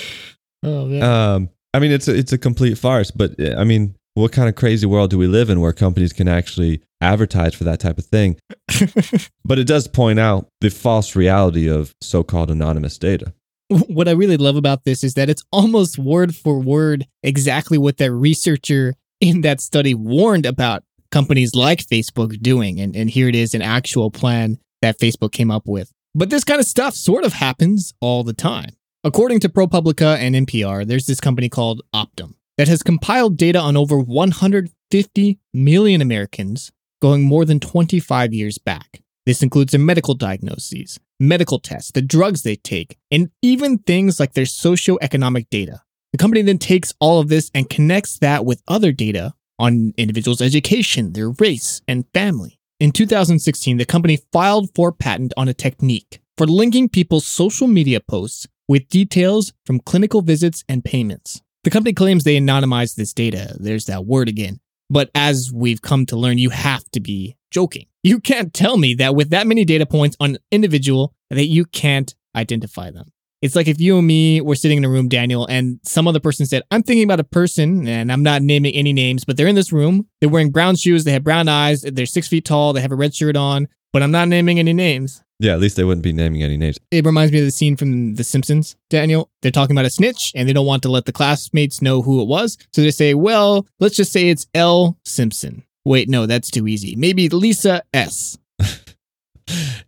Oh, 0.63 0.85
man. 0.85 1.01
Um, 1.01 1.49
I 1.73 1.79
mean, 1.79 1.91
it's 1.91 2.07
a, 2.07 2.15
it's 2.15 2.33
a 2.33 2.37
complete 2.37 2.77
farce. 2.77 3.09
But 3.09 3.39
uh, 3.39 3.55
I 3.57 3.63
mean, 3.63 3.95
what 4.13 4.31
kind 4.31 4.49
of 4.49 4.55
crazy 4.55 4.85
world 4.85 5.09
do 5.09 5.17
we 5.17 5.27
live 5.27 5.49
in 5.49 5.61
where 5.61 5.73
companies 5.73 6.13
can 6.13 6.27
actually 6.27 6.81
advertise 7.01 7.55
for 7.55 7.63
that 7.63 7.79
type 7.79 7.97
of 7.97 8.05
thing? 8.05 8.37
but 9.45 9.59
it 9.59 9.67
does 9.67 9.87
point 9.87 10.19
out 10.19 10.49
the 10.61 10.69
false 10.69 11.15
reality 11.15 11.69
of 11.69 11.95
so-called 12.01 12.51
anonymous 12.51 12.97
data. 12.97 13.33
what 13.69 14.07
I 14.07 14.11
really 14.11 14.37
love 14.37 14.55
about 14.55 14.83
this 14.83 15.03
is 15.03 15.15
that 15.15 15.29
it's 15.29 15.43
almost 15.51 15.97
word 15.97 16.35
for 16.35 16.59
word 16.59 17.05
exactly 17.23 17.77
what 17.77 17.97
that 17.97 18.11
researcher 18.11 18.93
in 19.21 19.41
that 19.41 19.61
study 19.61 19.93
warned 19.93 20.45
about 20.45 20.83
companies 21.15 21.55
like 21.55 21.79
Facebook 21.79 22.41
doing. 22.41 22.77
And, 22.81 22.93
and 22.93 23.09
here 23.09 23.29
it 23.29 23.35
is 23.35 23.55
an 23.55 23.61
actual 23.61 24.11
plan 24.11 24.57
that 24.81 24.99
Facebook 24.99 25.31
came 25.31 25.49
up 25.49 25.63
with. 25.65 25.93
But 26.13 26.29
this 26.29 26.43
kind 26.43 26.59
of 26.59 26.65
stuff 26.65 26.93
sort 26.93 27.23
of 27.23 27.31
happens 27.31 27.93
all 28.01 28.25
the 28.25 28.33
time. 28.33 28.71
According 29.01 29.39
to 29.39 29.49
ProPublica 29.49 30.17
and 30.17 30.35
NPR, 30.35 30.85
there's 30.85 31.05
this 31.05 31.21
company 31.21 31.47
called 31.47 31.81
Optum 31.95 32.33
that 32.57 32.67
has 32.67 32.83
compiled 32.83 33.37
data 33.37 33.59
on 33.59 33.77
over 33.77 33.97
150 33.97 35.39
million 35.53 36.01
Americans 36.01 36.73
going 37.01 37.23
more 37.23 37.45
than 37.45 37.61
25 37.61 38.33
years 38.33 38.57
back. 38.57 39.01
This 39.25 39.41
includes 39.41 39.71
their 39.71 39.79
medical 39.79 40.15
diagnoses, 40.15 40.99
medical 41.17 41.59
tests, 41.59 41.91
the 41.91 42.01
drugs 42.01 42.41
they 42.41 42.57
take, 42.57 42.97
and 43.09 43.29
even 43.41 43.77
things 43.77 44.19
like 44.19 44.33
their 44.33 44.43
socioeconomic 44.43 45.49
data. 45.49 45.81
The 46.11 46.17
company 46.17 46.41
then 46.41 46.57
takes 46.57 46.93
all 46.99 47.21
of 47.21 47.29
this 47.29 47.51
and 47.53 47.69
connects 47.69 48.19
that 48.19 48.43
with 48.43 48.61
other 48.67 48.91
data 48.91 49.33
on 49.59 49.93
individuals' 49.97 50.41
education, 50.41 51.13
their 51.13 51.29
race, 51.29 51.81
and 51.87 52.05
family. 52.13 52.59
In 52.79 52.91
2016, 52.91 53.77
the 53.77 53.85
company 53.85 54.19
filed 54.33 54.69
for 54.75 54.91
patent 54.91 55.33
on 55.37 55.47
a 55.47 55.53
technique 55.53 56.19
for 56.37 56.45
linking 56.45 56.89
people's 56.89 57.25
social 57.25 57.67
media 57.67 57.99
posts 57.99 58.47
with 58.67 58.89
details 58.89 59.53
from 59.65 59.79
clinical 59.79 60.21
visits 60.21 60.63
and 60.67 60.83
payments. 60.83 61.41
The 61.63 61.69
company 61.69 61.93
claims 61.93 62.23
they 62.23 62.37
anonymize 62.37 62.95
this 62.95 63.13
data. 63.13 63.55
There's 63.59 63.85
that 63.85 64.05
word 64.05 64.27
again. 64.27 64.59
But 64.89 65.09
as 65.15 65.51
we've 65.53 65.81
come 65.81 66.05
to 66.07 66.15
learn, 66.15 66.37
you 66.37 66.51
have 66.51 66.83
to 66.91 66.99
be 66.99 67.37
joking. 67.49 67.87
You 68.03 68.19
can't 68.19 68.53
tell 68.53 68.77
me 68.77 68.93
that 68.95 69.15
with 69.15 69.31
that 69.31 69.47
many 69.47 69.65
data 69.65 69.85
points 69.85 70.15
on 70.19 70.31
an 70.31 70.37
individual 70.51 71.13
that 71.29 71.47
you 71.47 71.65
can't 71.65 72.13
identify 72.35 72.91
them. 72.91 73.11
It's 73.45 73.55
like 73.55 73.67
if 73.67 73.79
you 73.79 73.99
and 73.99 74.07
me 74.07 74.41
were 74.41 74.55
sitting 74.55 74.79
in 74.79 74.85
a 74.85 74.89
room, 74.89 75.07
Daniel, 75.07 75.45
and 75.45 75.79
some 75.83 76.07
other 76.07 76.19
person 76.19 76.47
said, 76.47 76.63
I'm 76.71 76.81
thinking 76.81 77.03
about 77.03 77.19
a 77.19 77.23
person, 77.23 77.87
and 77.87 78.11
I'm 78.11 78.23
not 78.23 78.41
naming 78.41 78.73
any 78.73 78.91
names, 78.91 79.23
but 79.23 79.37
they're 79.37 79.45
in 79.45 79.53
this 79.53 79.71
room. 79.71 80.07
They're 80.19 80.29
wearing 80.31 80.49
brown 80.49 80.75
shoes, 80.77 81.03
they 81.03 81.11
have 81.11 81.23
brown 81.23 81.47
eyes, 81.47 81.83
they're 81.83 82.07
six 82.07 82.27
feet 82.27 82.43
tall, 82.43 82.73
they 82.73 82.81
have 82.81 82.91
a 82.91 82.95
red 82.95 83.13
shirt 83.13 83.37
on, 83.37 83.67
but 83.93 84.01
I'm 84.01 84.09
not 84.09 84.29
naming 84.29 84.57
any 84.57 84.73
names. 84.73 85.21
Yeah, 85.37 85.53
at 85.53 85.59
least 85.59 85.75
they 85.75 85.83
wouldn't 85.83 86.03
be 86.03 86.11
naming 86.11 86.41
any 86.41 86.57
names. 86.57 86.79
It 86.89 87.05
reminds 87.05 87.31
me 87.31 87.37
of 87.37 87.45
the 87.45 87.51
scene 87.51 87.75
from 87.75 88.15
The 88.15 88.23
Simpsons, 88.23 88.75
Daniel. 88.89 89.29
They're 89.43 89.51
talking 89.51 89.75
about 89.75 89.85
a 89.85 89.91
snitch 89.91 90.31
and 90.33 90.49
they 90.49 90.53
don't 90.53 90.65
want 90.65 90.81
to 90.83 90.89
let 90.89 91.05
the 91.05 91.11
classmates 91.11 91.83
know 91.83 92.01
who 92.01 92.21
it 92.23 92.27
was. 92.27 92.57
So 92.73 92.81
they 92.81 92.89
say, 92.89 93.13
well, 93.13 93.67
let's 93.79 93.95
just 93.95 94.11
say 94.11 94.29
it's 94.29 94.47
L. 94.55 94.97
Simpson. 95.05 95.65
Wait, 95.83 96.09
no, 96.09 96.25
that's 96.25 96.49
too 96.49 96.67
easy. 96.67 96.95
Maybe 96.95 97.29
Lisa 97.29 97.83
S. 97.93 98.39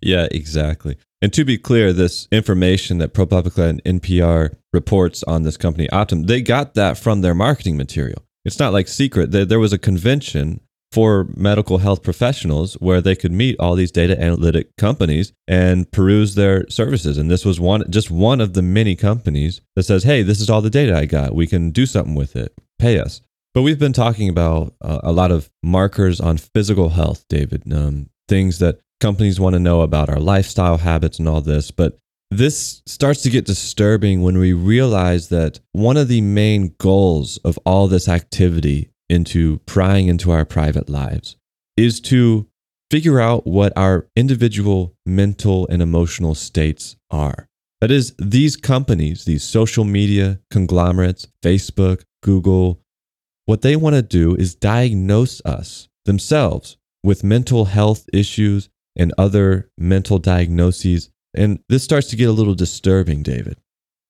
Yeah, 0.01 0.27
exactly. 0.29 0.97
And 1.21 1.33
to 1.33 1.43
be 1.43 1.57
clear, 1.57 1.93
this 1.93 2.27
information 2.31 2.99
that 2.99 3.13
ProPublica 3.13 3.67
and 3.67 3.83
NPR 3.83 4.55
reports 4.71 5.23
on 5.23 5.43
this 5.43 5.57
company 5.57 5.87
Optum, 5.91 6.27
they 6.27 6.41
got 6.41 6.75
that 6.75 6.97
from 6.97 7.21
their 7.21 7.33
marketing 7.33 7.77
material. 7.77 8.23
It's 8.45 8.59
not 8.59 8.71
like 8.71 8.87
secret. 8.87 9.31
There, 9.31 9.59
was 9.59 9.73
a 9.73 9.77
convention 9.77 10.61
for 10.91 11.27
medical 11.35 11.79
health 11.79 12.01
professionals 12.01 12.75
where 12.75 13.01
they 13.01 13.15
could 13.15 13.31
meet 13.31 13.59
all 13.59 13.75
these 13.75 13.91
data 13.91 14.19
analytic 14.21 14.69
companies 14.77 15.33
and 15.47 15.91
peruse 15.91 16.35
their 16.35 16.69
services. 16.69 17.17
And 17.17 17.29
this 17.29 17.43
was 17.43 17.59
one, 17.59 17.83
just 17.89 18.09
one 18.09 18.39
of 18.39 18.53
the 18.53 18.61
many 18.61 18.95
companies 18.95 19.59
that 19.75 19.83
says, 19.83 20.03
"Hey, 20.03 20.21
this 20.21 20.39
is 20.39 20.49
all 20.49 20.61
the 20.61 20.69
data 20.69 20.95
I 20.95 21.05
got. 21.05 21.35
We 21.35 21.45
can 21.45 21.71
do 21.71 21.85
something 21.85 22.15
with 22.15 22.35
it. 22.35 22.53
Pay 22.79 22.99
us." 22.99 23.21
But 23.53 23.63
we've 23.63 23.79
been 23.79 23.91
talking 23.91 24.29
about 24.29 24.75
uh, 24.81 24.99
a 25.03 25.11
lot 25.11 25.31
of 25.31 25.49
markers 25.61 26.21
on 26.21 26.37
physical 26.37 26.89
health, 26.89 27.25
David. 27.27 27.63
Um, 27.73 28.09
things 28.29 28.59
that 28.59 28.79
companies 28.99 29.39
want 29.39 29.53
to 29.53 29.59
know 29.59 29.81
about 29.81 30.09
our 30.09 30.19
lifestyle 30.19 30.77
habits 30.77 31.19
and 31.19 31.27
all 31.27 31.41
this. 31.41 31.71
But 31.71 31.97
This 32.29 32.81
starts 32.85 33.21
to 33.21 33.29
get 33.29 33.45
disturbing 33.45 34.21
when 34.21 34.37
we 34.37 34.51
realize 34.51 35.29
that 35.29 35.59
one 35.71 35.95
of 35.95 36.09
the 36.09 36.21
main 36.21 36.75
goals 36.77 37.37
of 37.37 37.57
all 37.65 37.87
this 37.87 38.09
activity 38.09 38.91
into 39.09 39.59
prying 39.59 40.07
into 40.07 40.31
our 40.31 40.43
private 40.43 40.89
lives 40.89 41.37
is 41.77 42.01
to 42.01 42.47
figure 42.91 43.19
out 43.21 43.47
what 43.47 43.71
our 43.77 44.07
individual 44.15 44.93
mental 45.05 45.67
and 45.69 45.81
emotional 45.81 46.35
states 46.35 46.97
are. 47.09 47.47
That 47.79 47.91
is, 47.91 48.13
these 48.17 48.57
companies, 48.57 49.23
these 49.25 49.43
social 49.43 49.85
media 49.85 50.39
conglomerates, 50.51 51.27
Facebook, 51.41 52.03
Google, 52.23 52.81
what 53.45 53.61
they 53.61 53.75
want 53.77 53.95
to 53.95 54.01
do 54.01 54.35
is 54.35 54.55
diagnose 54.55 55.41
us 55.45 55.87
themselves 56.05 56.77
with 57.03 57.23
mental 57.23 57.65
health 57.65 58.05
issues 58.11 58.67
and 58.97 59.13
other 59.17 59.69
mental 59.77 60.19
diagnoses 60.19 61.09
and 61.37 61.59
this 61.69 61.83
starts 61.83 62.07
to 62.07 62.15
get 62.15 62.29
a 62.29 62.33
little 62.33 62.55
disturbing, 62.55 63.21
David. 63.21 63.57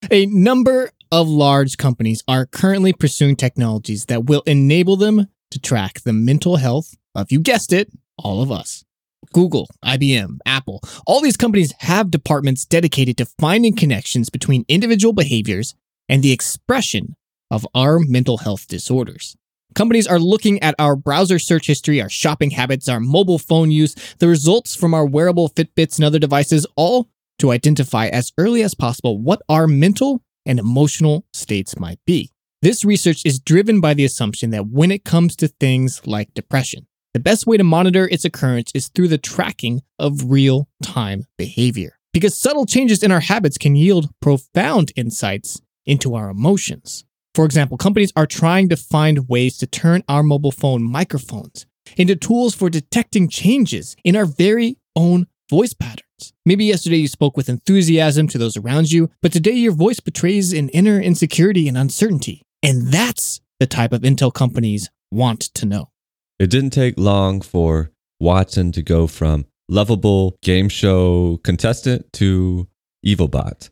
A 0.09 0.25
number 0.27 0.91
of 1.11 1.27
large 1.27 1.77
companies 1.77 2.23
are 2.27 2.45
currently 2.45 2.93
pursuing 2.93 3.35
technologies 3.35 4.05
that 4.05 4.25
will 4.25 4.43
enable 4.45 4.95
them 4.95 5.27
to 5.51 5.59
track 5.59 6.01
the 6.01 6.13
mental 6.13 6.55
health 6.57 6.95
of, 7.15 7.31
you 7.31 7.39
guessed 7.39 7.73
it, 7.73 7.89
all 8.17 8.41
of 8.41 8.51
us. 8.51 8.85
Google, 9.33 9.67
IBM, 9.83 10.37
Apple, 10.45 10.81
all 11.05 11.21
these 11.21 11.37
companies 11.37 11.73
have 11.79 12.11
departments 12.11 12.65
dedicated 12.65 13.17
to 13.17 13.25
finding 13.25 13.75
connections 13.75 14.29
between 14.29 14.63
individual 14.69 15.13
behaviors 15.13 15.75
and 16.07 16.23
the 16.23 16.31
expression 16.31 17.15
of 17.51 17.67
our 17.73 17.99
mental 17.99 18.37
health 18.37 18.67
disorders. 18.67 19.35
Companies 19.77 20.07
are 20.07 20.17
looking 20.17 20.59
at 20.63 20.73
our 20.79 20.95
browser 20.95 21.37
search 21.37 21.67
history, 21.67 22.01
our 22.01 22.09
shopping 22.09 22.49
habits, 22.49 22.89
our 22.89 22.99
mobile 22.99 23.37
phone 23.37 23.69
use, 23.69 23.93
the 24.17 24.27
results 24.27 24.75
from 24.75 24.95
our 24.95 25.05
wearable 25.05 25.49
Fitbits 25.49 25.97
and 25.97 26.03
other 26.03 26.17
devices, 26.17 26.65
all 26.75 27.11
to 27.37 27.51
identify 27.51 28.07
as 28.07 28.33
early 28.39 28.63
as 28.63 28.73
possible 28.73 29.19
what 29.19 29.43
our 29.47 29.67
mental 29.67 30.23
and 30.47 30.57
emotional 30.57 31.25
states 31.31 31.79
might 31.79 31.99
be. 32.07 32.31
This 32.63 32.83
research 32.83 33.21
is 33.23 33.39
driven 33.39 33.79
by 33.79 33.93
the 33.93 34.03
assumption 34.03 34.49
that 34.49 34.65
when 34.65 34.89
it 34.89 35.05
comes 35.05 35.35
to 35.35 35.47
things 35.47 36.01
like 36.07 36.33
depression, 36.33 36.87
the 37.13 37.19
best 37.19 37.45
way 37.45 37.57
to 37.57 37.63
monitor 37.63 38.07
its 38.07 38.25
occurrence 38.25 38.71
is 38.73 38.87
through 38.87 39.09
the 39.09 39.19
tracking 39.19 39.83
of 39.99 40.31
real 40.31 40.67
time 40.81 41.25
behavior. 41.37 41.99
Because 42.13 42.35
subtle 42.35 42.65
changes 42.65 43.03
in 43.03 43.11
our 43.11 43.19
habits 43.19 43.59
can 43.59 43.75
yield 43.75 44.09
profound 44.21 44.91
insights 44.95 45.61
into 45.85 46.15
our 46.15 46.29
emotions. 46.29 47.05
For 47.37 47.45
example, 47.45 47.77
companies 47.77 48.11
are 48.15 48.25
trying 48.25 48.67
to 48.69 48.75
find 48.75 49.29
ways 49.29 49.59
to 49.59 49.67
turn 49.67 50.01
our 50.09 50.23
mobile 50.23 50.51
phone 50.51 50.81
microphones 50.81 51.67
into 51.95 52.15
tools 52.15 52.55
for 52.55 52.67
detecting 52.67 53.29
changes 53.29 53.95
in 54.03 54.15
our 54.15 54.25
very 54.25 54.79
own 54.95 55.27
voice 55.47 55.71
patterns. 55.71 56.33
Maybe 56.47 56.65
yesterday 56.65 56.95
you 56.95 57.07
spoke 57.07 57.37
with 57.37 57.47
enthusiasm 57.47 58.27
to 58.29 58.39
those 58.39 58.57
around 58.57 58.91
you, 58.91 59.11
but 59.21 59.31
today 59.31 59.51
your 59.51 59.73
voice 59.73 59.99
betrays 59.99 60.51
an 60.51 60.69
inner 60.69 60.99
insecurity 60.99 61.67
and 61.67 61.77
uncertainty. 61.77 62.41
And 62.63 62.87
that's 62.87 63.39
the 63.59 63.67
type 63.67 63.93
of 63.93 64.01
intel 64.01 64.33
companies 64.33 64.89
want 65.11 65.41
to 65.41 65.67
know. 65.67 65.91
It 66.39 66.49
didn't 66.49 66.71
take 66.71 66.97
long 66.97 67.41
for 67.41 67.91
Watson 68.19 68.71
to 68.71 68.81
go 68.81 69.05
from 69.05 69.45
lovable 69.69 70.39
game 70.41 70.69
show 70.69 71.39
contestant 71.43 72.11
to 72.13 72.67
evil 73.03 73.27
bot. 73.27 73.69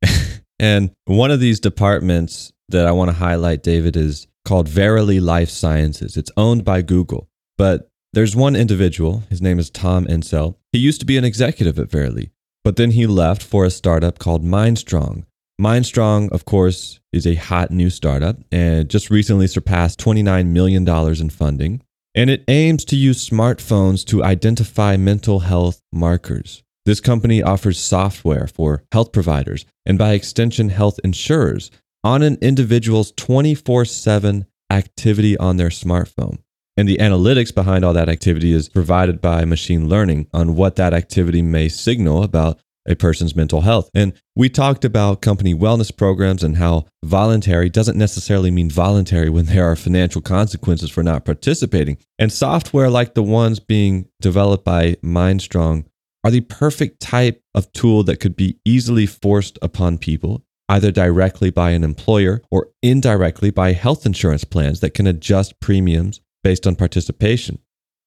and 0.60 0.92
one 1.06 1.32
of 1.32 1.40
these 1.40 1.58
departments 1.58 2.52
that 2.68 2.86
I 2.86 2.92
want 2.92 3.10
to 3.10 3.16
highlight, 3.16 3.62
David, 3.62 3.96
is 3.96 4.26
called 4.44 4.68
Verily 4.68 5.20
Life 5.20 5.50
Sciences. 5.50 6.16
It's 6.16 6.30
owned 6.36 6.64
by 6.64 6.82
Google, 6.82 7.28
but 7.56 7.90
there's 8.12 8.34
one 8.34 8.56
individual, 8.56 9.24
his 9.28 9.42
name 9.42 9.58
is 9.58 9.70
Tom 9.70 10.06
Insel. 10.06 10.56
He 10.72 10.78
used 10.78 11.00
to 11.00 11.06
be 11.06 11.16
an 11.18 11.24
executive 11.24 11.78
at 11.78 11.90
Verily, 11.90 12.30
but 12.64 12.76
then 12.76 12.92
he 12.92 13.06
left 13.06 13.42
for 13.42 13.64
a 13.64 13.70
startup 13.70 14.18
called 14.18 14.44
MindStrong. 14.44 15.24
MindStrong, 15.60 16.30
of 16.30 16.44
course, 16.44 17.00
is 17.12 17.26
a 17.26 17.34
hot 17.34 17.70
new 17.70 17.90
startup 17.90 18.36
and 18.52 18.88
just 18.88 19.10
recently 19.10 19.48
surpassed 19.48 19.98
$29 19.98 20.46
million 20.46 20.88
in 20.88 21.30
funding. 21.30 21.82
And 22.14 22.30
it 22.30 22.44
aims 22.48 22.84
to 22.86 22.96
use 22.96 23.28
smartphones 23.28 24.04
to 24.06 24.22
identify 24.24 24.96
mental 24.96 25.40
health 25.40 25.80
markers. 25.92 26.62
This 26.84 27.00
company 27.00 27.42
offers 27.42 27.78
software 27.78 28.46
for 28.46 28.84
health 28.92 29.12
providers 29.12 29.66
and, 29.84 29.98
by 29.98 30.12
extension, 30.12 30.70
health 30.70 30.98
insurers 31.04 31.70
on 32.04 32.22
an 32.22 32.38
individual's 32.40 33.12
24 33.12 33.84
7 33.84 34.46
activity 34.70 35.36
on 35.38 35.56
their 35.56 35.68
smartphone. 35.68 36.38
And 36.76 36.88
the 36.88 36.98
analytics 36.98 37.52
behind 37.52 37.84
all 37.84 37.92
that 37.94 38.08
activity 38.08 38.52
is 38.52 38.68
provided 38.68 39.20
by 39.20 39.44
machine 39.44 39.88
learning 39.88 40.28
on 40.32 40.54
what 40.54 40.76
that 40.76 40.94
activity 40.94 41.42
may 41.42 41.68
signal 41.68 42.22
about 42.22 42.60
a 42.88 42.94
person's 42.94 43.36
mental 43.36 43.60
health. 43.60 43.90
And 43.94 44.12
we 44.34 44.48
talked 44.48 44.84
about 44.84 45.20
company 45.20 45.54
wellness 45.54 45.94
programs 45.94 46.42
and 46.42 46.56
how 46.56 46.86
voluntary 47.04 47.68
doesn't 47.68 47.98
necessarily 47.98 48.50
mean 48.50 48.70
voluntary 48.70 49.28
when 49.28 49.46
there 49.46 49.70
are 49.70 49.76
financial 49.76 50.22
consequences 50.22 50.90
for 50.90 51.02
not 51.02 51.24
participating. 51.24 51.98
And 52.18 52.32
software 52.32 52.88
like 52.88 53.14
the 53.14 53.22
ones 53.22 53.60
being 53.60 54.08
developed 54.20 54.64
by 54.64 54.94
MindStrong 55.04 55.84
are 56.24 56.30
the 56.30 56.40
perfect 56.40 57.00
type 57.00 57.42
of 57.54 57.70
tool 57.72 58.02
that 58.04 58.20
could 58.20 58.36
be 58.36 58.58
easily 58.64 59.06
forced 59.06 59.58
upon 59.62 59.98
people, 59.98 60.44
either 60.68 60.90
directly 60.90 61.50
by 61.50 61.70
an 61.70 61.84
employer 61.84 62.42
or 62.50 62.68
indirectly 62.82 63.50
by 63.50 63.72
health 63.72 64.04
insurance 64.04 64.44
plans 64.44 64.80
that 64.80 64.94
can 64.94 65.06
adjust 65.06 65.60
premiums 65.60 66.20
based 66.42 66.66
on 66.66 66.76
participation. 66.76 67.58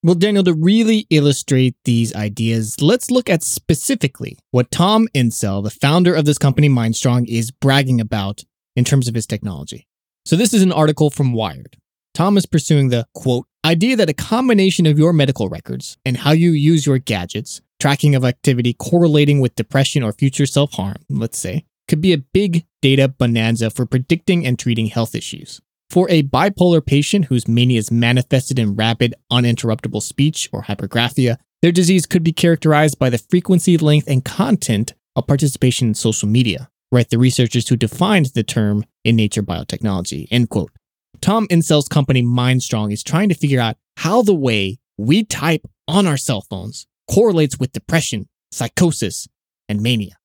Well, 0.03 0.15
Daniel, 0.15 0.43
to 0.45 0.53
really 0.53 1.05
illustrate 1.11 1.75
these 1.85 2.15
ideas, 2.15 2.81
let's 2.81 3.11
look 3.11 3.29
at 3.29 3.43
specifically 3.43 4.37
what 4.49 4.71
Tom 4.71 5.07
Insel, 5.13 5.61
the 5.61 5.69
founder 5.69 6.15
of 6.15 6.25
this 6.25 6.39
company, 6.39 6.69
MindStrong, 6.69 7.27
is 7.27 7.51
bragging 7.51 8.01
about 8.01 8.43
in 8.75 8.83
terms 8.83 9.07
of 9.07 9.13
his 9.13 9.27
technology. 9.27 9.87
So, 10.25 10.35
this 10.35 10.55
is 10.55 10.63
an 10.63 10.71
article 10.71 11.11
from 11.11 11.33
Wired. 11.33 11.77
Tom 12.15 12.35
is 12.35 12.47
pursuing 12.47 12.89
the 12.89 13.05
quote 13.13 13.45
idea 13.63 13.95
that 13.95 14.09
a 14.09 14.13
combination 14.13 14.87
of 14.87 14.97
your 14.97 15.13
medical 15.13 15.49
records 15.49 15.97
and 16.03 16.17
how 16.17 16.31
you 16.31 16.51
use 16.51 16.85
your 16.85 16.97
gadgets, 16.97 17.61
tracking 17.79 18.15
of 18.15 18.25
activity 18.25 18.73
correlating 18.73 19.39
with 19.39 19.55
depression 19.55 20.01
or 20.01 20.11
future 20.13 20.47
self 20.47 20.73
harm, 20.73 20.97
let's 21.09 21.37
say, 21.37 21.65
could 21.91 21.99
be 21.99 22.13
a 22.13 22.17
big 22.17 22.65
data 22.81 23.09
bonanza 23.09 23.69
for 23.69 23.85
predicting 23.85 24.45
and 24.47 24.57
treating 24.57 24.85
health 24.85 25.13
issues. 25.13 25.59
For 25.89 26.09
a 26.09 26.23
bipolar 26.23 26.83
patient 26.83 27.25
whose 27.25 27.49
mania 27.49 27.79
is 27.79 27.91
manifested 27.91 28.57
in 28.57 28.77
rapid, 28.77 29.13
uninterruptible 29.29 30.01
speech 30.01 30.47
or 30.53 30.63
hypergraphia, 30.63 31.35
their 31.61 31.73
disease 31.73 32.05
could 32.05 32.23
be 32.23 32.31
characterized 32.31 32.97
by 32.97 33.09
the 33.09 33.17
frequency, 33.17 33.77
length, 33.77 34.07
and 34.07 34.23
content 34.23 34.93
of 35.17 35.27
participation 35.27 35.89
in 35.89 35.93
social 35.93 36.29
media, 36.29 36.69
write 36.93 37.09
the 37.09 37.17
researchers 37.17 37.67
who 37.67 37.75
defined 37.75 38.27
the 38.27 38.43
term 38.43 38.85
in 39.03 39.17
Nature 39.17 39.43
Biotechnology. 39.43 40.29
End 40.31 40.49
quote. 40.49 40.71
Tom 41.19 41.45
Insel's 41.49 41.89
company 41.89 42.23
MindStrong 42.23 42.93
is 42.93 43.03
trying 43.03 43.27
to 43.27 43.35
figure 43.35 43.59
out 43.59 43.75
how 43.97 44.21
the 44.21 44.33
way 44.33 44.79
we 44.97 45.25
type 45.25 45.67
on 45.89 46.07
our 46.07 46.15
cell 46.15 46.39
phones 46.39 46.87
correlates 47.13 47.59
with 47.59 47.73
depression, 47.73 48.29
psychosis, 48.49 49.27
and 49.67 49.81
mania. 49.81 50.15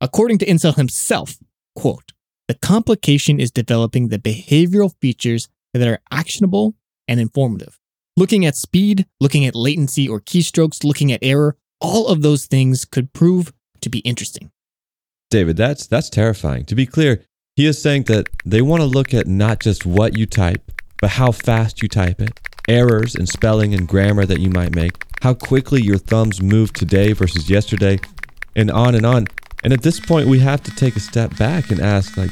According 0.00 0.38
to 0.38 0.46
Insel 0.46 0.72
himself, 0.72 1.38
quote, 1.74 2.12
the 2.48 2.54
complication 2.54 3.40
is 3.40 3.50
developing 3.50 4.08
the 4.08 4.18
behavioral 4.18 4.94
features 5.00 5.48
that 5.72 5.88
are 5.88 6.00
actionable 6.10 6.74
and 7.08 7.18
informative. 7.18 7.80
Looking 8.16 8.44
at 8.44 8.56
speed, 8.56 9.06
looking 9.20 9.46
at 9.46 9.54
latency 9.54 10.06
or 10.08 10.20
keystrokes, 10.20 10.84
looking 10.84 11.12
at 11.12 11.20
error, 11.22 11.56
all 11.80 12.08
of 12.08 12.22
those 12.22 12.46
things 12.46 12.84
could 12.84 13.12
prove 13.12 13.52
to 13.80 13.88
be 13.88 14.00
interesting. 14.00 14.50
David, 15.30 15.56
that's 15.56 15.86
that's 15.86 16.08
terrifying. 16.08 16.64
To 16.66 16.74
be 16.74 16.86
clear, 16.86 17.24
he 17.56 17.66
is 17.66 17.80
saying 17.80 18.04
that 18.04 18.28
they 18.44 18.62
want 18.62 18.82
to 18.82 18.86
look 18.86 19.12
at 19.12 19.26
not 19.26 19.60
just 19.60 19.84
what 19.84 20.16
you 20.16 20.26
type, 20.26 20.70
but 21.00 21.10
how 21.10 21.32
fast 21.32 21.82
you 21.82 21.88
type 21.88 22.20
it, 22.20 22.38
errors 22.68 23.14
in 23.14 23.26
spelling 23.26 23.74
and 23.74 23.88
grammar 23.88 24.24
that 24.26 24.40
you 24.40 24.50
might 24.50 24.74
make, 24.74 24.92
how 25.22 25.34
quickly 25.34 25.82
your 25.82 25.98
thumbs 25.98 26.40
move 26.40 26.72
today 26.72 27.12
versus 27.12 27.50
yesterday, 27.50 27.98
and 28.54 28.70
on 28.70 28.94
and 28.94 29.04
on. 29.04 29.26
And 29.66 29.72
at 29.72 29.82
this 29.82 29.98
point, 29.98 30.28
we 30.28 30.38
have 30.38 30.62
to 30.62 30.70
take 30.76 30.94
a 30.94 31.00
step 31.00 31.36
back 31.36 31.72
and 31.72 31.80
ask, 31.80 32.16
like, 32.16 32.30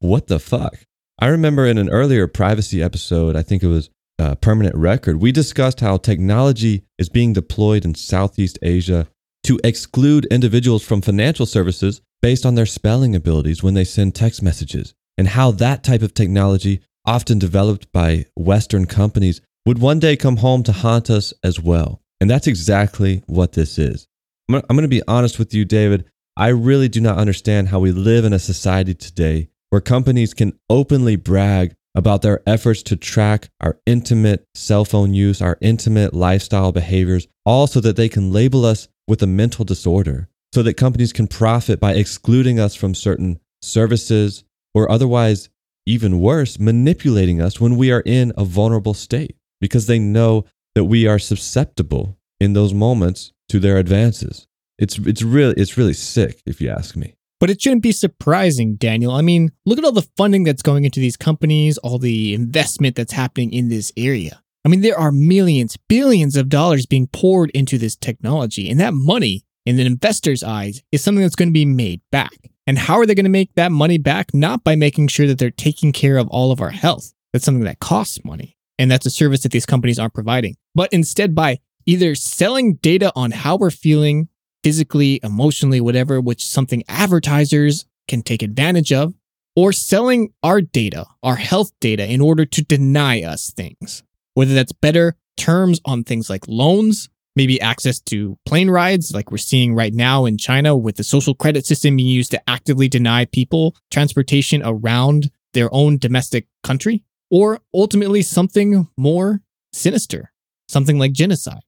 what 0.00 0.26
the 0.26 0.38
fuck? 0.38 0.76
I 1.18 1.28
remember 1.28 1.64
in 1.64 1.78
an 1.78 1.88
earlier 1.88 2.26
privacy 2.26 2.82
episode, 2.82 3.34
I 3.34 3.42
think 3.42 3.62
it 3.62 3.68
was 3.68 3.88
a 4.18 4.36
Permanent 4.36 4.76
Record, 4.76 5.22
we 5.22 5.32
discussed 5.32 5.80
how 5.80 5.96
technology 5.96 6.84
is 6.98 7.08
being 7.08 7.32
deployed 7.32 7.86
in 7.86 7.94
Southeast 7.94 8.58
Asia 8.60 9.08
to 9.44 9.58
exclude 9.64 10.26
individuals 10.26 10.84
from 10.84 11.00
financial 11.00 11.46
services 11.46 12.02
based 12.20 12.44
on 12.44 12.56
their 12.56 12.66
spelling 12.66 13.16
abilities 13.16 13.62
when 13.62 13.72
they 13.72 13.84
send 13.84 14.14
text 14.14 14.42
messages, 14.42 14.92
and 15.16 15.28
how 15.28 15.50
that 15.52 15.82
type 15.82 16.02
of 16.02 16.12
technology, 16.12 16.82
often 17.06 17.38
developed 17.38 17.90
by 17.90 18.26
Western 18.36 18.84
companies, 18.84 19.40
would 19.64 19.78
one 19.78 19.98
day 19.98 20.14
come 20.14 20.36
home 20.36 20.62
to 20.64 20.72
haunt 20.72 21.08
us 21.08 21.32
as 21.42 21.58
well. 21.58 22.02
And 22.20 22.28
that's 22.28 22.46
exactly 22.46 23.22
what 23.26 23.52
this 23.52 23.78
is. 23.78 24.06
I'm 24.50 24.60
going 24.68 24.82
to 24.82 24.88
be 24.88 25.02
honest 25.08 25.38
with 25.38 25.54
you, 25.54 25.64
David. 25.64 26.04
I 26.38 26.50
really 26.50 26.88
do 26.88 27.00
not 27.00 27.18
understand 27.18 27.66
how 27.66 27.80
we 27.80 27.90
live 27.90 28.24
in 28.24 28.32
a 28.32 28.38
society 28.38 28.94
today 28.94 29.48
where 29.70 29.80
companies 29.80 30.34
can 30.34 30.56
openly 30.70 31.16
brag 31.16 31.74
about 31.96 32.22
their 32.22 32.42
efforts 32.46 32.84
to 32.84 32.96
track 32.96 33.48
our 33.60 33.80
intimate 33.86 34.46
cell 34.54 34.84
phone 34.84 35.12
use, 35.12 35.42
our 35.42 35.58
intimate 35.60 36.14
lifestyle 36.14 36.70
behaviors, 36.70 37.26
all 37.44 37.66
so 37.66 37.80
that 37.80 37.96
they 37.96 38.08
can 38.08 38.32
label 38.32 38.64
us 38.64 38.86
with 39.08 39.20
a 39.20 39.26
mental 39.26 39.64
disorder. 39.64 40.28
so 40.54 40.62
that 40.62 40.74
companies 40.74 41.12
can 41.12 41.26
profit 41.26 41.78
by 41.78 41.92
excluding 41.92 42.58
us 42.58 42.74
from 42.74 42.94
certain 42.94 43.38
services 43.60 44.44
or 44.74 44.90
otherwise, 44.90 45.50
even 45.84 46.20
worse, 46.20 46.58
manipulating 46.58 47.38
us 47.42 47.60
when 47.60 47.76
we 47.76 47.92
are 47.92 48.02
in 48.06 48.32
a 48.34 48.44
vulnerable 48.44 48.94
state 48.94 49.36
because 49.60 49.86
they 49.86 49.98
know 49.98 50.46
that 50.74 50.84
we 50.84 51.06
are 51.06 51.18
susceptible 51.18 52.16
in 52.40 52.54
those 52.54 52.72
moments 52.72 53.32
to 53.48 53.58
their 53.58 53.76
advances. 53.76 54.47
It's, 54.78 54.98
it's, 54.98 55.22
really, 55.22 55.54
it's 55.56 55.76
really 55.76 55.92
sick, 55.92 56.42
if 56.46 56.60
you 56.60 56.70
ask 56.70 56.96
me. 56.96 57.14
But 57.40 57.50
it 57.50 57.62
shouldn't 57.62 57.82
be 57.82 57.92
surprising, 57.92 58.76
Daniel. 58.76 59.12
I 59.12 59.22
mean, 59.22 59.52
look 59.64 59.78
at 59.78 59.84
all 59.84 59.92
the 59.92 60.08
funding 60.16 60.44
that's 60.44 60.62
going 60.62 60.84
into 60.84 61.00
these 61.00 61.16
companies, 61.16 61.78
all 61.78 61.98
the 61.98 62.34
investment 62.34 62.96
that's 62.96 63.12
happening 63.12 63.52
in 63.52 63.68
this 63.68 63.92
area. 63.96 64.42
I 64.64 64.68
mean, 64.68 64.80
there 64.80 64.98
are 64.98 65.12
millions, 65.12 65.76
billions 65.88 66.36
of 66.36 66.48
dollars 66.48 66.84
being 66.84 67.06
poured 67.06 67.50
into 67.50 67.78
this 67.78 67.96
technology, 67.96 68.68
and 68.68 68.80
that 68.80 68.92
money, 68.92 69.44
in 69.64 69.78
an 69.78 69.86
investor's 69.86 70.42
eyes, 70.42 70.82
is 70.90 71.02
something 71.02 71.22
that's 71.22 71.36
going 71.36 71.50
to 71.50 71.54
be 71.54 71.64
made 71.64 72.00
back. 72.10 72.32
And 72.66 72.76
how 72.76 72.98
are 72.98 73.06
they 73.06 73.14
going 73.14 73.24
to 73.24 73.30
make 73.30 73.54
that 73.54 73.72
money 73.72 73.98
back? 73.98 74.34
Not 74.34 74.64
by 74.64 74.76
making 74.76 75.08
sure 75.08 75.26
that 75.26 75.38
they're 75.38 75.50
taking 75.50 75.92
care 75.92 76.18
of 76.18 76.28
all 76.28 76.52
of 76.52 76.60
our 76.60 76.70
health. 76.70 77.14
That's 77.32 77.44
something 77.44 77.64
that 77.64 77.80
costs 77.80 78.24
money. 78.24 78.56
And 78.78 78.90
that's 78.90 79.06
a 79.06 79.10
service 79.10 79.42
that 79.42 79.52
these 79.52 79.66
companies 79.66 79.98
aren't 79.98 80.14
providing. 80.14 80.56
But 80.74 80.92
instead, 80.92 81.34
by 81.34 81.60
either 81.86 82.14
selling 82.14 82.74
data 82.74 83.10
on 83.16 83.30
how 83.30 83.56
we're 83.56 83.70
feeling 83.70 84.28
physically, 84.62 85.20
emotionally, 85.22 85.80
whatever, 85.80 86.20
which 86.20 86.46
something 86.46 86.82
advertisers 86.88 87.86
can 88.06 88.22
take 88.22 88.42
advantage 88.42 88.92
of, 88.92 89.14
or 89.54 89.72
selling 89.72 90.32
our 90.42 90.60
data, 90.60 91.06
our 91.22 91.36
health 91.36 91.72
data, 91.80 92.10
in 92.10 92.20
order 92.20 92.44
to 92.44 92.62
deny 92.62 93.22
us 93.22 93.50
things. 93.50 94.02
Whether 94.34 94.54
that's 94.54 94.72
better 94.72 95.16
terms 95.36 95.80
on 95.84 96.04
things 96.04 96.30
like 96.30 96.46
loans, 96.46 97.08
maybe 97.34 97.60
access 97.60 98.00
to 98.00 98.36
plane 98.46 98.70
rides, 98.70 99.12
like 99.12 99.30
we're 99.30 99.38
seeing 99.38 99.74
right 99.74 99.94
now 99.94 100.26
in 100.26 100.38
China 100.38 100.76
with 100.76 100.96
the 100.96 101.04
social 101.04 101.34
credit 101.34 101.66
system 101.66 101.96
being 101.96 102.08
used 102.08 102.30
to 102.32 102.50
actively 102.50 102.88
deny 102.88 103.24
people 103.24 103.76
transportation 103.90 104.62
around 104.64 105.30
their 105.54 105.72
own 105.72 105.98
domestic 105.98 106.46
country, 106.62 107.04
or 107.30 107.60
ultimately 107.74 108.22
something 108.22 108.88
more 108.96 109.40
sinister, 109.72 110.32
something 110.68 110.98
like 110.98 111.12
genocide 111.12 111.62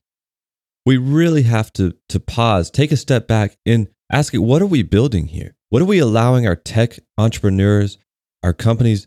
we 0.87 0.97
really 0.97 1.43
have 1.43 1.73
to 1.75 1.95
to 2.09 2.21
pause, 2.21 2.71
take 2.71 2.93
a 2.93 2.97
step 2.97 3.27
back, 3.27 3.57
and 3.67 3.89
ask 4.11 4.35
it: 4.35 4.39
What 4.39 4.63
are 4.63 4.67
we 4.67 4.83
building 4.83 5.27
here? 5.27 5.55
What 5.69 5.83
are 5.83 5.87
we 5.87 5.99
allowing 5.99 6.47
our 6.47 6.57
tech 6.57 6.99
entrepreneurs, 7.17 7.99
our 8.43 8.53
companies, 8.53 9.07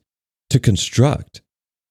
to 0.50 0.60
construct? 0.60 1.42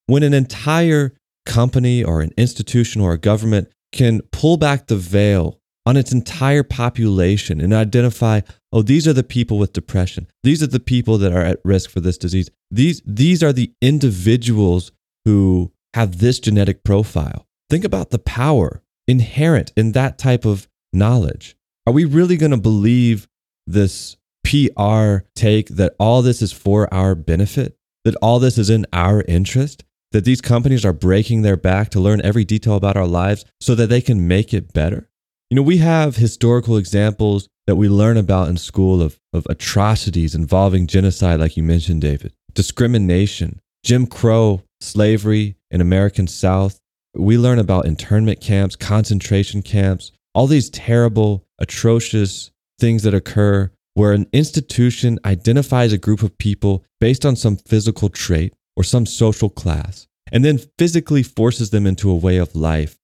When 0.07 0.23
an 0.23 0.35
entire 0.35 1.15
company 1.47 2.03
or 2.03 2.21
an 2.21 2.33
institution 2.37 3.01
or 3.01 3.13
a 3.13 3.19
government 3.19 3.69
can 3.93 4.23
pull 4.33 4.57
back 4.57 4.87
the 4.87 4.97
veil 4.97 5.61
on 5.85 5.97
its 5.97 6.13
entire 6.13 6.63
population 6.63 7.61
and 7.61 7.75
identify, 7.75 8.41
oh, 8.73 8.83
these 8.83 9.07
are 9.09 9.13
the 9.13 9.25
people 9.25 9.59
with 9.59 9.73
depression. 9.73 10.27
These 10.43 10.63
are 10.63 10.69
the 10.69 10.81
people 10.81 11.19
that 11.19 11.33
are 11.33 11.43
at 11.43 11.59
risk 11.65 11.91
for 11.91 12.01
this 12.01 12.17
disease. 12.17 12.51
These, 12.71 13.03
these 13.05 13.43
are 13.43 13.53
the 13.53 13.73
individuals 13.83 14.93
who 15.25 15.73
have 15.95 16.19
this 16.19 16.39
genetic 16.39 16.85
profile. 16.85 17.47
Think 17.69 17.85
about 17.85 18.11
the 18.11 18.19
power 18.19 18.83
inherent 19.13 19.73
in 19.77 19.93
that 19.93 20.19
type 20.19 20.45
of 20.45 20.67
knowledge? 20.93 21.55
Are 21.87 21.93
we 21.93 22.05
really 22.05 22.37
going 22.37 22.51
to 22.51 22.57
believe 22.57 23.29
this 23.67 24.17
PR 24.45 25.19
take 25.37 25.69
that 25.69 25.95
all 26.01 26.23
this 26.23 26.43
is 26.43 26.51
for 26.51 26.93
our 26.93 27.15
benefit? 27.15 27.77
That 28.05 28.17
all 28.17 28.41
this 28.41 28.59
is 28.59 28.71
in 28.71 28.87
our 28.93 29.23
interest? 29.29 29.85
That 30.11 30.25
these 30.25 30.41
companies 30.41 30.85
are 30.85 30.93
breaking 30.93 31.43
their 31.43 31.57
back 31.57 31.91
to 31.91 32.01
learn 32.01 32.21
every 32.23 32.45
detail 32.45 32.75
about 32.75 32.97
our 32.97 33.07
lives 33.07 33.45
so 33.61 33.75
that 33.77 33.89
they 33.89 34.01
can 34.01 34.27
make 34.27 34.53
it 34.53 34.73
better? 34.73 35.09
You 35.51 35.57
know, 35.57 35.63
we 35.63 35.79
have 35.79 36.17
historical 36.17 36.77
examples 36.79 37.49
that 37.67 37.77
we 37.77 37.89
learn 37.89 38.17
about 38.17 38.49
in 38.49 38.57
school 38.57 39.03
of, 39.03 39.21
of 39.33 39.47
atrocities 39.49 40.35
involving 40.35 40.87
genocide, 40.87 41.41
like 41.41 41.57
you 41.57 41.63
mentioned, 41.63 42.01
David, 42.01 42.33
discrimination, 42.55 43.61
Jim 43.85 44.07
Crow, 44.07 44.63
slavery 44.81 45.57
in 45.71 45.81
American 45.81 46.27
South, 46.27 46.81
we 47.15 47.37
learn 47.37 47.59
about 47.59 47.87
internment 47.87 48.41
camps, 48.41 48.77
concentration 48.77 49.63
camps, 49.63 50.13
all 50.35 50.47
these 50.47 50.71
terrible, 50.71 51.45
atrocious 51.59 52.51
things 52.79 53.03
that 53.03 53.15
occur 53.15 53.71
where 53.95 54.13
an 54.13 54.27
institution 54.33 55.19
identifies 55.25 55.93
a 55.93 55.99
group 55.99 56.23
of 56.23 56.39
people 56.39 56.85
based 57.01 57.27
on 57.27 57.37
some 57.37 57.57
physical 57.57 58.09
trait 58.09 58.55
or 58.77 58.83
some 58.83 59.05
social 59.05 59.51
class 59.51 60.07
and 60.31 60.45
then 60.45 60.59
physically 60.79 61.23
forces 61.23 61.71
them 61.71 61.87
into 61.87 62.11
a 62.11 62.17
way 62.17 62.39
of 62.39 62.55
life. 62.55 62.97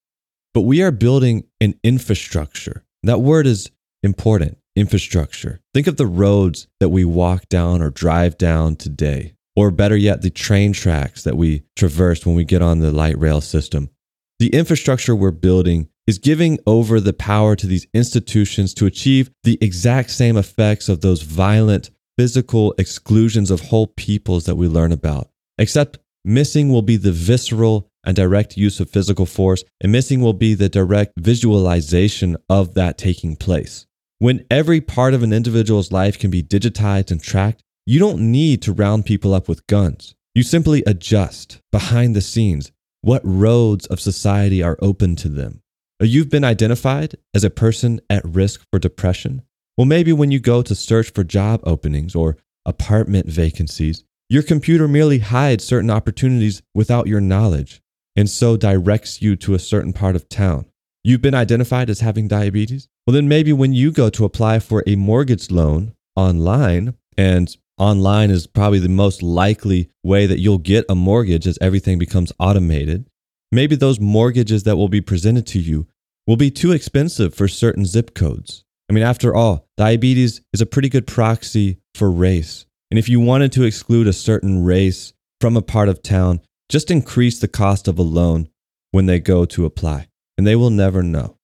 But 0.55 0.63
we 0.63 0.83
are 0.83 0.91
building 0.91 1.45
an 1.61 1.75
infrastructure. 1.85 2.85
That 3.03 3.21
word 3.21 3.47
is 3.47 3.71
important 4.03 4.59
infrastructure. 4.75 5.61
Think 5.75 5.87
of 5.87 5.97
the 5.97 6.07
roads 6.07 6.69
that 6.81 6.89
we 6.89 7.05
walk 7.05 7.49
down 7.49 7.83
or 7.83 7.91
drive 7.91 8.39
down 8.39 8.77
today, 8.77 9.35
or 9.55 9.71
better 9.71 9.97
yet, 9.97 10.23
the 10.23 10.31
train 10.31 10.73
tracks 10.73 11.25
that 11.25 11.37
we 11.37 11.65
traverse 11.77 12.25
when 12.25 12.35
we 12.35 12.45
get 12.45 12.63
on 12.63 12.79
the 12.79 12.93
light 12.93 13.19
rail 13.19 13.41
system. 13.41 13.91
The 14.39 14.55
infrastructure 14.55 15.17
we're 15.17 15.33
building 15.33 15.89
is 16.07 16.21
giving 16.21 16.61
over 16.65 17.01
the 17.01 17.13
power 17.13 17.57
to 17.57 17.67
these 17.67 17.89
institutions 17.93 18.73
to 18.75 18.87
achieve 18.87 19.33
the 19.43 19.59
exact 19.61 20.13
same 20.13 20.37
effects 20.37 20.89
of 20.89 21.01
those 21.01 21.23
violent 21.23 21.91
physical 22.17 22.73
exclusions 22.79 23.51
of 23.51 23.63
whole 23.63 23.89
peoples 23.89 24.45
that 24.45 24.55
we 24.55 24.69
learn 24.69 24.93
about. 24.93 25.29
Except 25.59 25.99
missing 26.25 26.69
will 26.69 26.83
be 26.83 26.97
the 26.97 27.11
visceral 27.11 27.91
and 28.07 28.15
direct 28.15 28.57
use 28.57 28.79
of 28.79 28.89
physical 28.89 29.27
force, 29.27 29.65
and 29.81 29.91
missing 29.91 30.21
will 30.21 30.33
be 30.33 30.55
the 30.55 30.69
direct 30.69 31.15
visualization 31.19 32.37
of 32.49 32.75
that 32.75 32.97
taking 32.97 33.35
place. 33.35 33.87
When 34.21 34.47
every 34.53 34.81
part 34.81 35.15
of 35.15 35.25
an 35.25 35.33
individual's 35.33 35.91
life 35.91 36.17
can 36.17 36.31
be 36.31 36.45
digitized 36.45 37.11
and 37.11 37.21
tracked, 37.21 37.65
you 37.87 37.99
don't 37.99 38.31
need 38.31 38.63
to 38.63 38.73
round 38.73 39.05
people 39.05 39.35
up 39.35 39.49
with 39.49 39.67
guns. 39.67 40.15
You 40.33 40.45
simply 40.45 40.85
adjust 40.87 41.61
behind 41.73 42.15
the 42.15 42.21
scenes 42.21 42.71
what 43.01 43.23
roads 43.25 43.87
of 43.87 44.01
society 44.01 44.63
are 44.63 44.79
open 44.81 45.17
to 45.17 45.29
them? 45.29 45.63
You've 46.01 46.31
been 46.31 46.45
identified 46.45 47.17
as 47.35 47.45
a 47.45 47.51
person 47.51 48.01
at 48.09 48.25
risk 48.25 48.63
for 48.71 48.79
depression? 48.79 49.43
Well, 49.77 49.85
maybe 49.85 50.13
when 50.13 50.31
you 50.31 50.41
go 50.41 50.63
to 50.63 50.75
search 50.75 51.13
for 51.13 51.25
job 51.25 51.61
openings 51.65 52.15
or 52.15 52.37
apartment 52.65 53.27
vacancies, 53.27 54.05
your 54.29 54.43
computer 54.43 54.87
merely 54.87 55.21
hides 55.21 55.65
certain 55.65 55.91
opportunities 55.91 56.63
without 56.75 57.07
your 57.07 57.21
knowledge 57.21 57.81
and 58.15 58.29
so 58.29 58.57
directs 58.57 59.23
you 59.23 59.37
to 59.37 59.55
a 59.55 59.59
certain 59.59 59.93
part 59.93 60.17
of 60.17 60.29
town. 60.29 60.67
You've 61.05 61.23
been 61.23 61.35
identified 61.35 61.89
as 61.89 62.01
having 62.01 62.29
diabetes? 62.29 62.89
Well, 63.07 63.15
then 63.15 63.29
maybe 63.29 63.53
when 63.53 63.73
you 63.73 63.93
go 63.93 64.11
to 64.11 64.25
apply 64.25 64.59
for 64.59 64.83
a 64.87 64.97
mortgage 64.97 65.51
loan 65.51 65.95
online 66.17 66.95
and 67.17 67.57
online 67.79 68.31
is 68.31 68.47
probably 68.47 68.79
the 68.79 68.89
most 68.89 69.23
likely 69.23 69.91
way 70.03 70.27
that 70.27 70.39
you'll 70.39 70.59
get 70.59 70.85
a 70.89 70.95
mortgage 70.95 71.47
as 71.47 71.59
everything 71.61 71.99
becomes 71.99 72.33
automated. 72.39 73.09
Maybe 73.51 73.77
those 73.77 74.01
mortgages 74.01 74.65
that 74.65 74.77
will 74.77 74.89
be 74.89 75.01
presented 75.01 75.47
to 75.49 75.59
you 75.59 75.87
will 76.27 76.37
be 76.37 76.51
too 76.51 76.73
expensive 76.73 77.35
for 77.35 77.49
certain 77.49 77.87
zip 77.87 78.15
codes. 78.15 78.65
I 78.91 78.93
mean, 78.93 79.05
after 79.05 79.35
all, 79.35 79.67
diabetes 79.77 80.41
is 80.53 80.61
a 80.61 80.67
pretty 80.67 80.89
good 80.89 81.07
proxy 81.07 81.79
for 81.95 82.11
race. 82.11 82.67
And 82.91 82.99
if 82.99 83.09
you 83.09 83.21
wanted 83.21 83.53
to 83.53 83.65
exclude 83.65 84.07
a 84.07 84.13
certain 84.13 84.65
race 84.65 85.13
from 85.41 85.57
a 85.57 85.63
part 85.63 85.89
of 85.89 86.03
town, 86.03 86.41
just 86.69 86.91
increase 86.91 87.39
the 87.39 87.49
cost 87.49 87.89
of 87.89 87.99
a 87.99 88.03
loan 88.03 88.49
when 88.91 89.07
they 89.07 89.21
go 89.21 89.45
to 89.47 89.65
apply, 89.65 90.09
and 90.37 90.47
they 90.47 90.57
will 90.57 90.71
never 90.71 91.03
know. 91.03 91.37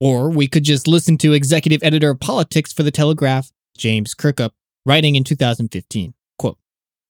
Or 0.00 0.30
we 0.30 0.46
could 0.46 0.62
just 0.62 0.86
listen 0.86 1.18
to 1.18 1.32
executive 1.32 1.82
editor 1.82 2.10
of 2.10 2.20
politics 2.20 2.72
for 2.72 2.84
the 2.84 2.92
Telegraph, 2.92 3.50
James 3.76 4.14
Kirkup, 4.14 4.50
writing 4.86 5.14
in 5.14 5.24
2015 5.24 6.14
quote 6.38 6.58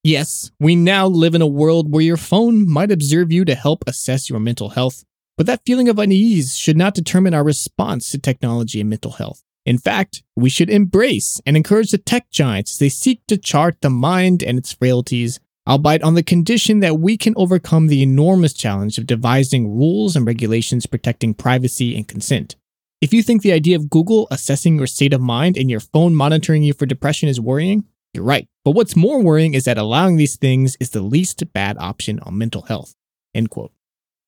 yes 0.03 0.51
we 0.59 0.75
now 0.75 1.07
live 1.07 1.35
in 1.35 1.43
a 1.43 1.47
world 1.47 1.93
where 1.93 2.03
your 2.03 2.17
phone 2.17 2.69
might 2.69 2.91
observe 2.91 3.33
you 3.33 3.45
to 3.45 3.55
help 3.55 3.85
assess 3.87 4.31
your 4.31 4.41
mental 4.41 4.71
health 4.71 5.05
but 5.39 5.47
that 5.47 5.63
feeling 5.65 5.89
of 5.89 6.01
unease 6.01 6.57
should 6.57 6.77
not 6.77 6.97
determine 6.97 7.33
our 7.33 7.45
response 7.45 8.11
to 8.11 8.19
technology 8.19 8.81
and 8.81 8.91
mental 8.91 9.13
health. 9.13 9.45
In 9.65 9.79
fact 9.79 10.25
we 10.35 10.51
should 10.51 10.69
embrace 10.69 11.41
and 11.47 11.57
encourage 11.57 11.93
the 11.93 11.99
tech 11.99 12.29
giants 12.31 12.73
as 12.73 12.79
they 12.79 12.89
seek 12.89 13.25
to 13.29 13.39
chart 13.39 13.77
the 13.81 13.89
mind 13.89 14.43
and 14.43 14.59
its 14.59 14.73
frailties 14.73 15.39
albeit 15.67 16.03
on 16.03 16.15
the 16.15 16.23
condition 16.23 16.81
that 16.81 16.99
we 16.99 17.17
can 17.17 17.35
overcome 17.37 17.87
the 17.87 18.03
enormous 18.03 18.55
challenge 18.55 18.99
of 18.99 19.07
devising 19.07 19.71
rules 19.71 20.17
and 20.17 20.27
regulations 20.27 20.87
protecting 20.87 21.35
privacy 21.35 21.95
and 21.95 22.09
consent 22.09 22.57
if 23.01 23.13
you 23.13 23.23
think 23.23 23.43
the 23.43 23.53
idea 23.53 23.77
of 23.77 23.91
Google 23.91 24.27
assessing 24.31 24.77
your 24.77 24.87
state 24.87 25.13
of 25.13 25.21
mind 25.21 25.57
and 25.57 25.71
your 25.71 25.81
phone 25.81 26.15
monitoring 26.15 26.63
you 26.63 26.73
for 26.73 26.87
depression 26.87 27.29
is 27.29 27.41
worrying, 27.41 27.85
you're 28.13 28.25
right. 28.25 28.49
But 28.65 28.73
what's 28.73 28.97
more 28.97 29.23
worrying 29.23 29.55
is 29.55 29.65
that 29.65 29.79
allowing 29.79 30.17
these 30.17 30.37
things 30.37 30.77
is 30.81 30.91
the 30.91 31.03
least 31.03 31.43
bad 31.53 31.77
option 31.79 32.19
on 32.21 32.39
mental 32.39 32.63
health. 32.63 32.95
End 33.35 33.51
quote. 33.51 33.73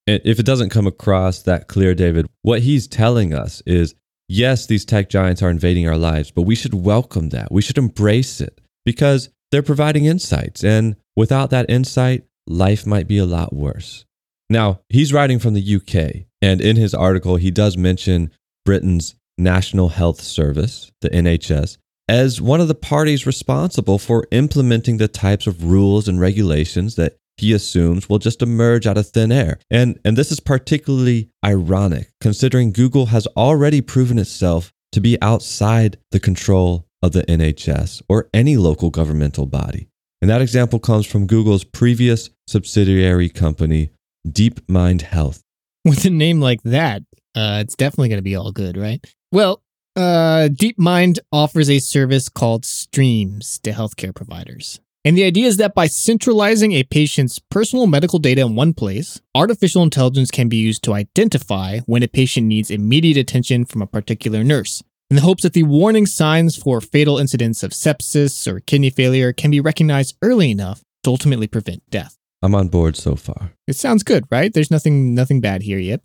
If 0.06 0.38
it 0.38 0.46
doesn't 0.46 0.70
come 0.70 0.86
across 0.86 1.42
that 1.42 1.68
clear, 1.68 1.94
David, 1.94 2.26
what 2.42 2.62
he's 2.62 2.88
telling 2.88 3.34
us 3.34 3.62
is 3.66 3.94
yes, 4.28 4.66
these 4.66 4.84
tech 4.84 5.08
giants 5.08 5.42
are 5.42 5.50
invading 5.50 5.88
our 5.88 5.98
lives, 5.98 6.30
but 6.30 6.42
we 6.42 6.54
should 6.54 6.74
welcome 6.74 7.30
that. 7.30 7.50
We 7.50 7.62
should 7.62 7.78
embrace 7.78 8.40
it 8.40 8.60
because 8.84 9.30
they're 9.50 9.62
providing 9.62 10.04
insights. 10.04 10.64
And 10.64 10.96
without 11.16 11.50
that 11.50 11.68
insight, 11.68 12.24
life 12.46 12.86
might 12.86 13.08
be 13.08 13.18
a 13.18 13.26
lot 13.26 13.52
worse. 13.52 14.04
Now, 14.48 14.80
he's 14.88 15.12
writing 15.12 15.38
from 15.38 15.54
the 15.54 15.76
UK. 15.76 16.26
And 16.42 16.60
in 16.60 16.76
his 16.76 16.94
article, 16.94 17.36
he 17.36 17.50
does 17.50 17.76
mention 17.76 18.30
Britain's 18.70 19.16
National 19.36 19.88
Health 19.88 20.20
Service, 20.20 20.92
the 21.00 21.10
NHS, 21.10 21.76
as 22.08 22.40
one 22.40 22.60
of 22.60 22.68
the 22.68 22.74
parties 22.76 23.26
responsible 23.26 23.98
for 23.98 24.28
implementing 24.30 24.98
the 24.98 25.08
types 25.08 25.48
of 25.48 25.64
rules 25.64 26.06
and 26.06 26.20
regulations 26.20 26.94
that 26.94 27.16
he 27.36 27.52
assumes 27.52 28.08
will 28.08 28.20
just 28.20 28.42
emerge 28.42 28.86
out 28.86 28.96
of 28.96 29.08
thin 29.08 29.32
air. 29.32 29.58
And, 29.72 29.98
and 30.04 30.16
this 30.16 30.30
is 30.30 30.38
particularly 30.38 31.30
ironic 31.44 32.12
considering 32.20 32.70
Google 32.70 33.06
has 33.06 33.26
already 33.36 33.80
proven 33.80 34.20
itself 34.20 34.72
to 34.92 35.00
be 35.00 35.20
outside 35.20 35.98
the 36.12 36.20
control 36.20 36.86
of 37.02 37.10
the 37.10 37.24
NHS 37.24 38.02
or 38.08 38.28
any 38.32 38.56
local 38.56 38.90
governmental 38.90 39.46
body. 39.46 39.88
And 40.22 40.30
that 40.30 40.42
example 40.42 40.78
comes 40.78 41.06
from 41.06 41.26
Google's 41.26 41.64
previous 41.64 42.30
subsidiary 42.46 43.30
company, 43.30 43.90
DeepMind 44.28 45.02
Health. 45.02 45.42
With 45.84 46.04
a 46.04 46.10
name 46.10 46.40
like 46.40 46.62
that, 46.62 47.02
uh, 47.34 47.58
it's 47.62 47.76
definitely 47.76 48.08
going 48.08 48.18
to 48.18 48.22
be 48.22 48.36
all 48.36 48.52
good, 48.52 48.76
right? 48.76 49.04
Well, 49.32 49.62
uh, 49.96 50.48
DeepMind 50.50 51.18
offers 51.32 51.68
a 51.68 51.78
service 51.78 52.28
called 52.28 52.64
Streams 52.64 53.58
to 53.60 53.72
healthcare 53.72 54.14
providers. 54.14 54.80
And 55.04 55.16
the 55.16 55.24
idea 55.24 55.46
is 55.46 55.56
that 55.56 55.74
by 55.74 55.86
centralizing 55.86 56.72
a 56.72 56.82
patient's 56.82 57.38
personal 57.38 57.86
medical 57.86 58.18
data 58.18 58.42
in 58.42 58.54
one 58.54 58.74
place, 58.74 59.20
artificial 59.34 59.82
intelligence 59.82 60.30
can 60.30 60.48
be 60.48 60.58
used 60.58 60.82
to 60.84 60.92
identify 60.92 61.78
when 61.86 62.02
a 62.02 62.08
patient 62.08 62.46
needs 62.46 62.70
immediate 62.70 63.16
attention 63.16 63.64
from 63.64 63.80
a 63.80 63.86
particular 63.86 64.44
nurse, 64.44 64.82
in 65.08 65.16
the 65.16 65.22
hopes 65.22 65.42
that 65.42 65.54
the 65.54 65.62
warning 65.62 66.06
signs 66.06 66.54
for 66.54 66.82
fatal 66.82 67.18
incidents 67.18 67.62
of 67.62 67.70
sepsis 67.70 68.46
or 68.46 68.60
kidney 68.60 68.90
failure 68.90 69.32
can 69.32 69.50
be 69.50 69.60
recognized 69.60 70.16
early 70.20 70.50
enough 70.50 70.82
to 71.02 71.10
ultimately 71.10 71.46
prevent 71.46 71.82
death. 71.88 72.19
I'm 72.42 72.54
on 72.54 72.68
board 72.68 72.96
so 72.96 73.16
far. 73.16 73.52
It 73.66 73.76
sounds 73.76 74.02
good, 74.02 74.24
right? 74.30 74.52
There's 74.52 74.70
nothing 74.70 75.14
nothing 75.14 75.40
bad 75.40 75.62
here 75.62 75.78
yet. 75.78 76.00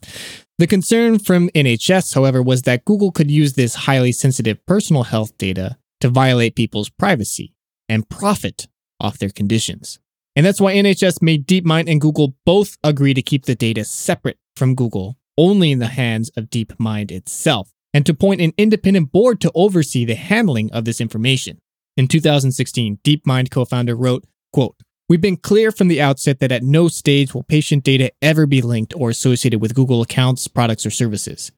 The 0.58 0.68
concern 0.68 1.20
from 1.20 1.50
NHS, 1.50 2.14
however, 2.14 2.42
was 2.42 2.64
that 2.64 2.86
Google 2.86 3.12
could 3.12 3.32
use 3.32 3.54
this 3.54 3.76
highly 3.76 4.12
sensitive 4.12 4.66
personal 4.66 5.04
health 5.04 5.38
data 5.38 5.78
to 6.02 6.10
violate 6.10 6.56
people's 6.56 6.90
privacy 6.90 7.54
and 7.88 8.10
profit 8.10 8.68
off 9.00 9.18
their 9.18 9.30
conditions. 9.30 10.00
And 10.36 10.46
that's 10.46 10.60
why 10.60 10.74
NHS 10.74 11.22
made 11.22 11.48
DeepMind 11.48 11.90
and 11.90 12.02
Google 12.02 12.36
both 12.46 12.78
agree 12.84 13.14
to 13.14 13.22
keep 13.22 13.46
the 13.46 13.56
data 13.56 13.86
separate 13.86 14.38
from 14.56 14.76
Google, 14.76 15.18
only 15.38 15.72
in 15.72 15.80
the 15.80 15.88
hands 15.88 16.30
of 16.36 16.50
DeepMind 16.50 17.12
itself, 17.12 17.72
and 17.94 18.06
to 18.06 18.12
appoint 18.12 18.42
an 18.42 18.54
independent 18.58 19.12
board 19.14 19.40
to 19.42 19.52
oversee 19.56 20.04
the 20.04 20.16
handling 20.16 20.72
of 20.72 20.84
this 20.84 21.00
information. 21.00 21.60
In 21.96 22.10
2016, 22.10 23.00
DeepMind 23.06 23.50
co-founder 23.52 23.96
wrote, 23.96 24.26
quote, 24.52 24.76
We've 25.08 25.22
been 25.22 25.38
clear 25.38 25.72
from 25.72 25.88
the 25.88 26.02
outset 26.02 26.40
that 26.40 26.52
at 26.52 26.64
no 26.64 26.88
stage 26.88 27.36
will 27.36 27.44
patient 27.44 27.84
data 27.84 28.12
ever 28.24 28.48
be 28.48 28.64
linked 28.64 28.96
or 28.96 29.12
associated 29.12 29.62
with 29.62 29.76
Google 29.76 30.02
accounts, 30.02 30.48
products, 30.48 30.84
or 30.84 30.90
services. 30.90 31.52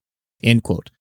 End 0.44 0.64
quote. 0.64 0.92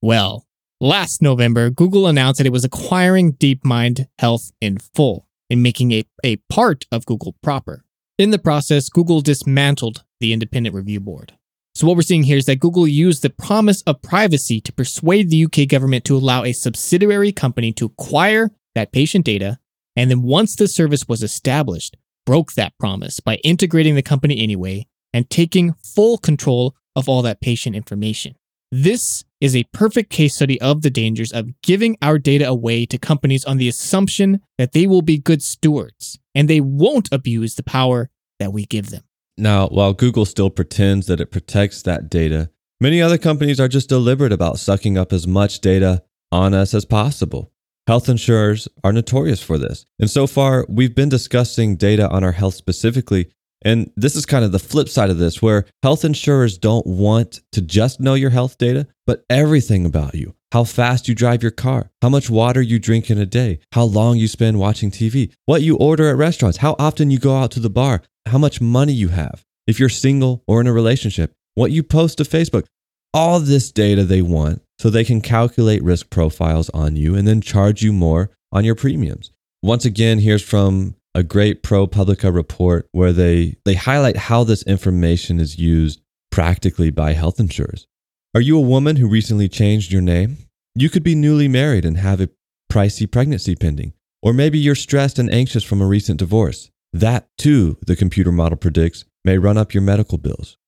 Well, 0.00 0.44
last 0.80 1.22
November, 1.22 1.70
Google 1.70 2.08
announced 2.08 2.38
that 2.38 2.46
it 2.46 2.52
was 2.52 2.64
acquiring 2.64 3.34
DeepMind 3.34 4.08
Health 4.18 4.50
in 4.60 4.78
full 4.78 5.28
and 5.48 5.62
making 5.62 5.92
it 5.92 6.08
a 6.24 6.36
part 6.50 6.86
of 6.90 7.06
Google 7.06 7.36
proper. 7.40 7.84
In 8.18 8.30
the 8.30 8.38
process, 8.38 8.88
Google 8.88 9.20
dismantled 9.20 10.02
the 10.18 10.32
independent 10.32 10.74
review 10.74 10.98
board. 10.98 11.34
So, 11.76 11.86
what 11.86 11.94
we're 11.94 12.02
seeing 12.02 12.24
here 12.24 12.36
is 12.36 12.46
that 12.46 12.58
Google 12.58 12.88
used 12.88 13.22
the 13.22 13.30
promise 13.30 13.80
of 13.82 14.02
privacy 14.02 14.60
to 14.60 14.72
persuade 14.72 15.30
the 15.30 15.44
UK 15.44 15.68
government 15.68 16.04
to 16.06 16.16
allow 16.16 16.42
a 16.42 16.52
subsidiary 16.52 17.30
company 17.30 17.72
to 17.74 17.86
acquire 17.86 18.50
that 18.74 18.90
patient 18.90 19.24
data, 19.24 19.60
and 19.96 20.10
then 20.10 20.22
once 20.22 20.56
the 20.56 20.68
service 20.68 21.06
was 21.08 21.22
established, 21.22 21.96
broke 22.24 22.52
that 22.52 22.72
promise 22.78 23.20
by 23.20 23.36
integrating 23.36 23.94
the 23.94 24.02
company 24.02 24.40
anyway 24.40 24.86
and 25.12 25.28
taking 25.28 25.74
full 25.74 26.18
control 26.18 26.74
of 26.96 27.08
all 27.08 27.22
that 27.22 27.40
patient 27.40 27.76
information. 27.76 28.34
This 28.70 29.24
is 29.40 29.54
a 29.54 29.64
perfect 29.74 30.10
case 30.10 30.34
study 30.34 30.58
of 30.60 30.80
the 30.80 30.90
dangers 30.90 31.30
of 31.30 31.60
giving 31.62 31.96
our 32.00 32.18
data 32.18 32.48
away 32.48 32.86
to 32.86 32.96
companies 32.96 33.44
on 33.44 33.58
the 33.58 33.68
assumption 33.68 34.40
that 34.56 34.72
they 34.72 34.86
will 34.86 35.02
be 35.02 35.18
good 35.18 35.42
stewards 35.42 36.18
and 36.34 36.48
they 36.48 36.60
won't 36.60 37.12
abuse 37.12 37.54
the 37.54 37.62
power 37.62 38.08
that 38.38 38.52
we 38.52 38.64
give 38.64 38.90
them. 38.90 39.02
Now, 39.36 39.68
while 39.68 39.92
Google 39.92 40.24
still 40.24 40.50
pretends 40.50 41.06
that 41.06 41.20
it 41.20 41.30
protects 41.30 41.82
that 41.82 42.08
data, 42.08 42.50
many 42.80 43.02
other 43.02 43.18
companies 43.18 43.60
are 43.60 43.68
just 43.68 43.88
deliberate 43.88 44.32
about 44.32 44.58
sucking 44.58 44.96
up 44.96 45.12
as 45.12 45.26
much 45.26 45.60
data 45.60 46.02
on 46.30 46.54
us 46.54 46.72
as 46.72 46.86
possible. 46.86 47.51
Health 47.86 48.08
insurers 48.08 48.68
are 48.84 48.92
notorious 48.92 49.42
for 49.42 49.58
this. 49.58 49.86
And 49.98 50.08
so 50.08 50.26
far, 50.26 50.66
we've 50.68 50.94
been 50.94 51.08
discussing 51.08 51.76
data 51.76 52.08
on 52.10 52.22
our 52.22 52.32
health 52.32 52.54
specifically 52.54 53.30
and 53.64 53.92
this 53.96 54.16
is 54.16 54.26
kind 54.26 54.44
of 54.44 54.52
the 54.52 54.58
flip 54.58 54.88
side 54.88 55.10
of 55.10 55.18
this, 55.18 55.40
where 55.40 55.66
health 55.82 56.04
insurers 56.04 56.58
don't 56.58 56.86
want 56.86 57.40
to 57.52 57.60
just 57.60 58.00
know 58.00 58.14
your 58.14 58.30
health 58.30 58.58
data, 58.58 58.88
but 59.06 59.24
everything 59.30 59.86
about 59.86 60.14
you 60.14 60.34
how 60.52 60.64
fast 60.64 61.08
you 61.08 61.14
drive 61.14 61.42
your 61.42 61.50
car, 61.50 61.90
how 62.02 62.10
much 62.10 62.28
water 62.28 62.60
you 62.60 62.78
drink 62.78 63.08
in 63.08 63.16
a 63.16 63.24
day, 63.24 63.58
how 63.72 63.84
long 63.84 64.18
you 64.18 64.28
spend 64.28 64.58
watching 64.58 64.90
TV, 64.90 65.32
what 65.46 65.62
you 65.62 65.78
order 65.78 66.10
at 66.10 66.16
restaurants, 66.16 66.58
how 66.58 66.76
often 66.78 67.10
you 67.10 67.18
go 67.18 67.38
out 67.38 67.50
to 67.50 67.58
the 67.58 67.70
bar, 67.70 68.02
how 68.26 68.36
much 68.36 68.60
money 68.60 68.92
you 68.92 69.08
have, 69.08 69.46
if 69.66 69.80
you're 69.80 69.88
single 69.88 70.44
or 70.46 70.60
in 70.60 70.66
a 70.66 70.72
relationship, 70.72 71.32
what 71.54 71.70
you 71.70 71.82
post 71.82 72.18
to 72.18 72.24
Facebook. 72.24 72.66
All 73.14 73.40
this 73.40 73.72
data 73.72 74.04
they 74.04 74.20
want 74.20 74.62
so 74.82 74.90
they 74.90 75.04
can 75.04 75.20
calculate 75.20 75.80
risk 75.84 76.10
profiles 76.10 76.68
on 76.70 76.96
you 76.96 77.14
and 77.14 77.28
then 77.28 77.40
charge 77.40 77.82
you 77.82 77.92
more 77.92 78.32
on 78.50 78.64
your 78.64 78.74
premiums. 78.74 79.30
Once 79.62 79.84
again, 79.84 80.18
here's 80.18 80.42
from 80.42 80.96
a 81.14 81.22
great 81.22 81.62
ProPublica 81.62 82.34
report 82.34 82.88
where 82.90 83.12
they, 83.12 83.54
they 83.64 83.74
highlight 83.74 84.16
how 84.16 84.42
this 84.42 84.64
information 84.64 85.38
is 85.38 85.56
used 85.56 86.00
practically 86.32 86.90
by 86.90 87.12
health 87.12 87.38
insurers. 87.38 87.86
Are 88.34 88.40
you 88.40 88.58
a 88.58 88.60
woman 88.60 88.96
who 88.96 89.06
recently 89.06 89.48
changed 89.48 89.92
your 89.92 90.02
name? 90.02 90.38
You 90.74 90.90
could 90.90 91.04
be 91.04 91.14
newly 91.14 91.46
married 91.46 91.84
and 91.84 91.98
have 91.98 92.20
a 92.20 92.30
pricey 92.68 93.08
pregnancy 93.08 93.54
pending. 93.54 93.92
Or 94.20 94.32
maybe 94.32 94.58
you're 94.58 94.74
stressed 94.74 95.16
and 95.16 95.32
anxious 95.32 95.62
from 95.62 95.80
a 95.80 95.86
recent 95.86 96.18
divorce. 96.18 96.72
That, 96.92 97.28
too, 97.38 97.78
the 97.86 97.94
computer 97.94 98.32
model 98.32 98.58
predicts, 98.58 99.04
may 99.24 99.38
run 99.38 99.56
up 99.56 99.74
your 99.74 99.84
medical 99.84 100.18
bills. 100.18 100.58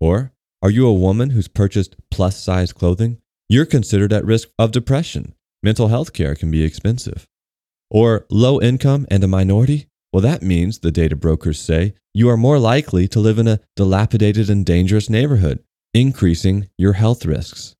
Or 0.00 0.32
are 0.62 0.70
you 0.70 0.86
a 0.86 0.94
woman 0.94 1.30
who's 1.30 1.48
purchased 1.48 1.96
plus 2.10 2.42
size 2.42 2.72
clothing? 2.72 3.18
You're 3.48 3.66
considered 3.66 4.12
at 4.12 4.24
risk 4.24 4.48
of 4.58 4.72
depression. 4.72 5.34
Mental 5.62 5.88
health 5.88 6.12
care 6.12 6.34
can 6.34 6.50
be 6.50 6.64
expensive. 6.64 7.26
Or 7.90 8.26
low 8.30 8.60
income 8.60 9.06
and 9.10 9.22
a 9.22 9.28
minority? 9.28 9.86
Well, 10.12 10.22
that 10.22 10.42
means, 10.42 10.78
the 10.78 10.90
data 10.90 11.16
brokers 11.16 11.60
say, 11.60 11.94
you 12.14 12.28
are 12.28 12.36
more 12.36 12.58
likely 12.58 13.08
to 13.08 13.20
live 13.20 13.38
in 13.38 13.48
a 13.48 13.60
dilapidated 13.76 14.50
and 14.50 14.64
dangerous 14.64 15.08
neighborhood, 15.08 15.62
increasing 15.94 16.68
your 16.76 16.94
health 16.94 17.24
risks. 17.24 17.76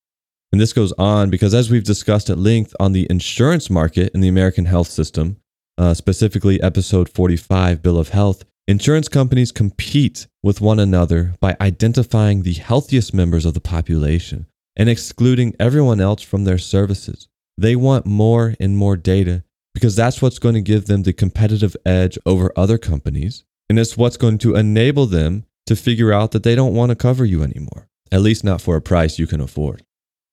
And 0.52 0.60
this 0.60 0.72
goes 0.72 0.92
on 0.92 1.30
because, 1.30 1.54
as 1.54 1.70
we've 1.70 1.84
discussed 1.84 2.30
at 2.30 2.38
length 2.38 2.74
on 2.78 2.92
the 2.92 3.06
insurance 3.10 3.70
market 3.70 4.12
in 4.14 4.20
the 4.20 4.28
American 4.28 4.66
health 4.66 4.88
system, 4.88 5.38
uh, 5.78 5.94
specifically 5.94 6.62
episode 6.62 7.08
45, 7.08 7.82
Bill 7.82 7.98
of 7.98 8.10
Health, 8.10 8.44
insurance 8.68 9.08
companies 9.08 9.52
compete 9.52 10.26
with 10.42 10.60
one 10.60 10.78
another 10.78 11.34
by 11.40 11.56
identifying 11.60 12.42
the 12.42 12.52
healthiest 12.52 13.14
members 13.14 13.46
of 13.46 13.54
the 13.54 13.60
population 13.60 14.46
and 14.76 14.88
excluding 14.88 15.54
everyone 15.58 16.00
else 16.00 16.22
from 16.22 16.44
their 16.44 16.58
services. 16.58 17.28
They 17.58 17.76
want 17.76 18.06
more 18.06 18.54
and 18.58 18.76
more 18.76 18.96
data 18.96 19.44
because 19.74 19.96
that's 19.96 20.22
what's 20.22 20.38
going 20.38 20.54
to 20.54 20.60
give 20.60 20.86
them 20.86 21.02
the 21.02 21.12
competitive 21.12 21.76
edge 21.84 22.18
over 22.26 22.52
other 22.56 22.78
companies. 22.78 23.44
And 23.68 23.78
it's 23.78 23.96
what's 23.96 24.16
going 24.16 24.38
to 24.38 24.54
enable 24.54 25.06
them 25.06 25.44
to 25.66 25.76
figure 25.76 26.12
out 26.12 26.32
that 26.32 26.42
they 26.42 26.54
don't 26.54 26.74
want 26.74 26.90
to 26.90 26.96
cover 26.96 27.24
you 27.24 27.42
anymore, 27.42 27.88
at 28.10 28.20
least 28.20 28.44
not 28.44 28.60
for 28.60 28.76
a 28.76 28.82
price 28.82 29.18
you 29.18 29.26
can 29.26 29.40
afford. 29.40 29.84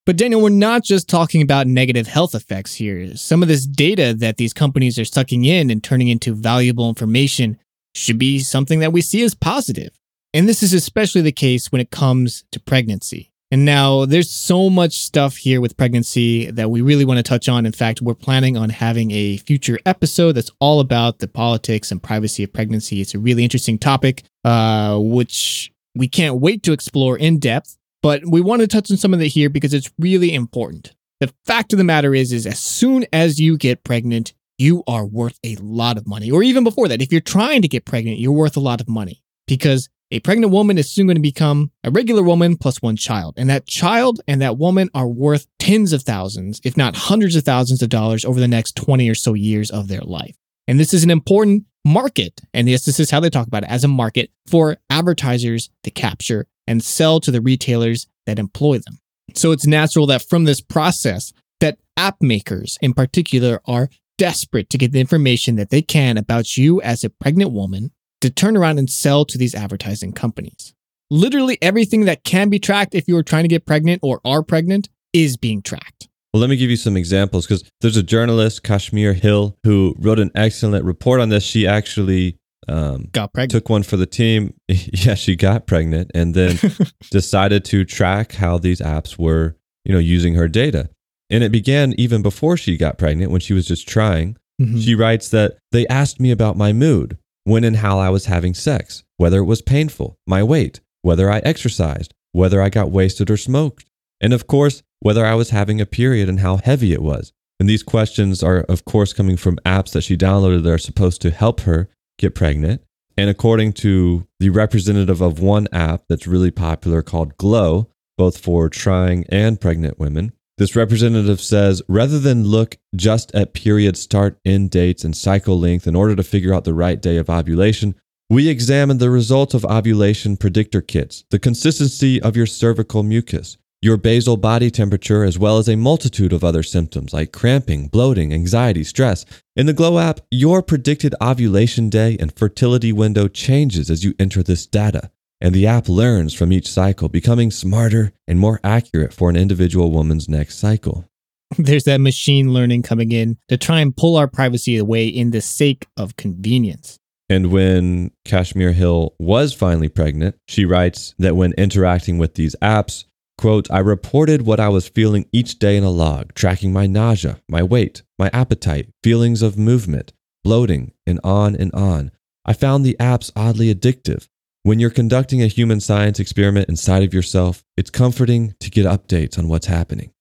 But 0.06 0.18
Daniel, 0.18 0.42
we're 0.42 0.50
not 0.50 0.84
just 0.84 1.08
talking 1.08 1.42
about 1.42 1.68
negative 1.68 2.08
health 2.08 2.34
effects 2.34 2.74
here. 2.74 3.16
Some 3.16 3.44
of 3.44 3.48
this 3.48 3.68
data 3.68 4.16
that 4.18 4.38
these 4.38 4.54
companies 4.54 4.98
are 4.98 5.06
sucking 5.06 5.46
in 5.46 5.70
and 5.70 5.84
turning 5.84 6.08
into 6.08 6.34
valuable 6.34 6.90
information 6.90 7.60
should 7.94 8.18
be 8.18 8.40
something 8.40 8.80
that 8.80 8.92
we 8.92 9.02
see 9.02 9.22
as 9.24 9.36
positive. 9.36 10.00
And 10.34 10.50
this 10.50 10.64
is 10.64 10.74
especially 10.74 11.22
the 11.22 11.32
case 11.32 11.72
when 11.72 11.82
it 11.82 11.92
comes 11.92 12.44
to 12.52 12.60
pregnancy. 12.60 13.32
And 13.52 13.66
now 13.66 14.06
there's 14.06 14.30
so 14.30 14.70
much 14.70 15.00
stuff 15.00 15.38
here 15.38 15.60
with 15.60 15.76
pregnancy 15.76 16.52
that 16.52 16.70
we 16.70 16.82
really 16.82 17.04
want 17.04 17.18
to 17.18 17.24
touch 17.24 17.50
on. 17.50 17.66
In 17.66 17.72
fact, 17.72 18.02
we're 18.02 18.14
planning 18.14 18.56
on 18.56 18.70
having 18.70 19.10
a 19.10 19.38
future 19.38 19.80
episode 19.88 20.34
that's 20.34 20.52
all 20.60 20.80
about 20.80 21.18
the 21.18 21.28
politics 21.28 21.92
and 21.92 22.02
privacy 22.02 22.44
of 22.44 22.54
pregnancy. 22.54 23.02
It's 23.02 23.16
a 23.16 23.20
really 23.20 23.44
interesting 23.44 23.80
topic, 23.80 24.24
uh, 24.44 25.00
which 25.00 25.72
we 25.96 26.08
can't 26.08 26.40
wait 26.40 26.62
to 26.64 26.74
explore 26.74 27.18
in 27.18 27.40
depth. 27.40 27.76
But 28.04 28.26
we 28.26 28.40
want 28.40 28.62
to 28.62 28.68
touch 28.68 28.92
on 28.92 28.98
some 28.98 29.14
of 29.14 29.22
it 29.22 29.30
here 29.30 29.50
because 29.50 29.74
it's 29.74 29.92
really 29.98 30.34
important. 30.34 30.94
The 31.20 31.34
fact 31.46 31.74
of 31.74 31.78
the 31.78 31.84
matter 31.84 32.14
is, 32.16 32.32
is 32.32 32.46
as 32.46 32.60
soon 32.60 33.06
as 33.12 33.40
you 33.40 33.58
get 33.58 33.84
pregnant, 33.84 34.34
you 34.58 34.84
are 34.88 35.06
worth 35.06 35.40
a 35.44 35.56
lot 35.56 35.98
of 35.98 36.08
money. 36.08 36.30
Or 36.32 36.44
even 36.44 36.64
before 36.64 36.88
that, 36.88 37.02
if 37.02 37.12
you're 37.12 37.20
trying 37.20 37.62
to 37.64 37.68
get 37.68 37.86
pregnant, 37.86 38.20
you're 38.20 38.32
worth 38.32 38.56
a 38.56 38.62
lot 38.62 38.80
of 38.80 38.88
money 38.88 39.22
because 39.48 39.90
a 40.12 40.20
pregnant 40.22 40.52
woman 40.52 40.78
is 40.78 40.92
soon 40.92 41.08
going 41.08 41.16
to 41.16 41.22
become 41.22 41.72
a 41.84 41.92
regular 41.92 42.24
woman 42.24 42.58
plus 42.58 42.82
one 42.82 42.96
child. 42.96 43.36
And 43.38 43.50
that 43.50 43.68
child 43.68 44.22
and 44.28 44.42
that 44.42 44.58
woman 44.58 44.90
are 44.94 45.08
worth 45.08 45.46
tens 45.60 45.94
of 45.94 46.02
thousands, 46.02 46.60
if 46.64 46.76
not 46.76 46.96
hundreds 46.96 47.36
of 47.36 47.44
thousands 47.44 47.82
of 47.82 47.90
dollars 47.90 48.26
over 48.26 48.40
the 48.40 48.48
next 48.48 48.76
20 48.76 49.08
or 49.08 49.16
so 49.16 49.34
years 49.34 49.70
of 49.70 49.88
their 49.88 50.02
life. 50.02 50.36
And 50.68 50.80
this 50.80 50.94
is 50.94 51.04
an 51.04 51.12
important 51.12 51.66
market. 51.86 52.42
And 52.54 52.68
yes, 52.68 52.86
this 52.86 53.00
is 53.00 53.12
how 53.12 53.20
they 53.20 53.30
talk 53.30 53.48
about 53.48 53.64
it 53.64 53.70
as 53.70 53.84
a 53.84 53.88
market 53.88 54.32
for 54.48 54.78
advertisers 54.90 55.70
to 55.84 55.92
capture 55.92 56.48
and 56.68 56.84
sell 56.84 57.20
to 57.20 57.32
the 57.32 57.42
retailers 57.42 58.08
that 58.26 58.40
employ 58.40 58.80
them. 58.80 59.00
So 59.36 59.52
it's 59.52 59.68
natural 59.68 60.08
that 60.08 60.24
from 60.24 60.46
this 60.46 60.62
process, 60.62 61.34
that 61.60 61.78
app 61.98 62.18
makers 62.22 62.78
in 62.82 62.94
particular 62.94 63.62
are 63.66 63.90
desperate 64.18 64.70
to 64.70 64.78
get 64.78 64.92
the 64.92 65.00
information 65.00 65.56
that 65.56 65.70
they 65.70 65.82
can 65.82 66.18
about 66.18 66.58
you 66.58 66.82
as 66.82 67.04
a 67.04 67.10
pregnant 67.10 67.52
woman 67.52 67.92
to 68.22 68.30
turn 68.30 68.58
around 68.58 68.80
and 68.80 68.90
sell 68.90 69.26
to 69.26 69.38
these 69.38 69.56
advertising 69.56 70.12
companies. 70.14 70.74
Literally 71.12 71.58
everything 71.62 72.06
that 72.06 72.24
can 72.24 72.50
be 72.50 72.60
tracked 72.60 72.94
if 72.94 73.08
you 73.08 73.18
are 73.18 73.24
trying 73.24 73.44
to 73.44 73.48
get 73.50 73.66
pregnant 73.66 74.00
or 74.04 74.22
are 74.26 74.44
pregnant 74.44 74.90
is 75.14 75.38
being 75.38 75.62
tracked. 75.62 76.08
Well, 76.34 76.42
let 76.42 76.50
me 76.52 76.58
give 76.58 76.70
you 76.70 76.76
some 76.78 76.96
examples 76.96 77.48
because 77.48 77.64
there's 77.82 77.98
a 77.98 78.04
journalist, 78.04 78.62
Kashmir 78.64 79.14
Hill, 79.14 79.58
who 79.64 79.96
wrote 79.98 80.20
an 80.20 80.30
excellent 80.36 80.86
report 80.86 81.20
on 81.20 81.30
this. 81.30 81.44
She 81.44 81.66
actually 81.66 82.38
um, 82.68 83.08
Got 83.12 83.34
pregnant. 83.34 83.52
took 83.52 83.70
one 83.70 83.82
for 83.82 83.98
the 83.98 84.06
team. 84.06 84.54
yeah, 84.68 85.16
she 85.16 85.36
got 85.36 85.66
pregnant 85.66 86.12
and 86.14 86.36
then 86.36 86.60
decided 87.10 87.66
to 87.66 87.84
track 87.86 88.34
how 88.34 88.60
these 88.60 88.80
apps 88.80 89.18
were, 89.18 89.56
you 89.86 89.92
know, 89.94 90.00
using 90.00 90.36
her 90.36 90.48
data. 90.48 90.90
And 91.32 91.44
it 91.44 91.52
began 91.52 91.94
even 91.98 92.22
before 92.22 92.58
she 92.58 92.78
got 92.78 93.00
pregnant 93.00 93.32
when 93.32 93.42
she 93.42 93.54
was 93.54 93.66
just 93.68 93.88
trying. 93.88 94.38
Mhm. 94.62 94.84
She 94.84 94.94
writes 94.94 95.30
that 95.30 95.58
they 95.72 95.88
asked 95.88 96.20
me 96.20 96.30
about 96.30 96.58
my 96.58 96.74
mood, 96.74 97.18
when 97.50 97.64
and 97.64 97.78
how 97.78 98.00
I 98.00 98.10
was 98.10 98.26
having 98.26 98.54
sex, 98.54 99.04
whether 99.18 99.40
it 99.40 99.46
was 99.46 99.62
painful, 99.62 100.18
my 100.28 100.44
weight, 100.44 100.80
whether 101.02 101.32
I 101.32 101.40
exercised, 101.40 102.14
whether 102.32 102.62
I 102.62 102.70
got 102.70 102.92
wasted 102.92 103.30
or 103.30 103.38
smoked, 103.38 103.86
and 104.22 104.34
of 104.34 104.48
course, 104.48 104.84
whether 105.00 105.26
I 105.26 105.36
was 105.36 105.50
having 105.50 105.82
a 105.82 105.86
period 105.86 106.30
and 106.30 106.42
how 106.42 106.58
heavy 106.58 106.94
it 106.94 107.02
was. 107.02 107.32
And 107.60 107.68
these 107.68 107.84
questions 107.84 108.42
are, 108.42 108.62
of 108.70 108.86
course, 108.86 109.14
coming 109.14 109.36
from 109.36 109.58
apps 109.66 109.92
that 109.92 110.04
she 110.04 110.16
downloaded 110.16 110.64
that 110.64 110.72
are 110.72 110.78
supposed 110.78 111.22
to 111.24 111.32
help 111.32 111.62
her 111.62 111.90
get 112.18 112.36
pregnant. 112.36 112.82
And 113.18 113.30
according 113.30 113.74
to 113.74 114.28
the 114.40 114.50
representative 114.50 115.20
of 115.20 115.42
one 115.42 115.68
app 115.74 116.04
that's 116.08 116.28
really 116.28 116.52
popular 116.52 117.02
called 117.02 117.38
Glow, 117.38 117.90
both 118.18 118.38
for 118.38 118.70
trying 118.70 119.26
and 119.30 119.60
pregnant 119.60 120.00
women, 120.00 120.32
this 120.60 120.76
representative 120.76 121.40
says 121.40 121.82
rather 121.88 122.20
than 122.20 122.44
look 122.44 122.78
just 122.94 123.34
at 123.34 123.54
period 123.54 123.96
start 123.96 124.38
end 124.44 124.70
dates 124.70 125.06
and 125.06 125.16
cycle 125.16 125.58
length 125.58 125.88
in 125.88 125.96
order 125.96 126.16
to 126.18 126.22
figure 126.22 126.54
out 126.54 126.66
the 126.66 126.74
right 126.74 127.02
day 127.02 127.16
of 127.16 127.30
ovulation, 127.30 127.96
we 128.30 128.50
examined 128.50 129.00
the 129.00 129.10
results 129.10 129.54
of 129.54 129.64
ovulation 129.66 130.36
predictor 130.36 130.82
kits, 130.82 131.24
the 131.32 131.40
consistency 131.40 132.22
of 132.22 132.36
your 132.36 132.46
cervical 132.46 133.04
mucus, 133.04 133.58
your 133.82 133.96
basal 133.96 134.36
body 134.36 134.70
temperature, 134.70 135.24
as 135.24 135.40
well 135.40 135.58
as 135.58 135.70
a 135.70 135.78
multitude 135.78 136.34
of 136.34 136.44
other 136.44 136.62
symptoms 136.62 137.14
like 137.14 137.32
cramping, 137.32 137.88
bloating, 137.88 138.34
anxiety, 138.34 138.84
stress. 138.84 139.26
In 139.56 139.66
the 139.66 139.74
Glow 139.74 139.98
app, 139.98 140.20
your 140.30 140.62
predicted 140.62 141.16
ovulation 141.22 141.90
day 141.90 142.18
and 142.20 142.38
fertility 142.38 142.92
window 142.92 143.30
changes 143.30 143.90
as 143.90 144.04
you 144.04 144.14
enter 144.20 144.44
this 144.44 144.68
data, 144.68 145.10
and 145.42 145.54
the 145.54 145.68
app 145.68 145.88
learns 145.88 146.34
from 146.34 146.52
each 146.52 146.70
cycle, 146.70 147.10
becoming 147.10 147.52
smarter 147.52 148.12
and 148.28 148.40
more 148.40 148.60
accurate 148.64 149.14
for 149.14 149.30
an 149.30 149.36
individual 149.36 149.92
woman's 149.92 150.28
next 150.28 150.58
cycle. 150.58 151.06
There's 151.58 151.86
that 151.86 152.02
machine 152.02 152.54
learning 152.54 152.84
coming 152.84 153.12
in 153.12 153.38
to 153.48 153.58
try 153.58 153.80
and 153.80 153.96
pull 153.96 154.18
our 154.18 154.28
privacy 154.28 154.78
away 154.78 155.08
in 155.08 155.32
the 155.32 155.42
sake 155.42 155.88
of 155.98 156.16
convenience. 156.16 157.00
And 157.30 157.52
when 157.52 158.12
Kashmir 158.26 158.74
Hill 158.74 159.14
was 159.20 159.54
finally 159.54 159.90
pregnant, 159.90 160.36
she 160.48 160.66
writes 160.66 161.14
that 161.20 161.36
when 161.36 161.54
interacting 161.54 162.18
with 162.18 162.34
these 162.34 162.56
apps, 162.62 163.06
quote, 163.38 163.70
I 163.72 163.80
reported 163.80 164.42
what 164.42 164.60
I 164.60 164.70
was 164.70 164.90
feeling 164.90 165.28
each 165.32 165.60
day 165.60 165.78
in 165.78 165.84
a 165.84 165.92
log, 165.92 166.34
tracking 166.34 166.74
my 166.74 166.88
nausea, 166.88 167.40
my 167.48 167.62
weight, 167.62 168.02
my 168.18 168.30
appetite, 168.34 168.90
feelings 169.04 169.44
of 169.44 169.58
movement, 169.58 170.12
bloating, 170.44 170.92
and 171.06 171.20
on 171.24 171.56
and 171.56 171.72
on. 171.74 172.12
I 172.46 172.54
found 172.54 172.84
the 172.84 172.98
apps 173.00 173.32
oddly 173.36 173.74
addictive. 173.74 174.28
When 174.64 174.78
you're 174.78 174.90
conducting 174.90 175.42
a 175.42 175.48
human 175.48 175.80
science 175.80 176.20
experiment 176.20 176.68
inside 176.68 177.02
of 177.02 177.14
yourself, 177.14 177.64
it's 177.78 177.90
comforting 177.90 178.56
to 178.60 178.70
get 178.70 178.86
updates 178.86 179.40
on 179.40 179.48
what's 179.48 179.68
happening. 179.68 180.12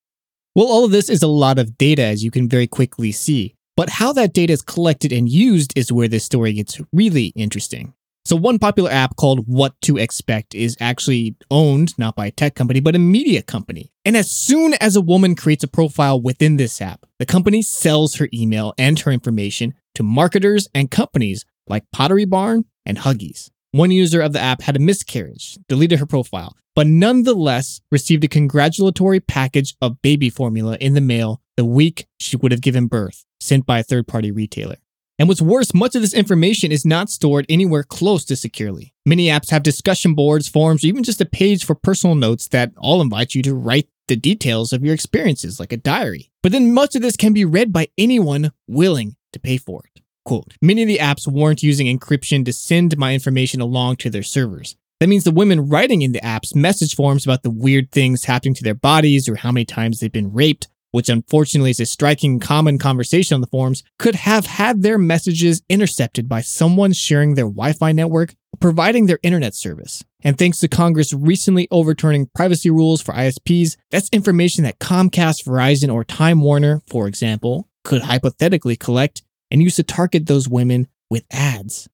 Well, 0.55 0.68
all 0.68 0.84
of 0.84 0.93
this 0.93 1.11
is 1.11 1.24
a 1.24 1.28
lot 1.28 1.59
of 1.59 1.76
data, 1.76 2.05
as 2.05 2.22
you 2.22 2.30
can 2.30 2.49
very 2.49 2.68
quickly 2.68 3.11
see. 3.11 3.57
But 3.76 3.91
how 3.91 4.12
that 4.12 4.32
data 4.32 4.53
is 4.53 4.62
collected 4.62 5.12
and 5.12 5.28
used 5.28 5.76
is 5.76 5.91
where 5.91 6.07
this 6.07 6.24
story 6.24 6.53
gets 6.53 6.80
really 6.93 7.26
interesting. 7.34 7.95
So, 8.24 8.36
one 8.36 8.61
popular 8.61 8.93
app 8.93 9.16
called 9.16 9.49
What 9.49 9.74
to 9.82 9.97
Expect 9.97 10.55
is 10.55 10.76
actually 10.78 11.34
owned 11.51 11.99
not 11.99 12.14
by 12.14 12.26
a 12.26 12.30
tech 12.30 12.55
company, 12.55 12.78
but 12.78 12.95
a 12.95 13.01
media 13.01 13.43
company. 13.43 13.91
And 14.05 14.16
as 14.16 14.30
soon 14.30 14.74
as 14.74 14.95
a 14.95 15.01
woman 15.01 15.34
creates 15.34 15.64
a 15.64 15.68
profile 15.68 16.20
within 16.20 16.59
this 16.59 16.80
app, 16.80 17.07
the 17.18 17.26
company 17.26 17.61
sells 17.61 18.16
her 18.16 18.28
email 18.32 18.72
and 18.78 19.01
her 19.01 19.11
information 19.11 19.74
to 19.97 20.05
marketers 20.05 20.68
and 20.74 20.93
companies 20.93 21.45
like 21.66 21.91
Pottery 21.91 22.24
Barn 22.24 22.66
and 22.86 22.99
Huggies. 22.99 23.51
One 23.73 23.91
user 23.91 24.23
of 24.23 24.33
the 24.33 24.41
app 24.41 24.62
had 24.62 24.77
a 24.77 24.81
miscarriage, 24.81 25.59
deleted 25.69 25.99
her 25.99 26.07
profile, 26.07 26.57
but 26.75 26.87
nonetheless 26.87 27.83
received 27.93 28.25
a 28.25 28.29
congratulatory 28.29 29.21
package 29.21 29.75
of 29.83 30.01
baby 30.01 30.31
formula 30.31 30.79
in 30.81 30.95
the 30.95 31.03
mail 31.03 31.43
the 31.59 31.66
week 31.66 32.07
she 32.19 32.37
would 32.37 32.51
have 32.51 32.62
given 32.62 32.87
birth, 32.87 33.27
sent 33.41 33.66
by 33.66 33.81
a 33.81 33.83
third 33.83 34.07
party 34.07 34.31
retailer. 34.31 34.77
And 35.19 35.29
what's 35.29 35.43
worse, 35.43 35.75
much 35.75 35.95
of 35.97 36.01
this 36.01 36.14
information 36.14 36.73
is 36.73 36.87
not 36.87 37.11
stored 37.11 37.45
anywhere 37.49 37.83
close 37.83 38.25
to 38.27 38.37
securely. 38.37 38.95
Many 39.05 39.27
apps 39.27 39.51
have 39.51 39.64
discussion 39.64 40.14
boards, 40.14 40.49
forums, 40.49 40.83
or 40.83 40.87
even 40.87 41.03
just 41.03 41.21
a 41.21 41.27
page 41.27 41.64
for 41.64 41.75
personal 41.75 42.14
notes 42.14 42.49
that 42.49 42.73
all 42.79 43.03
invite 43.03 43.35
you 43.35 43.43
to 43.43 43.55
write 43.55 43.89
the 44.07 44.16
details 44.16 44.73
of 44.73 44.85
your 44.85 44.95
experiences, 44.95 45.61
like 45.61 45.73
a 45.73 45.77
diary. 45.77 46.31
But 46.43 46.53
then 46.53 46.73
much 46.73 46.95
of 46.95 47.03
this 47.03 47.16
can 47.16 47.33
be 47.33 47.45
read 47.45 47.73
by 47.73 47.89
anyone 47.99 48.53
willing 48.66 49.16
to 49.33 49.41
pay 49.41 49.59
for 49.59 49.83
it. 49.85 50.01
Quote, 50.29 50.53
many 50.61 50.83
of 50.83 50.89
the 50.89 50.99
apps 50.99 51.26
weren't 51.26 51.62
using 51.62 51.87
encryption 51.87 52.45
to 52.45 52.53
send 52.53 52.99
my 52.99 53.14
information 53.14 53.62
along 53.62 53.97
to 53.97 54.11
their 54.11 54.22
servers. 54.22 54.76
That 55.01 55.09
means 55.09 55.24
the 55.24 55.31
women 55.31 55.70
writing 55.70 56.03
in 56.03 56.12
the 56.12 56.22
app's 56.22 56.55
message 56.55 56.95
forms 56.95 57.24
about 57.24 57.45
the 57.45 57.51
weird 57.51 57.91
things 57.93 58.24
happening 58.24 58.53
to 58.57 58.62
their 58.62 58.74
bodies 58.74 59.26
or 59.26 59.37
how 59.37 59.53
many 59.53 59.64
times 59.64 60.01
they've 60.01 60.12
been 60.12 60.35
raped, 60.35 60.68
which 60.91 61.09
unfortunately 61.09 61.70
is 61.70 61.81
a 61.81 61.87
striking 61.87 62.41
common 62.41 62.79
conversation 62.79 63.37
on 63.37 63.41
the 63.41 63.47
forums, 63.47 63.83
could 63.99 64.16
have 64.16 64.45
had 64.45 64.83
their 64.83 64.99
messages 64.99 65.62
intercepted 65.70 66.29
by 66.29 66.43
someone 66.43 66.93
sharing 66.93 67.35
their 67.35 67.47
Wi 67.47 67.72
Fi 67.72 67.93
network 67.93 68.35
providing 68.61 69.07
their 69.07 69.20
internet 69.22 69.55
service. 69.55 70.05
And 70.22 70.37
thanks 70.37 70.59
to 70.59 70.68
Congress 70.68 71.14
recently 71.14 71.68
overturning 71.70 72.29
privacy 72.35 72.68
rules 72.68 73.01
for 73.01 73.14
ISPs, 73.14 73.79
that's 73.91 74.11
information 74.12 74.64
that 74.64 74.79
Comcast, 74.79 75.47
Verizon, 75.47 75.91
or 75.91 76.05
Time 76.05 76.43
Warner, 76.43 76.83
for 76.87 77.09
example, 77.09 77.66
could 77.83 78.03
hypothetically 78.03 78.76
collect 78.76 79.22
and 79.51 79.62
use 79.62 79.76
to 79.76 79.82
target 79.82 80.26
those 80.26 80.49
women 80.49 80.88
with 81.11 81.24
ads. 81.30 81.88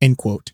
End 0.00 0.18
quote. 0.18 0.52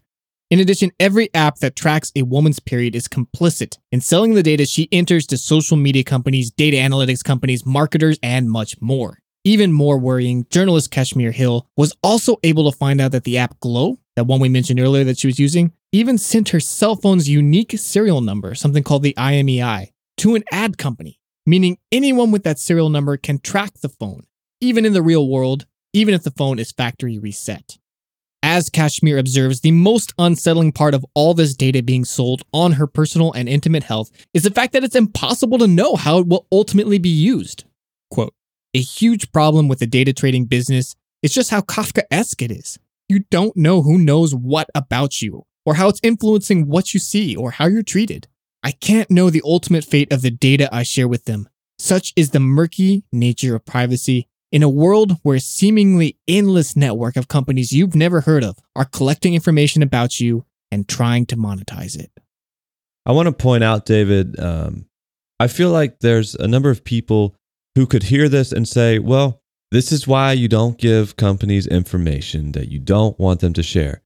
In 0.48 0.60
addition, 0.60 0.92
every 1.00 1.28
app 1.34 1.56
that 1.56 1.74
tracks 1.74 2.12
a 2.14 2.22
woman's 2.22 2.60
period 2.60 2.94
is 2.94 3.08
complicit 3.08 3.78
in 3.90 4.00
selling 4.00 4.34
the 4.34 4.44
data 4.44 4.64
she 4.64 4.88
enters 4.92 5.26
to 5.26 5.36
social 5.36 5.76
media 5.76 6.04
companies, 6.04 6.52
data 6.52 6.76
analytics 6.76 7.24
companies, 7.24 7.66
marketers, 7.66 8.18
and 8.22 8.48
much 8.48 8.80
more. 8.80 9.18
Even 9.42 9.72
more 9.72 9.98
worrying, 9.98 10.46
journalist 10.50 10.92
Kashmir 10.92 11.32
Hill 11.32 11.68
was 11.76 11.96
also 12.02 12.36
able 12.44 12.70
to 12.70 12.76
find 12.76 13.00
out 13.00 13.12
that 13.12 13.24
the 13.24 13.38
app 13.38 13.58
Glow, 13.58 13.98
that 14.14 14.26
one 14.26 14.40
we 14.40 14.48
mentioned 14.48 14.78
earlier 14.78 15.04
that 15.04 15.18
she 15.18 15.26
was 15.26 15.40
using, 15.40 15.72
even 15.92 16.16
sent 16.16 16.50
her 16.50 16.60
cell 16.60 16.94
phone's 16.94 17.28
unique 17.28 17.72
serial 17.78 18.20
number, 18.20 18.54
something 18.54 18.82
called 18.82 19.02
the 19.02 19.14
IMEI, 19.14 19.90
to 20.18 20.34
an 20.36 20.44
ad 20.52 20.78
company, 20.78 21.20
meaning 21.44 21.78
anyone 21.90 22.30
with 22.30 22.44
that 22.44 22.58
serial 22.58 22.88
number 22.88 23.16
can 23.16 23.38
track 23.38 23.74
the 23.82 23.88
phone, 23.88 24.26
even 24.60 24.84
in 24.84 24.92
the 24.92 25.02
real 25.02 25.28
world, 25.28 25.66
even 25.96 26.12
if 26.12 26.22
the 26.24 26.30
phone 26.30 26.58
is 26.58 26.72
factory 26.72 27.18
reset. 27.18 27.78
As 28.42 28.68
Kashmir 28.68 29.16
observes, 29.16 29.62
the 29.62 29.70
most 29.70 30.12
unsettling 30.18 30.70
part 30.70 30.92
of 30.92 31.06
all 31.14 31.32
this 31.32 31.56
data 31.56 31.82
being 31.82 32.04
sold 32.04 32.42
on 32.52 32.72
her 32.72 32.86
personal 32.86 33.32
and 33.32 33.48
intimate 33.48 33.84
health 33.84 34.10
is 34.34 34.42
the 34.42 34.50
fact 34.50 34.74
that 34.74 34.84
it's 34.84 34.94
impossible 34.94 35.56
to 35.56 35.66
know 35.66 35.96
how 35.96 36.18
it 36.18 36.28
will 36.28 36.46
ultimately 36.52 36.98
be 36.98 37.08
used. 37.08 37.64
Quote, 38.10 38.34
a 38.74 38.80
huge 38.80 39.32
problem 39.32 39.68
with 39.68 39.78
the 39.78 39.86
data 39.86 40.12
trading 40.12 40.44
business 40.44 40.94
is 41.22 41.32
just 41.32 41.50
how 41.50 41.62
Kafkaesque 41.62 42.42
it 42.42 42.50
is. 42.50 42.78
You 43.08 43.20
don't 43.30 43.56
know 43.56 43.80
who 43.80 43.96
knows 43.96 44.34
what 44.34 44.68
about 44.74 45.22
you, 45.22 45.46
or 45.64 45.76
how 45.76 45.88
it's 45.88 46.00
influencing 46.02 46.68
what 46.68 46.92
you 46.92 47.00
see, 47.00 47.34
or 47.34 47.52
how 47.52 47.68
you're 47.68 47.82
treated. 47.82 48.28
I 48.62 48.72
can't 48.72 49.10
know 49.10 49.30
the 49.30 49.42
ultimate 49.44 49.84
fate 49.84 50.12
of 50.12 50.20
the 50.20 50.30
data 50.30 50.68
I 50.70 50.82
share 50.82 51.08
with 51.08 51.24
them. 51.24 51.48
Such 51.78 52.12
is 52.16 52.30
the 52.30 52.40
murky 52.40 53.04
nature 53.12 53.56
of 53.56 53.64
privacy 53.64 54.28
in 54.56 54.62
a 54.62 54.68
world 54.70 55.18
where 55.22 55.36
a 55.36 55.40
seemingly 55.40 56.16
endless 56.26 56.74
network 56.74 57.16
of 57.16 57.28
companies 57.28 57.72
you've 57.72 57.94
never 57.94 58.22
heard 58.22 58.42
of 58.42 58.56
are 58.74 58.86
collecting 58.86 59.34
information 59.34 59.82
about 59.82 60.18
you 60.18 60.46
and 60.70 60.88
trying 60.88 61.26
to 61.26 61.36
monetize 61.36 61.94
it. 61.94 62.10
I 63.04 63.12
want 63.12 63.26
to 63.26 63.32
point 63.32 63.62
out, 63.62 63.84
David, 63.84 64.40
um, 64.40 64.86
I 65.38 65.48
feel 65.48 65.68
like 65.68 66.00
there's 66.00 66.34
a 66.36 66.48
number 66.48 66.70
of 66.70 66.84
people 66.84 67.36
who 67.74 67.86
could 67.86 68.04
hear 68.04 68.30
this 68.30 68.50
and 68.50 68.66
say, 68.66 68.98
well, 68.98 69.42
this 69.72 69.92
is 69.92 70.08
why 70.08 70.32
you 70.32 70.48
don't 70.48 70.78
give 70.78 71.16
companies 71.16 71.66
information 71.66 72.52
that 72.52 72.70
you 72.70 72.78
don't 72.78 73.18
want 73.20 73.40
them 73.40 73.52
to 73.52 73.62
share. 73.62 74.00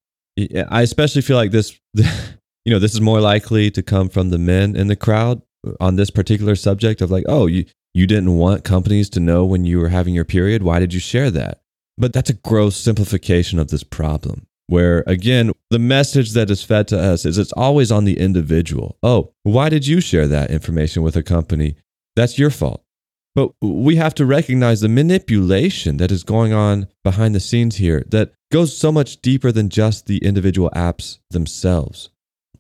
I 0.69 0.83
especially 0.83 1.23
feel 1.23 1.37
like 1.37 1.53
this, 1.53 1.79
you 1.95 2.73
know, 2.73 2.81
this 2.81 2.95
is 2.95 3.01
more 3.01 3.21
likely 3.21 3.71
to 3.71 3.85
come 3.85 4.09
from 4.09 4.31
the 4.31 4.39
men 4.39 4.75
in 4.75 4.89
the 4.89 4.97
crowd 4.97 5.43
on 5.79 5.95
this 5.95 6.11
particular 6.11 6.57
subject 6.57 7.03
of 7.03 7.13
like, 7.13 7.25
oh, 7.29 7.47
you, 7.47 7.67
you 7.95 8.07
didn't 8.07 8.37
want 8.37 8.65
companies 8.65 9.11
to 9.11 9.21
know 9.21 9.45
when 9.45 9.65
you 9.65 9.79
were 9.79 9.89
having 9.89 10.15
your 10.15 10.25
period. 10.25 10.63
Why 10.63 10.79
did 10.79 10.95
you 10.95 11.01
share 11.01 11.31
that? 11.33 11.61
But 11.99 12.13
that's 12.13 12.31
a 12.31 12.35
gross 12.35 12.77
simplification 12.77 13.59
of 13.59 13.69
this 13.69 13.83
problem. 13.83 14.47
Where 14.69 15.03
again, 15.07 15.51
the 15.71 15.81
message 15.81 16.33
that 16.33 16.51
is 16.51 16.63
fed 16.63 16.87
to 16.89 17.01
us 17.01 17.25
is 17.25 17.39
it's 17.39 17.53
always 17.53 17.91
on 17.91 18.05
the 18.05 18.19
individual. 18.19 18.97
Oh, 19.03 19.33
why 19.43 19.69
did 19.69 19.87
you 19.87 20.01
share 20.01 20.29
that 20.29 20.51
information 20.51 21.03
with 21.03 21.17
a 21.17 21.25
company? 21.25 21.77
That's 22.15 22.39
your 22.39 22.51
fault. 22.51 22.85
But 23.35 23.53
we 23.61 23.97
have 23.97 24.15
to 24.17 24.27
recognize 24.27 24.81
the 24.81 24.89
manipulation 24.89 25.97
that 25.99 26.11
is 26.13 26.25
going 26.25 26.53
on 26.53 26.89
behind 27.05 27.35
the 27.35 27.41
scenes 27.41 27.77
here 27.77 28.05
that 28.09 28.33
goes 28.51 28.77
so 28.77 28.91
much 28.91 29.21
deeper 29.23 29.53
than 29.53 29.69
just 29.69 30.07
the 30.07 30.19
individual 30.19 30.71
apps 30.75 31.19
themselves. 31.31 32.11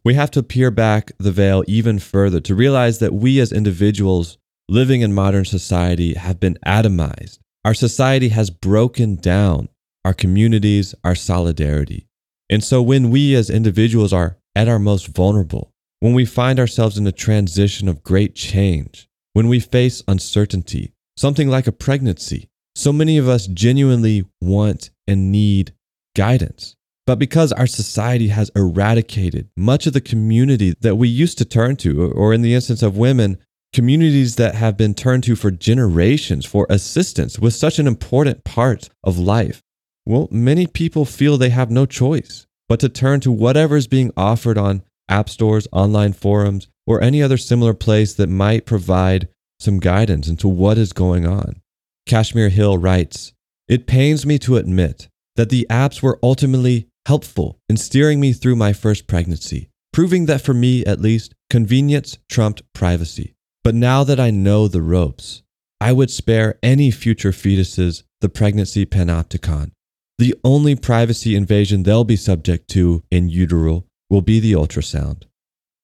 We 0.04 0.14
have 0.14 0.30
to 0.32 0.42
peer 0.42 0.70
back 0.70 1.12
the 1.18 1.32
veil 1.32 1.64
even 1.66 1.98
further 1.98 2.40
to 2.40 2.54
realize 2.54 2.98
that 3.00 3.14
we 3.14 3.40
as 3.40 3.52
individuals 3.52 4.38
living 4.70 5.00
in 5.00 5.12
modern 5.12 5.44
society 5.44 6.14
have 6.14 6.38
been 6.38 6.56
atomized. 6.64 7.40
Our 7.64 7.74
society 7.74 8.28
has 8.28 8.50
broken 8.50 9.16
down 9.16 9.68
our 10.04 10.14
communities, 10.14 10.94
our 11.02 11.16
solidarity. 11.16 12.06
And 12.48 12.62
so 12.62 12.80
when 12.80 13.10
we 13.10 13.34
as 13.34 13.50
individuals 13.50 14.12
are 14.12 14.38
at 14.54 14.68
our 14.68 14.78
most 14.78 15.08
vulnerable, 15.08 15.72
when 15.98 16.14
we 16.14 16.24
find 16.24 16.60
ourselves 16.60 16.96
in 16.96 17.06
a 17.06 17.12
transition 17.12 17.88
of 17.88 18.04
great 18.04 18.36
change, 18.36 19.08
when 19.32 19.48
we 19.48 19.58
face 19.58 20.04
uncertainty, 20.06 20.92
something 21.16 21.48
like 21.48 21.66
a 21.66 21.72
pregnancy, 21.72 22.48
so 22.76 22.92
many 22.92 23.18
of 23.18 23.28
us 23.28 23.48
genuinely 23.48 24.24
want 24.40 24.90
and 25.06 25.32
need 25.32 25.74
guidance. 26.16 26.76
But 27.06 27.18
because 27.18 27.52
our 27.52 27.66
society 27.66 28.28
has 28.28 28.52
eradicated 28.54 29.50
much 29.56 29.88
of 29.88 29.94
the 29.94 30.00
community 30.00 30.74
that 30.80 30.94
we 30.94 31.08
used 31.08 31.38
to 31.38 31.44
turn 31.44 31.74
to, 31.76 32.12
or 32.12 32.32
in 32.32 32.42
the 32.42 32.54
instance 32.54 32.82
of 32.82 32.96
women, 32.96 33.38
communities 33.72 34.36
that 34.36 34.54
have 34.54 34.76
been 34.76 34.94
turned 34.94 35.24
to 35.24 35.36
for 35.36 35.50
generations 35.50 36.44
for 36.44 36.66
assistance 36.68 37.38
with 37.38 37.54
such 37.54 37.78
an 37.78 37.86
important 37.86 38.44
part 38.44 38.88
of 39.04 39.18
life, 39.18 39.62
well, 40.06 40.28
many 40.30 40.66
people 40.66 41.04
feel 41.04 41.36
they 41.36 41.50
have 41.50 41.70
no 41.70 41.86
choice 41.86 42.46
but 42.68 42.78
to 42.80 42.88
turn 42.88 43.18
to 43.20 43.32
whatever 43.32 43.76
is 43.76 43.88
being 43.88 44.12
offered 44.16 44.56
on 44.56 44.82
app 45.08 45.28
stores, 45.28 45.66
online 45.72 46.12
forums, 46.12 46.68
or 46.86 47.02
any 47.02 47.22
other 47.22 47.36
similar 47.36 47.74
place 47.74 48.14
that 48.14 48.28
might 48.28 48.64
provide 48.64 49.28
some 49.58 49.80
guidance 49.80 50.28
into 50.28 50.48
what 50.48 50.78
is 50.78 50.92
going 50.92 51.26
on. 51.26 51.60
Kashmir 52.06 52.48
Hill 52.48 52.78
writes 52.78 53.32
It 53.68 53.86
pains 53.86 54.24
me 54.24 54.38
to 54.38 54.56
admit 54.56 55.08
that 55.34 55.50
the 55.50 55.66
apps 55.68 56.00
were 56.00 56.18
ultimately 56.22 56.86
helpful 57.06 57.58
in 57.68 57.76
steering 57.76 58.20
me 58.20 58.32
through 58.32 58.56
my 58.56 58.72
first 58.72 59.06
pregnancy, 59.06 59.68
proving 59.92 60.26
that 60.26 60.40
for 60.40 60.54
me 60.54 60.84
at 60.84 61.00
least, 61.00 61.34
convenience 61.50 62.18
trumped 62.28 62.62
privacy. 62.72 63.34
But 63.62 63.74
now 63.74 64.04
that 64.04 64.18
I 64.18 64.30
know 64.30 64.68
the 64.68 64.82
ropes, 64.82 65.42
I 65.80 65.92
would 65.92 66.10
spare 66.10 66.58
any 66.62 66.90
future 66.90 67.30
fetuses 67.30 68.02
the 68.20 68.28
pregnancy 68.28 68.86
panopticon. 68.86 69.72
The 70.18 70.34
only 70.44 70.76
privacy 70.76 71.34
invasion 71.34 71.82
they'll 71.82 72.04
be 72.04 72.16
subject 72.16 72.68
to 72.70 73.02
in 73.10 73.28
utero 73.28 73.84
will 74.10 74.22
be 74.22 74.40
the 74.40 74.52
ultrasound. 74.52 75.24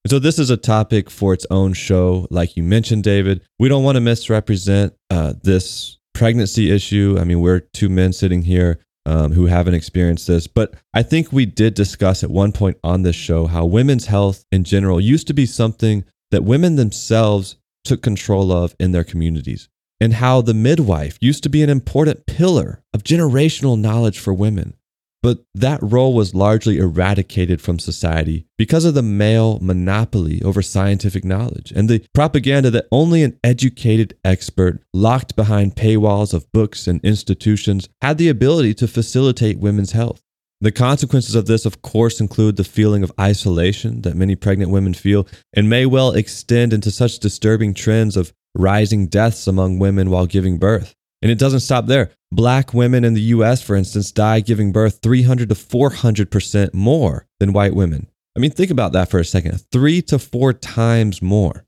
So, 0.07 0.19
this 0.19 0.39
is 0.39 0.51
a 0.51 0.57
topic 0.57 1.11
for 1.11 1.33
its 1.33 1.47
own 1.51 1.73
show. 1.73 2.29
Like 2.31 2.57
you 2.57 2.63
mentioned, 2.63 3.03
David, 3.03 3.43
we 3.59 3.69
don't 3.69 3.83
want 3.83 3.97
to 3.97 4.01
misrepresent 4.01 4.95
uh, 5.11 5.35
this 5.43 5.99
pregnancy 6.15 6.71
issue. 6.71 7.17
I 7.19 7.25
mean, 7.25 7.41
we're 7.41 7.61
two 7.61 7.89
men 7.89 8.13
sitting 8.13 8.43
here 8.43 8.79
um, 9.05 9.33
who 9.33 9.47
haven't 9.47 9.75
experienced 9.75 10.27
this, 10.27 10.47
but 10.47 10.75
I 10.95 11.03
think 11.03 11.33
we 11.33 11.47
did 11.47 11.75
discuss 11.75 12.23
at 12.23 12.31
one 12.31 12.53
point 12.53 12.77
on 12.85 13.03
this 13.03 13.17
show 13.17 13.47
how 13.47 13.65
women's 13.65 14.07
health 14.07 14.45
in 14.53 14.65
general 14.65 15.01
used 15.01 15.27
to 15.29 15.35
be 15.35 15.47
something 15.47 16.05
that 16.31 16.45
women 16.45 16.77
themselves 16.77 17.57
took 17.87 18.03
control 18.03 18.53
of 18.53 18.75
in 18.79 18.93
their 18.93 19.05
communities, 19.05 19.69
and 20.01 20.15
how 20.15 20.43
the 20.43 20.55
midwife 20.55 21.17
used 21.21 21.43
to 21.45 21.49
be 21.49 21.63
an 21.63 21.71
important 21.71 22.27
pillar 22.27 22.83
of 22.93 23.05
generational 23.05 23.79
knowledge 23.79 24.19
for 24.19 24.35
women. 24.35 24.75
But 25.23 25.45
that 25.55 25.81
role 25.83 26.15
was 26.15 26.37
largely 26.37 26.79
eradicated 26.79 27.61
from 27.61 27.81
society 27.81 28.47
because 28.59 28.85
of 28.85 28.95
the 28.95 29.03
male 29.03 29.59
monopoly 29.61 30.41
over 30.43 30.63
scientific 30.63 31.25
knowledge 31.25 31.73
and 31.75 31.89
the 31.89 32.07
propaganda 32.15 32.71
that 32.71 32.87
only 32.93 33.25
an 33.25 33.39
educated 33.43 34.17
expert 34.25 34.83
locked 34.95 35.35
behind 35.35 35.75
paywalls 35.75 36.33
of 36.33 36.53
books 36.53 36.87
and 36.87 37.01
institutions 37.03 37.89
had 38.01 38.19
the 38.19 38.29
ability 38.29 38.75
to 38.75 38.87
facilitate 38.87 39.59
women's 39.59 39.93
health. 39.93 40.23
The 40.61 40.73
consequences 40.73 41.35
of 41.35 41.47
this, 41.47 41.67
of 41.67 41.83
course, 41.83 42.19
include 42.19 42.57
the 42.57 42.65
feeling 42.65 43.03
of 43.03 43.13
isolation 43.21 44.01
that 44.03 44.17
many 44.17 44.35
pregnant 44.37 44.71
women 44.71 44.95
feel 44.95 45.29
and 45.55 45.69
may 45.69 45.85
well 45.85 46.13
extend 46.13 46.73
into 46.73 46.91
such 46.91 47.19
disturbing 47.19 47.75
trends 47.75 48.17
of 48.17 48.33
rising 48.55 49.07
deaths 49.07 49.47
among 49.47 49.79
women 49.79 50.09
while 50.09 50.27
giving 50.27 50.59
birth. 50.59 50.95
And 51.21 51.31
it 51.31 51.39
doesn't 51.39 51.61
stop 51.61 51.87
there. 51.87 52.11
Black 52.33 52.73
women 52.73 53.05
in 53.05 53.13
the 53.13 53.21
US, 53.21 53.63
for 53.63 53.77
instance, 53.77 54.13
die 54.13 54.41
giving 54.41 54.73
birth 54.73 55.01
300 55.03 55.51
to 55.51 55.55
400% 55.55 56.73
more 56.73 57.27
than 57.39 57.53
white 57.53 57.75
women. 57.75 58.09
I 58.37 58.41
mean, 58.41 58.51
think 58.51 58.71
about 58.71 58.93
that 58.93 59.11
for 59.11 59.19
a 59.19 59.25
second 59.25 59.63
three 59.73 60.03
to 60.03 60.19
four 60.19 60.53
times 60.53 61.21
more. 61.21 61.65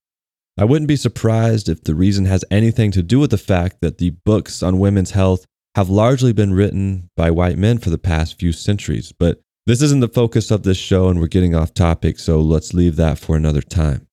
I 0.59 0.65
wouldn't 0.65 0.89
be 0.89 0.97
surprised 0.97 1.69
if 1.69 1.85
the 1.85 1.95
reason 1.95 2.25
has 2.25 2.45
anything 2.51 2.91
to 2.93 3.03
do 3.03 3.21
with 3.21 3.31
the 3.31 3.39
fact 3.39 3.81
that 3.81 3.99
the 3.99 4.11
books 4.11 4.63
on 4.63 4.79
women's 4.79 5.13
health 5.13 5.47
have 5.75 5.89
largely 5.89 6.33
been 6.33 6.53
written 6.53 7.11
by 7.17 7.31
white 7.31 7.59
men 7.59 7.79
for 7.79 7.91
the 7.91 7.99
past 7.99 8.39
few 8.39 8.53
centuries. 8.53 9.13
But 9.13 9.41
this 9.67 9.83
isn't 9.83 10.01
the 10.01 10.09
focus 10.09 10.51
of 10.51 10.63
this 10.63 10.79
show, 10.79 11.09
and 11.09 11.21
we're 11.21 11.27
getting 11.27 11.55
off 11.55 11.75
topic, 11.75 12.19
so 12.19 12.41
let's 12.41 12.73
leave 12.73 12.97
that 12.97 13.19
for 13.19 13.37
another 13.37 13.61
time. 13.61 14.07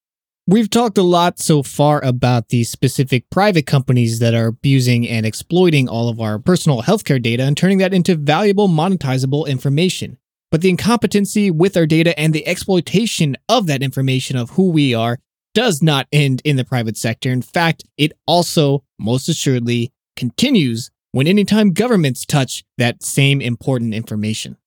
We've 0.47 0.69
talked 0.69 0.99
a 0.99 1.03
lot 1.03 1.39
so 1.39 1.63
far 1.63 2.03
about 2.05 2.49
the 2.49 2.65
specific 2.65 3.29
private 3.31 3.65
companies 3.65 4.19
that 4.19 4.35
are 4.35 4.47
abusing 4.47 5.07
and 5.07 5.25
exploiting 5.25 5.89
all 5.89 6.07
of 6.07 6.21
our 6.21 6.37
personal 6.37 6.83
healthcare 6.83 7.19
data 7.19 7.43
and 7.43 7.57
turning 7.57 7.79
that 7.79 7.95
into 7.95 8.15
valuable 8.15 8.67
monetizable 8.67 9.47
information. 9.47 10.19
But 10.51 10.61
the 10.61 10.69
incompetency 10.69 11.49
with 11.49 11.75
our 11.75 11.87
data 11.87 12.17
and 12.19 12.31
the 12.31 12.45
exploitation 12.45 13.35
of 13.49 13.65
that 13.67 13.81
information 13.81 14.37
of 14.37 14.51
who 14.51 14.69
we 14.69 14.93
are 14.93 15.17
does 15.55 15.81
not 15.81 16.07
end 16.11 16.43
in 16.45 16.57
the 16.57 16.65
private 16.65 16.97
sector. 16.97 17.31
In 17.31 17.41
fact, 17.41 17.83
it 17.97 18.11
also 18.27 18.83
most 18.99 19.27
assuredly 19.27 19.93
continues 20.15 20.91
when 21.15 21.27
anytime 21.27 21.71
governments 21.71 22.25
touch 22.25 22.65
that 22.77 23.01
same 23.01 23.39
important 23.39 23.93
information. 23.93 24.57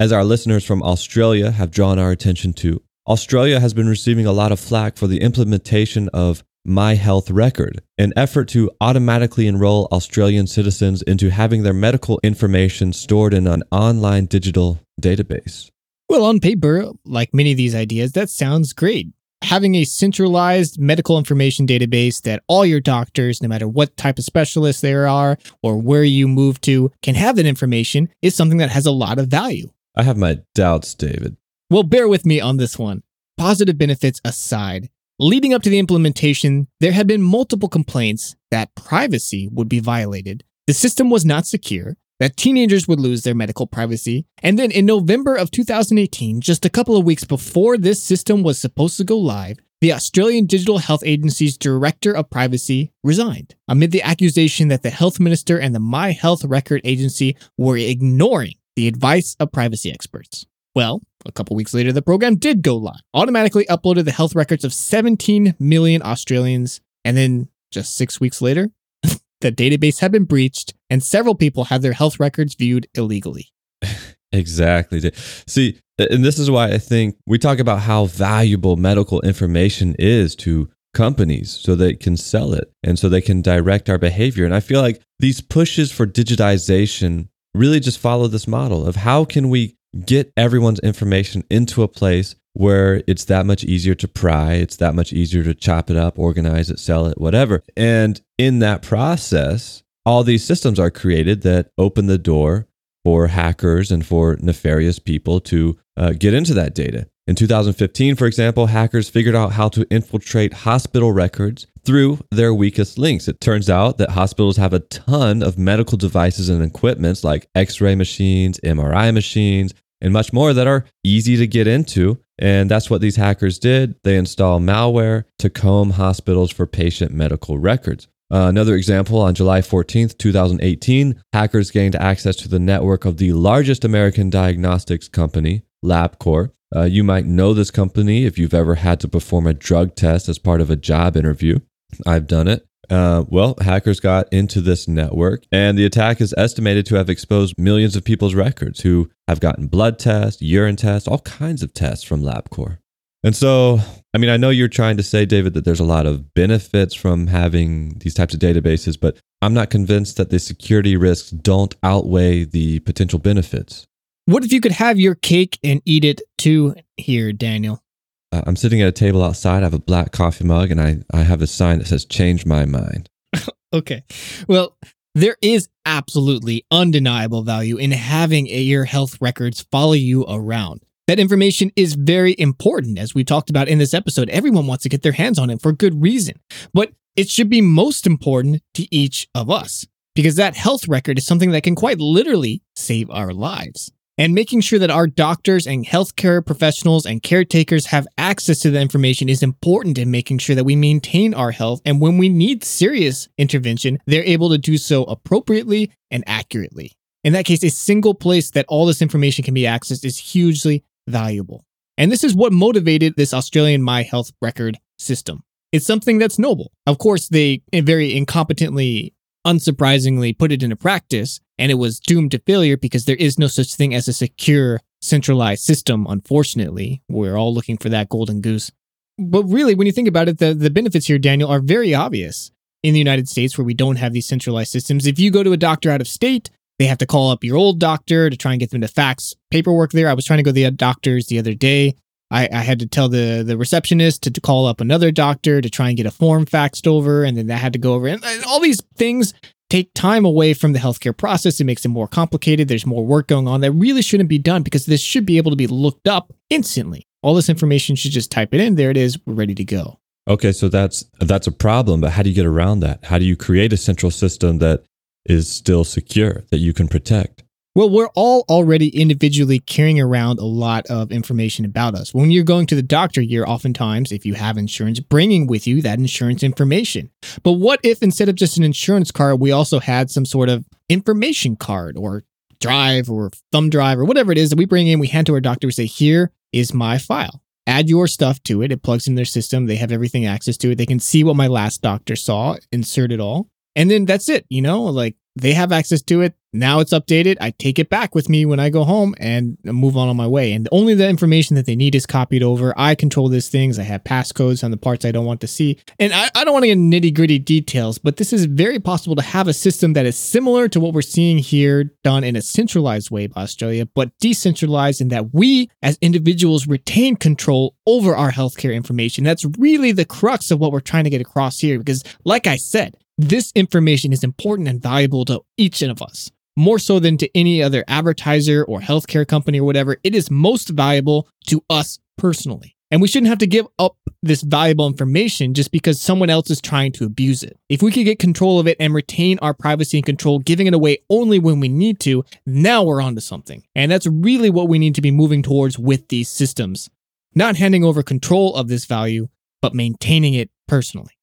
As 0.00 0.10
our 0.10 0.24
listeners 0.24 0.64
from 0.64 0.82
Australia 0.82 1.52
have 1.52 1.70
drawn 1.70 2.00
our 2.00 2.10
attention 2.10 2.52
to, 2.54 2.82
Australia 3.06 3.60
has 3.60 3.74
been 3.74 3.88
receiving 3.88 4.26
a 4.26 4.32
lot 4.32 4.50
of 4.50 4.58
flack 4.58 4.96
for 4.96 5.06
the 5.06 5.20
implementation 5.20 6.08
of 6.08 6.42
My 6.64 6.96
Health 6.96 7.30
Record, 7.30 7.80
an 7.96 8.12
effort 8.16 8.48
to 8.48 8.72
automatically 8.80 9.46
enroll 9.46 9.86
Australian 9.92 10.48
citizens 10.48 11.02
into 11.02 11.30
having 11.30 11.62
their 11.62 11.72
medical 11.72 12.18
information 12.24 12.92
stored 12.92 13.32
in 13.32 13.46
an 13.46 13.62
online 13.70 14.26
digital 14.26 14.80
database. 15.00 15.70
Well, 16.08 16.24
on 16.24 16.40
paper, 16.40 16.86
like 17.04 17.32
many 17.32 17.52
of 17.52 17.56
these 17.56 17.76
ideas, 17.76 18.10
that 18.12 18.30
sounds 18.30 18.72
great. 18.72 19.10
Having 19.42 19.76
a 19.76 19.84
centralized 19.84 20.80
medical 20.80 21.16
information 21.16 21.66
database 21.66 22.20
that 22.22 22.42
all 22.48 22.66
your 22.66 22.80
doctors, 22.80 23.40
no 23.40 23.48
matter 23.48 23.68
what 23.68 23.96
type 23.96 24.18
of 24.18 24.24
specialist 24.24 24.82
there 24.82 25.06
are 25.06 25.38
or 25.62 25.78
where 25.78 26.04
you 26.04 26.26
move 26.26 26.60
to, 26.62 26.90
can 27.02 27.14
have 27.14 27.36
that 27.36 27.46
information 27.46 28.08
is 28.20 28.34
something 28.34 28.58
that 28.58 28.70
has 28.70 28.84
a 28.84 28.90
lot 28.90 29.18
of 29.18 29.28
value. 29.28 29.70
I 29.94 30.02
have 30.02 30.16
my 30.16 30.40
doubts, 30.54 30.94
David. 30.94 31.36
Well, 31.70 31.82
bear 31.84 32.08
with 32.08 32.26
me 32.26 32.40
on 32.40 32.56
this 32.56 32.78
one. 32.78 33.02
Positive 33.36 33.78
benefits 33.78 34.20
aside, 34.24 34.90
leading 35.18 35.54
up 35.54 35.62
to 35.62 35.70
the 35.70 35.78
implementation, 35.78 36.66
there 36.80 36.92
had 36.92 37.06
been 37.06 37.22
multiple 37.22 37.68
complaints 37.68 38.34
that 38.50 38.74
privacy 38.74 39.48
would 39.52 39.68
be 39.68 39.78
violated, 39.78 40.44
the 40.66 40.74
system 40.74 41.10
was 41.10 41.24
not 41.24 41.46
secure, 41.46 41.96
that 42.18 42.36
teenagers 42.36 42.88
would 42.88 43.00
lose 43.00 43.22
their 43.22 43.34
medical 43.34 43.66
privacy, 43.66 44.26
and 44.42 44.58
then 44.58 44.70
in 44.70 44.86
November 44.86 45.34
of 45.34 45.50
2018, 45.50 46.40
just 46.40 46.64
a 46.64 46.70
couple 46.70 46.96
of 46.96 47.04
weeks 47.04 47.24
before 47.24 47.76
this 47.76 48.02
system 48.02 48.42
was 48.42 48.60
supposed 48.60 48.96
to 48.96 49.04
go 49.04 49.16
live, 49.16 49.58
the 49.80 49.92
Australian 49.92 50.46
Digital 50.46 50.78
Health 50.78 51.02
Agency's 51.06 51.56
Director 51.56 52.12
of 52.12 52.30
Privacy 52.30 52.90
resigned 53.04 53.54
amid 53.68 53.92
the 53.92 54.02
accusation 54.02 54.68
that 54.68 54.82
the 54.82 54.90
Health 54.90 55.20
Minister 55.20 55.58
and 55.58 55.72
the 55.72 55.80
My 55.80 56.10
Health 56.10 56.44
Record 56.44 56.80
Agency 56.82 57.36
were 57.56 57.76
ignoring 57.76 58.54
the 58.74 58.88
advice 58.88 59.36
of 59.38 59.52
privacy 59.52 59.92
experts. 59.92 60.46
Well, 60.74 61.02
a 61.26 61.32
couple 61.32 61.56
weeks 61.56 61.74
later, 61.74 61.92
the 61.92 62.02
program 62.02 62.36
did 62.36 62.62
go 62.62 62.76
live, 62.76 63.00
automatically 63.14 63.66
uploaded 63.66 64.04
the 64.04 64.12
health 64.12 64.34
records 64.34 64.64
of 64.64 64.72
17 64.72 65.54
million 65.58 66.02
Australians, 66.02 66.80
and 67.04 67.16
then 67.16 67.48
just 67.70 67.96
six 67.96 68.20
weeks 68.20 68.42
later, 68.42 68.70
the 69.40 69.52
database 69.52 70.00
had 70.00 70.12
been 70.12 70.24
breached 70.24 70.74
and 70.90 71.02
several 71.02 71.34
people 71.34 71.64
had 71.64 71.82
their 71.82 71.92
health 71.92 72.18
records 72.20 72.54
viewed 72.54 72.88
illegally. 72.94 73.48
exactly. 74.32 75.12
See, 75.46 75.80
and 75.98 76.24
this 76.24 76.38
is 76.38 76.50
why 76.50 76.68
I 76.68 76.78
think 76.78 77.16
we 77.26 77.38
talk 77.38 77.58
about 77.58 77.80
how 77.80 78.06
valuable 78.06 78.76
medical 78.76 79.20
information 79.22 79.94
is 79.98 80.36
to 80.36 80.70
companies 80.94 81.50
so 81.50 81.74
they 81.74 81.94
can 81.94 82.16
sell 82.16 82.54
it 82.54 82.72
and 82.82 82.98
so 82.98 83.08
they 83.08 83.20
can 83.20 83.42
direct 83.42 83.88
our 83.88 83.98
behavior. 83.98 84.44
And 84.44 84.54
I 84.54 84.60
feel 84.60 84.80
like 84.80 85.02
these 85.18 85.40
pushes 85.40 85.92
for 85.92 86.06
digitization 86.06 87.28
really 87.54 87.80
just 87.80 87.98
follow 87.98 88.28
this 88.28 88.46
model 88.46 88.86
of 88.86 88.96
how 88.96 89.24
can 89.24 89.48
we 89.48 89.76
get 90.04 90.32
everyone's 90.36 90.80
information 90.80 91.44
into 91.50 91.82
a 91.82 91.88
place 91.88 92.34
where 92.52 93.02
it's 93.06 93.24
that 93.26 93.46
much 93.46 93.64
easier 93.64 93.94
to 93.94 94.08
pry, 94.08 94.54
it's 94.54 94.76
that 94.76 94.94
much 94.94 95.12
easier 95.12 95.44
to 95.44 95.54
chop 95.54 95.90
it 95.90 95.96
up, 95.96 96.18
organize 96.18 96.70
it, 96.70 96.78
sell 96.78 97.06
it, 97.06 97.20
whatever. 97.20 97.62
And 97.76 98.20
in 98.36 98.58
that 98.58 98.82
process, 98.82 99.82
all 100.08 100.24
these 100.24 100.42
systems 100.42 100.80
are 100.80 100.90
created 100.90 101.42
that 101.42 101.70
open 101.76 102.06
the 102.06 102.16
door 102.16 102.66
for 103.04 103.26
hackers 103.26 103.90
and 103.90 104.06
for 104.06 104.38
nefarious 104.40 104.98
people 104.98 105.38
to 105.38 105.76
uh, 105.98 106.12
get 106.12 106.32
into 106.32 106.54
that 106.54 106.74
data. 106.74 107.06
In 107.26 107.34
2015, 107.34 108.16
for 108.16 108.24
example, 108.24 108.68
hackers 108.68 109.10
figured 109.10 109.34
out 109.34 109.52
how 109.52 109.68
to 109.68 109.86
infiltrate 109.90 110.54
hospital 110.54 111.12
records 111.12 111.66
through 111.84 112.20
their 112.30 112.54
weakest 112.54 112.96
links. 112.96 113.28
It 113.28 113.38
turns 113.38 113.68
out 113.68 113.98
that 113.98 114.12
hospitals 114.12 114.56
have 114.56 114.72
a 114.72 114.80
ton 114.80 115.42
of 115.42 115.58
medical 115.58 115.98
devices 115.98 116.48
and 116.48 116.62
equipments 116.62 117.22
like 117.22 117.46
x 117.54 117.82
ray 117.82 117.94
machines, 117.94 118.58
MRI 118.60 119.12
machines, 119.12 119.74
and 120.00 120.10
much 120.10 120.32
more 120.32 120.54
that 120.54 120.66
are 120.66 120.86
easy 121.04 121.36
to 121.36 121.46
get 121.46 121.66
into. 121.66 122.18
And 122.38 122.70
that's 122.70 122.88
what 122.88 123.02
these 123.02 123.16
hackers 123.16 123.58
did. 123.58 123.96
They 124.04 124.16
install 124.16 124.58
malware 124.58 125.24
to 125.40 125.50
comb 125.50 125.90
hospitals 125.90 126.50
for 126.50 126.66
patient 126.66 127.12
medical 127.12 127.58
records. 127.58 128.08
Uh, 128.30 128.46
another 128.48 128.74
example 128.74 129.20
on 129.20 129.34
July 129.34 129.60
14th, 129.60 130.18
2018, 130.18 131.22
hackers 131.32 131.70
gained 131.70 131.96
access 131.96 132.36
to 132.36 132.48
the 132.48 132.58
network 132.58 133.04
of 133.04 133.16
the 133.16 133.32
largest 133.32 133.84
American 133.84 134.28
diagnostics 134.28 135.08
company, 135.08 135.62
LabCorp. 135.84 136.50
Uh, 136.74 136.84
you 136.84 137.02
might 137.02 137.24
know 137.24 137.54
this 137.54 137.70
company 137.70 138.26
if 138.26 138.36
you've 138.36 138.52
ever 138.52 138.74
had 138.74 139.00
to 139.00 139.08
perform 139.08 139.46
a 139.46 139.54
drug 139.54 139.94
test 139.94 140.28
as 140.28 140.38
part 140.38 140.60
of 140.60 140.70
a 140.70 140.76
job 140.76 141.16
interview. 141.16 141.58
I've 142.06 142.26
done 142.26 142.48
it. 142.48 142.66
Uh, 142.90 143.24
well, 143.28 143.54
hackers 143.60 144.00
got 144.00 144.30
into 144.32 144.60
this 144.60 144.88
network, 144.88 145.44
and 145.52 145.78
the 145.78 145.84
attack 145.84 146.20
is 146.20 146.34
estimated 146.36 146.86
to 146.86 146.94
have 146.96 147.10
exposed 147.10 147.54
millions 147.58 147.96
of 147.96 148.04
people's 148.04 148.34
records 148.34 148.80
who 148.80 149.10
have 149.26 149.40
gotten 149.40 149.66
blood 149.66 149.98
tests, 149.98 150.40
urine 150.40 150.76
tests, 150.76 151.08
all 151.08 151.18
kinds 151.20 151.62
of 151.62 151.74
tests 151.74 152.04
from 152.04 152.22
LabCorp. 152.22 152.78
And 153.24 153.34
so, 153.34 153.80
I 154.14 154.18
mean, 154.18 154.30
I 154.30 154.36
know 154.36 154.50
you're 154.50 154.68
trying 154.68 154.96
to 154.96 155.02
say, 155.02 155.26
David, 155.26 155.54
that 155.54 155.64
there's 155.64 155.80
a 155.80 155.84
lot 155.84 156.06
of 156.06 156.34
benefits 156.34 156.94
from 156.94 157.26
having 157.26 157.98
these 157.98 158.14
types 158.14 158.32
of 158.32 158.40
databases, 158.40 158.98
but 158.98 159.18
I'm 159.42 159.54
not 159.54 159.70
convinced 159.70 160.16
that 160.16 160.30
the 160.30 160.38
security 160.38 160.96
risks 160.96 161.30
don't 161.30 161.74
outweigh 161.82 162.44
the 162.44 162.80
potential 162.80 163.18
benefits. 163.18 163.86
What 164.26 164.44
if 164.44 164.52
you 164.52 164.60
could 164.60 164.72
have 164.72 165.00
your 165.00 165.14
cake 165.14 165.58
and 165.64 165.80
eat 165.84 166.04
it 166.04 166.20
too 166.36 166.74
here, 166.96 167.32
Daniel? 167.32 167.82
Uh, 168.30 168.42
I'm 168.46 168.56
sitting 168.56 168.82
at 168.82 168.88
a 168.88 168.92
table 168.92 169.22
outside. 169.22 169.60
I 169.60 169.66
have 169.66 169.74
a 169.74 169.78
black 169.78 170.12
coffee 170.12 170.44
mug, 170.44 170.70
and 170.70 170.80
I, 170.80 170.98
I 171.12 171.22
have 171.22 171.40
a 171.40 171.46
sign 171.46 171.78
that 171.78 171.86
says, 171.86 172.04
Change 172.04 172.44
my 172.44 172.66
mind. 172.66 173.08
okay. 173.72 174.04
Well, 174.46 174.76
there 175.14 175.36
is 175.40 175.68
absolutely 175.86 176.66
undeniable 176.70 177.42
value 177.42 177.78
in 177.78 177.90
having 177.90 178.46
your 178.46 178.84
health 178.84 179.20
records 179.20 179.66
follow 179.72 179.94
you 179.94 180.24
around. 180.28 180.82
That 181.08 181.18
information 181.18 181.72
is 181.74 181.94
very 181.94 182.34
important, 182.36 182.98
as 182.98 183.14
we 183.14 183.24
talked 183.24 183.48
about 183.48 183.66
in 183.66 183.78
this 183.78 183.94
episode. 183.94 184.28
Everyone 184.28 184.66
wants 184.66 184.82
to 184.82 184.90
get 184.90 185.00
their 185.00 185.12
hands 185.12 185.38
on 185.38 185.48
it 185.48 185.62
for 185.62 185.72
good 185.72 186.02
reason. 186.02 186.34
But 186.74 186.92
it 187.16 187.30
should 187.30 187.48
be 187.48 187.62
most 187.62 188.06
important 188.06 188.60
to 188.74 188.86
each 188.94 189.26
of 189.34 189.48
us 189.48 189.86
because 190.14 190.36
that 190.36 190.54
health 190.54 190.86
record 190.86 191.16
is 191.16 191.24
something 191.24 191.50
that 191.52 191.62
can 191.62 191.74
quite 191.74 191.98
literally 191.98 192.60
save 192.76 193.08
our 193.08 193.32
lives. 193.32 193.90
And 194.18 194.34
making 194.34 194.60
sure 194.60 194.78
that 194.80 194.90
our 194.90 195.06
doctors 195.06 195.66
and 195.66 195.86
healthcare 195.86 196.44
professionals 196.44 197.06
and 197.06 197.22
caretakers 197.22 197.86
have 197.86 198.06
access 198.18 198.58
to 198.60 198.70
the 198.70 198.80
information 198.80 199.30
is 199.30 199.42
important 199.42 199.96
in 199.96 200.10
making 200.10 200.38
sure 200.38 200.56
that 200.56 200.64
we 200.64 200.76
maintain 200.76 201.32
our 201.32 201.52
health. 201.52 201.80
And 201.86 202.02
when 202.02 202.18
we 202.18 202.28
need 202.28 202.64
serious 202.64 203.30
intervention, 203.38 203.98
they're 204.06 204.24
able 204.24 204.50
to 204.50 204.58
do 204.58 204.76
so 204.76 205.04
appropriately 205.04 205.90
and 206.10 206.22
accurately. 206.26 206.92
In 207.24 207.32
that 207.32 207.46
case, 207.46 207.64
a 207.64 207.70
single 207.70 208.14
place 208.14 208.50
that 208.50 208.66
all 208.68 208.86
this 208.86 209.02
information 209.02 209.44
can 209.44 209.54
be 209.54 209.62
accessed 209.62 210.04
is 210.04 210.18
hugely 210.18 210.84
valuable. 211.08 211.64
And 211.96 212.12
this 212.12 212.22
is 212.22 212.34
what 212.34 212.52
motivated 212.52 213.14
this 213.16 213.34
Australian 213.34 213.82
My 213.82 214.02
Health 214.02 214.30
record 214.40 214.78
system. 214.98 215.42
It's 215.72 215.86
something 215.86 216.18
that's 216.18 216.38
noble. 216.38 216.72
Of 216.86 216.98
course, 216.98 217.28
they 217.28 217.62
very 217.72 218.12
incompetently 218.12 219.12
unsurprisingly 219.46 220.36
put 220.36 220.52
it 220.52 220.62
into 220.62 220.76
practice 220.76 221.40
and 221.58 221.70
it 221.70 221.76
was 221.76 222.00
doomed 222.00 222.30
to 222.32 222.38
failure 222.40 222.76
because 222.76 223.04
there 223.04 223.16
is 223.16 223.38
no 223.38 223.46
such 223.46 223.74
thing 223.74 223.94
as 223.94 224.08
a 224.08 224.12
secure 224.12 224.80
centralized 225.00 225.62
system 225.62 226.06
unfortunately 226.08 227.02
we're 227.08 227.36
all 227.36 227.54
looking 227.54 227.78
for 227.78 227.88
that 227.88 228.08
golden 228.08 228.40
goose 228.40 228.72
but 229.16 229.44
really 229.44 229.74
when 229.74 229.86
you 229.86 229.92
think 229.92 230.08
about 230.08 230.28
it 230.28 230.38
the, 230.38 230.52
the 230.52 230.70
benefits 230.70 231.06
here 231.06 231.18
daniel 231.18 231.48
are 231.48 231.60
very 231.60 231.94
obvious 231.94 232.50
in 232.82 232.92
the 232.92 232.98
united 232.98 233.28
states 233.28 233.56
where 233.56 233.64
we 233.64 233.74
don't 233.74 233.96
have 233.96 234.12
these 234.12 234.26
centralized 234.26 234.72
systems 234.72 235.06
if 235.06 235.20
you 235.20 235.30
go 235.30 235.44
to 235.44 235.52
a 235.52 235.56
doctor 235.56 235.88
out 235.88 236.00
of 236.00 236.08
state 236.08 236.50
they 236.78 236.86
have 236.86 236.98
to 236.98 237.06
call 237.06 237.30
up 237.30 237.44
your 237.44 237.56
old 237.56 237.78
doctor 237.78 238.30
to 238.30 238.36
try 238.36 238.52
and 238.52 238.60
get 238.60 238.70
them 238.70 238.80
to 238.80 238.88
fax 238.88 239.34
paperwork 239.50 239.92
there 239.92 240.08
i 240.08 240.14
was 240.14 240.24
trying 240.24 240.38
to 240.38 240.42
go 240.42 240.50
to 240.50 240.54
the 240.54 240.70
doctors 240.70 241.26
the 241.26 241.38
other 241.38 241.54
day 241.54 241.94
I, 242.30 242.48
I 242.52 242.58
had 242.58 242.78
to 242.80 242.86
tell 242.86 243.08
the 243.08 243.42
the 243.42 243.56
receptionist 243.56 244.22
to, 244.24 244.30
to 244.30 244.40
call 244.40 244.66
up 244.66 244.80
another 244.80 245.10
doctor 245.10 245.60
to 245.60 245.70
try 245.70 245.88
and 245.88 245.96
get 245.96 246.06
a 246.06 246.10
form 246.10 246.44
faxed 246.44 246.86
over, 246.86 247.24
and 247.24 247.36
then 247.36 247.46
that 247.46 247.56
had 247.56 247.72
to 247.72 247.78
go 247.78 247.94
over. 247.94 248.06
And, 248.06 248.22
and 248.22 248.44
all 248.44 248.60
these 248.60 248.82
things 248.96 249.32
take 249.70 249.92
time 249.94 250.24
away 250.24 250.54
from 250.54 250.72
the 250.72 250.78
healthcare 250.78 251.16
process. 251.16 251.60
It 251.60 251.64
makes 251.64 251.84
it 251.84 251.88
more 251.88 252.08
complicated. 252.08 252.68
There's 252.68 252.86
more 252.86 253.04
work 253.04 253.28
going 253.28 253.48
on 253.48 253.60
that 253.60 253.72
really 253.72 254.02
shouldn't 254.02 254.28
be 254.28 254.38
done 254.38 254.62
because 254.62 254.86
this 254.86 255.00
should 255.00 255.26
be 255.26 255.36
able 255.36 255.50
to 255.50 255.56
be 255.56 255.66
looked 255.66 256.08
up 256.08 256.32
instantly. 256.50 257.06
All 257.22 257.34
this 257.34 257.48
information 257.48 257.96
should 257.96 258.12
just 258.12 258.30
type 258.30 258.54
it 258.54 258.60
in. 258.60 258.76
There 258.76 258.90
it 258.90 258.96
is. 258.96 259.18
We're 259.26 259.34
ready 259.34 259.54
to 259.54 259.64
go. 259.64 259.98
Okay, 260.28 260.52
so 260.52 260.68
that's 260.68 261.04
that's 261.20 261.46
a 261.46 261.52
problem, 261.52 262.02
but 262.02 262.12
how 262.12 262.22
do 262.22 262.28
you 262.28 262.34
get 262.34 262.44
around 262.44 262.80
that? 262.80 263.02
How 263.04 263.18
do 263.18 263.24
you 263.24 263.34
create 263.34 263.72
a 263.72 263.78
central 263.78 264.10
system 264.10 264.58
that 264.58 264.84
is 265.28 265.50
still 265.50 265.84
secure 265.84 266.44
that 266.50 266.58
you 266.58 266.72
can 266.72 266.88
protect? 266.88 267.44
Well, 267.74 267.90
we're 267.90 268.08
all 268.16 268.44
already 268.48 268.88
individually 268.88 269.60
carrying 269.60 270.00
around 270.00 270.40
a 270.40 270.44
lot 270.44 270.86
of 270.86 271.12
information 271.12 271.64
about 271.64 271.94
us. 271.94 272.12
When 272.12 272.32
you're 272.32 272.42
going 272.42 272.66
to 272.66 272.74
the 272.74 272.82
doctor, 272.82 273.20
you're 273.20 273.48
oftentimes, 273.48 274.10
if 274.10 274.26
you 274.26 274.34
have 274.34 274.58
insurance, 274.58 274.98
bringing 274.98 275.46
with 275.46 275.64
you 275.64 275.80
that 275.82 276.00
insurance 276.00 276.42
information. 276.42 277.10
But 277.44 277.52
what 277.52 277.78
if 277.84 278.02
instead 278.02 278.28
of 278.28 278.34
just 278.34 278.56
an 278.56 278.64
insurance 278.64 279.12
card, 279.12 279.38
we 279.38 279.52
also 279.52 279.78
had 279.78 280.10
some 280.10 280.24
sort 280.24 280.48
of 280.48 280.64
information 280.88 281.54
card 281.54 281.96
or 281.96 282.24
drive 282.60 283.08
or 283.08 283.30
thumb 283.52 283.70
drive 283.70 283.98
or 283.98 284.04
whatever 284.04 284.32
it 284.32 284.38
is 284.38 284.50
that 284.50 284.58
we 284.58 284.64
bring 284.64 284.88
in, 284.88 284.98
we 284.98 285.06
hand 285.06 285.28
to 285.28 285.34
our 285.34 285.40
doctor, 285.40 285.68
we 285.68 285.72
say, 285.72 285.86
Here 285.86 286.32
is 286.52 286.74
my 286.74 286.98
file. 286.98 287.42
Add 287.68 287.88
your 287.88 288.06
stuff 288.06 288.42
to 288.44 288.62
it. 288.62 288.72
It 288.72 288.82
plugs 288.82 289.06
in 289.06 289.14
their 289.14 289.26
system. 289.26 289.66
They 289.66 289.76
have 289.76 289.92
everything 289.92 290.24
access 290.24 290.56
to 290.56 290.70
it. 290.70 290.78
They 290.78 290.86
can 290.86 290.98
see 290.98 291.22
what 291.22 291.36
my 291.36 291.46
last 291.46 291.82
doctor 291.82 292.16
saw, 292.16 292.56
insert 292.72 293.12
it 293.12 293.20
all. 293.20 293.50
And 293.78 293.88
then 293.88 294.06
that's 294.06 294.28
it, 294.28 294.44
you 294.48 294.60
know, 294.60 294.82
like 294.82 295.14
they 295.36 295.52
have 295.52 295.70
access 295.70 296.02
to 296.02 296.20
it. 296.22 296.34
Now 296.52 296.80
it's 296.80 296.92
updated. 296.92 297.36
I 297.40 297.50
take 297.52 297.78
it 297.78 297.88
back 297.88 298.12
with 298.12 298.28
me 298.28 298.44
when 298.44 298.58
I 298.58 298.70
go 298.70 298.82
home 298.82 299.14
and 299.20 299.56
move 299.62 299.96
on 299.96 300.08
on 300.08 300.16
my 300.16 300.26
way. 300.26 300.52
And 300.52 300.68
only 300.72 300.94
the 300.94 301.08
information 301.08 301.54
that 301.54 301.64
they 301.64 301.76
need 301.76 301.94
is 301.94 302.04
copied 302.04 302.42
over. 302.42 302.74
I 302.76 302.96
control 302.96 303.28
these 303.28 303.48
things. 303.48 303.78
I 303.78 303.84
have 303.84 304.02
passcodes 304.02 304.64
on 304.64 304.72
the 304.72 304.76
parts 304.76 305.04
I 305.04 305.12
don't 305.12 305.26
want 305.26 305.40
to 305.42 305.46
see. 305.46 305.78
And 306.00 306.12
I, 306.12 306.28
I 306.34 306.42
don't 306.42 306.54
want 306.54 306.64
to 306.64 306.74
get 306.74 306.78
nitty 306.78 307.14
gritty 307.14 307.38
details, 307.38 307.98
but 307.98 308.16
this 308.16 308.32
is 308.32 308.46
very 308.46 308.80
possible 308.80 309.14
to 309.14 309.22
have 309.22 309.46
a 309.46 309.52
system 309.52 309.92
that 309.92 310.06
is 310.06 310.16
similar 310.16 310.66
to 310.68 310.80
what 310.80 310.92
we're 310.92 311.02
seeing 311.02 311.38
here 311.38 311.92
done 312.02 312.24
in 312.24 312.34
a 312.34 312.42
centralized 312.42 313.12
way 313.12 313.28
by 313.28 313.42
Australia, 313.42 313.86
but 313.86 314.10
decentralized 314.18 315.00
in 315.00 315.08
that 315.08 315.32
we 315.32 315.70
as 315.82 315.98
individuals 316.00 316.66
retain 316.66 317.14
control 317.14 317.76
over 317.86 318.16
our 318.16 318.32
healthcare 318.32 318.74
information. 318.74 319.22
That's 319.22 319.44
really 319.56 319.92
the 319.92 320.04
crux 320.04 320.50
of 320.50 320.58
what 320.58 320.72
we're 320.72 320.80
trying 320.80 321.04
to 321.04 321.10
get 321.10 321.20
across 321.20 321.60
here. 321.60 321.78
Because, 321.78 322.02
like 322.24 322.48
I 322.48 322.56
said, 322.56 322.96
this 323.18 323.52
information 323.54 324.12
is 324.12 324.24
important 324.24 324.68
and 324.68 324.80
valuable 324.80 325.24
to 325.26 325.42
each 325.56 325.82
of 325.82 326.00
us 326.00 326.30
more 326.56 326.78
so 326.78 326.98
than 326.98 327.16
to 327.16 327.30
any 327.36 327.62
other 327.62 327.84
advertiser 327.86 328.64
or 328.64 328.80
healthcare 328.80 329.26
company 329.26 329.60
or 329.60 329.64
whatever. 329.64 329.96
It 330.02 330.14
is 330.14 330.30
most 330.30 330.70
valuable 330.70 331.28
to 331.46 331.62
us 331.70 331.98
personally. 332.16 332.74
And 332.90 333.00
we 333.02 333.06
shouldn't 333.06 333.28
have 333.28 333.38
to 333.38 333.46
give 333.46 333.66
up 333.78 333.96
this 334.22 334.42
valuable 334.42 334.86
information 334.86 335.54
just 335.54 335.70
because 335.70 336.00
someone 336.00 336.30
else 336.30 336.50
is 336.50 336.60
trying 336.60 336.90
to 336.92 337.04
abuse 337.04 337.42
it. 337.42 337.56
If 337.68 337.82
we 337.82 337.92
could 337.92 338.04
get 338.04 338.18
control 338.18 338.58
of 338.58 338.66
it 338.66 338.76
and 338.80 338.94
retain 338.94 339.38
our 339.40 339.54
privacy 339.54 339.98
and 339.98 340.06
control, 340.06 340.38
giving 340.38 340.66
it 340.66 340.74
away 340.74 340.98
only 341.10 341.38
when 341.38 341.60
we 341.60 341.68
need 341.68 342.00
to, 342.00 342.24
now 342.46 342.82
we're 342.82 343.02
onto 343.02 343.20
something. 343.20 343.62
And 343.76 343.92
that's 343.92 344.06
really 344.06 344.50
what 344.50 344.68
we 344.68 344.78
need 344.78 344.94
to 344.94 345.02
be 345.02 345.10
moving 345.10 345.42
towards 345.42 345.78
with 345.78 346.08
these 346.08 346.28
systems. 346.28 346.88
Not 347.34 347.56
handing 347.56 347.84
over 347.84 348.02
control 348.02 348.56
of 348.56 348.68
this 348.68 348.86
value, 348.86 349.28
but 349.60 349.74
maintaining 349.74 350.34
it 350.34 350.50
personally. 350.66 351.17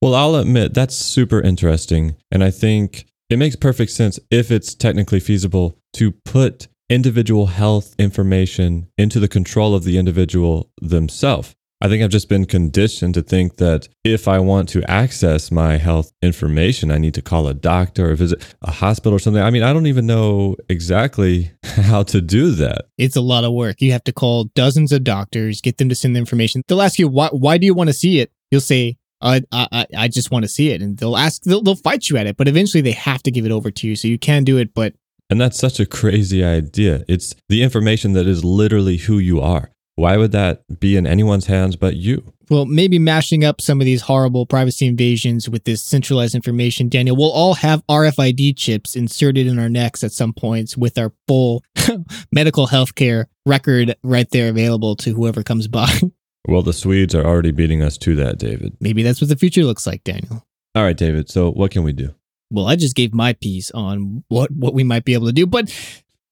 Well, 0.00 0.14
I'll 0.14 0.36
admit 0.36 0.74
that's 0.74 0.94
super 0.94 1.40
interesting. 1.40 2.16
And 2.30 2.44
I 2.44 2.50
think 2.50 3.06
it 3.30 3.38
makes 3.38 3.56
perfect 3.56 3.92
sense 3.92 4.20
if 4.30 4.50
it's 4.50 4.74
technically 4.74 5.20
feasible 5.20 5.78
to 5.94 6.12
put 6.12 6.68
individual 6.88 7.46
health 7.46 7.94
information 7.98 8.88
into 8.96 9.18
the 9.18 9.28
control 9.28 9.74
of 9.74 9.84
the 9.84 9.98
individual 9.98 10.70
themselves. 10.80 11.54
I 11.80 11.88
think 11.88 12.02
I've 12.02 12.10
just 12.10 12.30
been 12.30 12.46
conditioned 12.46 13.14
to 13.14 13.22
think 13.22 13.56
that 13.56 13.88
if 14.02 14.28
I 14.28 14.38
want 14.38 14.70
to 14.70 14.90
access 14.90 15.50
my 15.50 15.76
health 15.76 16.10
information, 16.22 16.90
I 16.90 16.96
need 16.96 17.12
to 17.14 17.22
call 17.22 17.48
a 17.48 17.54
doctor 17.54 18.10
or 18.10 18.14
visit 18.14 18.42
a 18.62 18.70
hospital 18.70 19.14
or 19.14 19.18
something. 19.18 19.42
I 19.42 19.50
mean, 19.50 19.62
I 19.62 19.74
don't 19.74 19.86
even 19.86 20.06
know 20.06 20.56
exactly 20.70 21.50
how 21.64 22.02
to 22.04 22.22
do 22.22 22.52
that. 22.52 22.86
It's 22.96 23.16
a 23.16 23.20
lot 23.20 23.44
of 23.44 23.52
work. 23.52 23.82
You 23.82 23.92
have 23.92 24.04
to 24.04 24.12
call 24.12 24.44
dozens 24.54 24.90
of 24.90 25.04
doctors, 25.04 25.60
get 25.60 25.76
them 25.76 25.90
to 25.90 25.94
send 25.94 26.16
the 26.16 26.20
information. 26.20 26.62
They'll 26.66 26.80
ask 26.80 26.98
you, 26.98 27.08
why, 27.08 27.28
why 27.28 27.58
do 27.58 27.66
you 27.66 27.74
want 27.74 27.88
to 27.88 27.94
see 27.94 28.20
it? 28.20 28.30
You'll 28.50 28.62
say, 28.62 28.96
I, 29.20 29.42
I, 29.52 29.86
I 29.96 30.08
just 30.08 30.30
want 30.30 30.44
to 30.44 30.48
see 30.48 30.70
it. 30.70 30.82
And 30.82 30.96
they'll 30.96 31.16
ask, 31.16 31.42
they'll, 31.42 31.62
they'll 31.62 31.76
fight 31.76 32.08
you 32.08 32.16
at 32.16 32.26
it, 32.26 32.36
but 32.36 32.48
eventually 32.48 32.80
they 32.80 32.92
have 32.92 33.22
to 33.24 33.30
give 33.30 33.44
it 33.44 33.52
over 33.52 33.70
to 33.70 33.86
you. 33.86 33.96
So 33.96 34.08
you 34.08 34.18
can 34.18 34.44
do 34.44 34.58
it, 34.58 34.74
but. 34.74 34.94
And 35.28 35.40
that's 35.40 35.58
such 35.58 35.80
a 35.80 35.86
crazy 35.86 36.44
idea. 36.44 37.04
It's 37.08 37.34
the 37.48 37.62
information 37.62 38.12
that 38.12 38.26
is 38.26 38.44
literally 38.44 38.98
who 38.98 39.18
you 39.18 39.40
are. 39.40 39.70
Why 39.96 40.18
would 40.18 40.32
that 40.32 40.62
be 40.78 40.96
in 40.96 41.06
anyone's 41.06 41.46
hands 41.46 41.74
but 41.74 41.96
you? 41.96 42.34
Well, 42.48 42.66
maybe 42.66 42.98
mashing 42.98 43.44
up 43.44 43.60
some 43.60 43.80
of 43.80 43.86
these 43.86 44.02
horrible 44.02 44.46
privacy 44.46 44.86
invasions 44.86 45.48
with 45.48 45.64
this 45.64 45.82
centralized 45.82 46.34
information, 46.34 46.88
Daniel, 46.88 47.16
we'll 47.16 47.32
all 47.32 47.54
have 47.54 47.84
RFID 47.88 48.56
chips 48.56 48.94
inserted 48.94 49.46
in 49.46 49.58
our 49.58 49.70
necks 49.70 50.04
at 50.04 50.12
some 50.12 50.32
points 50.32 50.76
with 50.76 50.96
our 50.96 51.12
full 51.26 51.64
medical 52.32 52.68
healthcare 52.68 53.24
record 53.46 53.96
right 54.04 54.30
there 54.30 54.48
available 54.48 54.94
to 54.96 55.12
whoever 55.14 55.42
comes 55.42 55.66
by. 55.66 55.90
Well, 56.48 56.62
the 56.62 56.72
Swedes 56.72 57.14
are 57.14 57.24
already 57.24 57.50
beating 57.50 57.82
us 57.82 57.98
to 57.98 58.14
that, 58.16 58.38
David. 58.38 58.76
maybe 58.80 59.02
that's 59.02 59.20
what 59.20 59.28
the 59.28 59.36
future 59.36 59.64
looks 59.64 59.86
like, 59.86 60.04
Daniel. 60.04 60.46
All 60.74 60.84
right, 60.84 60.96
David. 60.96 61.30
So, 61.30 61.50
what 61.50 61.70
can 61.70 61.82
we 61.82 61.92
do? 61.92 62.14
Well, 62.50 62.66
I 62.66 62.76
just 62.76 62.94
gave 62.94 63.12
my 63.12 63.32
piece 63.32 63.70
on 63.72 64.24
what, 64.28 64.52
what 64.52 64.74
we 64.74 64.84
might 64.84 65.04
be 65.04 65.14
able 65.14 65.26
to 65.26 65.32
do, 65.32 65.46
but 65.46 65.74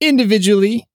individually, 0.00 0.86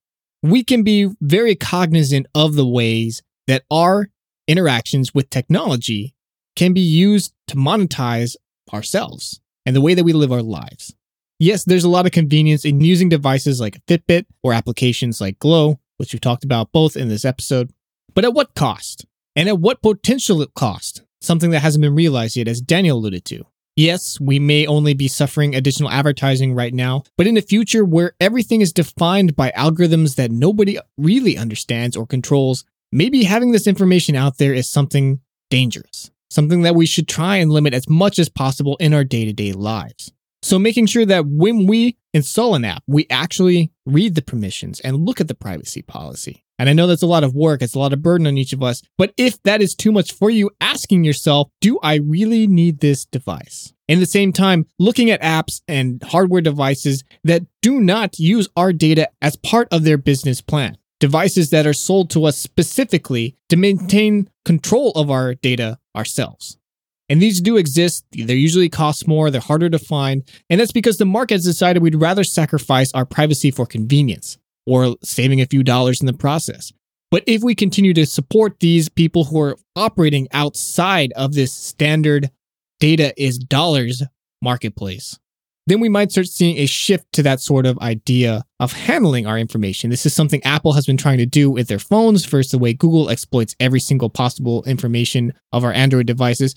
we 0.42 0.64
can 0.64 0.84
be 0.84 1.10
very 1.20 1.56
cognizant 1.56 2.28
of 2.34 2.56
the 2.56 2.66
ways 2.66 3.22
that 3.48 3.64
our 3.70 4.10
interactions 4.48 5.14
with 5.14 5.30
technology 5.30 6.14
can 6.56 6.74
be 6.74 6.82
used 6.82 7.34
to 7.48 7.56
monetize 7.56 8.36
ourselves 8.74 9.42
and 9.66 9.76
the 9.76 9.82
way 9.82 9.94
that 9.94 10.04
we 10.04 10.14
live 10.14 10.32
our 10.32 10.42
lives. 10.42 10.96
Yes, 11.40 11.64
there's 11.64 11.84
a 11.84 11.90
lot 11.90 12.06
of 12.06 12.12
convenience 12.12 12.66
in 12.66 12.82
using 12.82 13.10
devices 13.10 13.60
like 13.60 13.86
Fitbit 13.86 14.26
or 14.44 14.54
applications 14.54 15.22
like 15.22 15.40
Glow, 15.40 15.80
which 15.98 16.14
we 16.14 16.20
talked 16.20 16.44
about 16.44 16.72
both 16.72 16.96
in 16.96 17.10
this 17.10 17.26
episode. 17.26 17.72
But 18.14 18.26
at 18.26 18.34
what 18.34 18.56
cost? 18.56 19.06
And 19.36 19.48
at 19.48 19.60
what 19.60 19.82
potential 19.82 20.42
it 20.42 20.54
cost? 20.54 21.04
Something 21.22 21.52
that 21.52 21.62
hasn't 21.62 21.82
been 21.82 21.96
realized 21.96 22.36
yet, 22.36 22.48
as 22.48 22.62
Daniel 22.62 22.98
alluded 22.98 23.26
to. 23.26 23.46
Yes, 23.76 24.20
we 24.20 24.40
may 24.40 24.68
only 24.68 24.94
be 24.94 25.08
suffering 25.08 25.56
additional 25.56 25.90
advertising 25.90 26.54
right 26.54 26.74
now, 26.74 27.04
but 27.18 27.28
in 27.28 27.36
the 27.36 27.42
future, 27.42 27.86
where 27.86 28.14
everything 28.20 28.60
is 28.60 28.74
defined 28.74 29.36
by 29.38 29.52
algorithms 29.52 30.16
that 30.16 30.32
nobody 30.32 30.78
really 30.98 31.38
understands 31.38 31.96
or 31.96 32.06
controls, 32.06 32.66
maybe 32.92 33.24
having 33.24 33.52
this 33.52 33.68
information 33.68 34.18
out 34.18 34.38
there 34.38 34.54
is 34.54 34.68
something 34.68 35.22
dangerous, 35.50 36.12
something 36.30 36.64
that 36.64 36.76
we 36.76 36.86
should 36.86 37.08
try 37.08 37.38
and 37.38 37.52
limit 37.52 37.74
as 37.74 37.88
much 37.88 38.20
as 38.20 38.28
possible 38.28 38.76
in 38.82 38.94
our 38.94 39.06
day 39.06 39.24
to 39.24 39.32
day 39.32 39.54
lives. 39.54 40.12
So, 40.42 40.60
making 40.60 40.88
sure 40.88 41.06
that 41.06 41.26
when 41.28 41.66
we 41.66 41.98
install 42.14 42.56
an 42.56 42.66
app, 42.66 42.84
we 42.88 43.08
actually 43.10 43.72
read 43.86 44.16
the 44.16 44.22
permissions 44.22 44.80
and 44.82 45.06
look 45.06 45.22
at 45.22 45.28
the 45.28 45.36
privacy 45.36 45.82
policy. 45.82 46.44
And 46.60 46.68
I 46.68 46.74
know 46.74 46.88
that's 46.88 47.02
a 47.02 47.08
lot 47.08 47.24
of 47.24 47.34
work, 47.34 47.62
it's 47.62 47.74
a 47.74 47.80
lot 47.80 47.94
of 47.94 48.04
burden 48.04 48.28
on 48.28 48.38
each 48.38 48.52
of 48.52 48.62
us. 48.62 48.84
But 48.98 49.14
if 49.16 49.42
that 49.44 49.62
is 49.62 49.74
too 49.74 49.94
much 49.94 50.12
for 50.12 50.30
you, 50.30 50.52
asking 50.60 51.06
yourself, 51.06 51.50
do 51.62 51.80
I 51.82 51.96
really 51.96 52.48
need 52.48 52.82
this 52.82 53.06
device? 53.06 53.74
In 53.88 54.02
the 54.02 54.06
same 54.06 54.34
time, 54.34 54.68
looking 54.78 55.10
at 55.10 55.22
apps 55.22 55.62
and 55.70 56.04
hardware 56.04 56.42
devices 56.42 57.06
that 57.24 57.44
do 57.62 57.80
not 57.80 58.20
use 58.20 58.50
our 58.58 58.74
data 58.74 59.10
as 59.22 59.38
part 59.38 59.70
of 59.72 59.84
their 59.84 59.98
business 59.98 60.42
plan. 60.42 60.78
Devices 61.00 61.50
that 61.52 61.66
are 61.66 61.74
sold 61.74 62.10
to 62.10 62.26
us 62.26 62.38
specifically 62.38 63.38
to 63.48 63.56
maintain 63.56 64.30
control 64.44 64.92
of 64.92 65.10
our 65.10 65.36
data 65.36 65.80
ourselves. 65.96 66.58
And 67.08 67.22
these 67.22 67.40
do 67.40 67.56
exist. 67.56 68.06
They 68.12 68.36
usually 68.36 68.70
cost 68.70 69.08
more, 69.08 69.32
they're 69.32 69.40
harder 69.40 69.70
to 69.70 69.80
find. 69.80 70.24
And 70.50 70.60
that's 70.60 70.74
because 70.74 70.98
the 70.98 71.06
market 71.06 71.36
has 71.36 71.46
decided 71.46 71.82
we'd 71.82 71.96
rather 71.96 72.26
sacrifice 72.26 72.92
our 72.94 73.06
privacy 73.06 73.50
for 73.50 73.66
convenience 73.66 74.38
or 74.70 74.96
saving 75.04 75.42
a 75.42 75.46
few 75.46 75.64
dollars 75.64 76.00
in 76.00 76.06
the 76.08 76.14
process. 76.14 76.72
But 77.12 77.24
if 77.26 77.42
we 77.42 77.56
continue 77.56 77.94
to 77.96 78.06
support 78.06 78.60
these 78.60 78.88
people 78.88 79.26
who 79.26 79.42
are 79.42 79.58
operating 79.76 80.28
outside 80.32 81.12
of 81.16 81.34
this 81.34 81.52
standard 81.52 82.30
data 82.80 83.14
is 83.22 83.40
dollars 83.40 84.04
marketplace, 84.42 85.18
then 85.66 85.80
we 85.80 85.90
might 85.90 86.12
start 86.12 86.28
seeing 86.28 86.58
a 86.58 86.66
shift 86.66 87.12
to 87.14 87.24
that 87.24 87.40
sort 87.40 87.66
of 87.66 87.78
idea 87.80 88.44
of 88.60 88.74
handling 88.74 89.28
our 89.28 89.38
information. 89.38 89.90
This 89.90 90.06
is 90.06 90.14
something 90.14 90.44
Apple 90.44 90.74
has 90.74 90.86
been 90.86 90.98
trying 90.98 91.20
to 91.20 91.26
do 91.26 91.50
with 91.50 91.68
their 91.68 91.80
phones. 91.80 92.26
versus 92.26 92.52
the 92.52 92.58
way 92.58 92.74
Google 92.74 93.10
exploits 93.10 93.56
every 93.60 93.80
single 93.80 94.10
possible 94.10 94.64
information 94.66 95.34
of 95.52 95.64
our 95.64 95.74
Android 95.74 96.08
devices. 96.08 96.56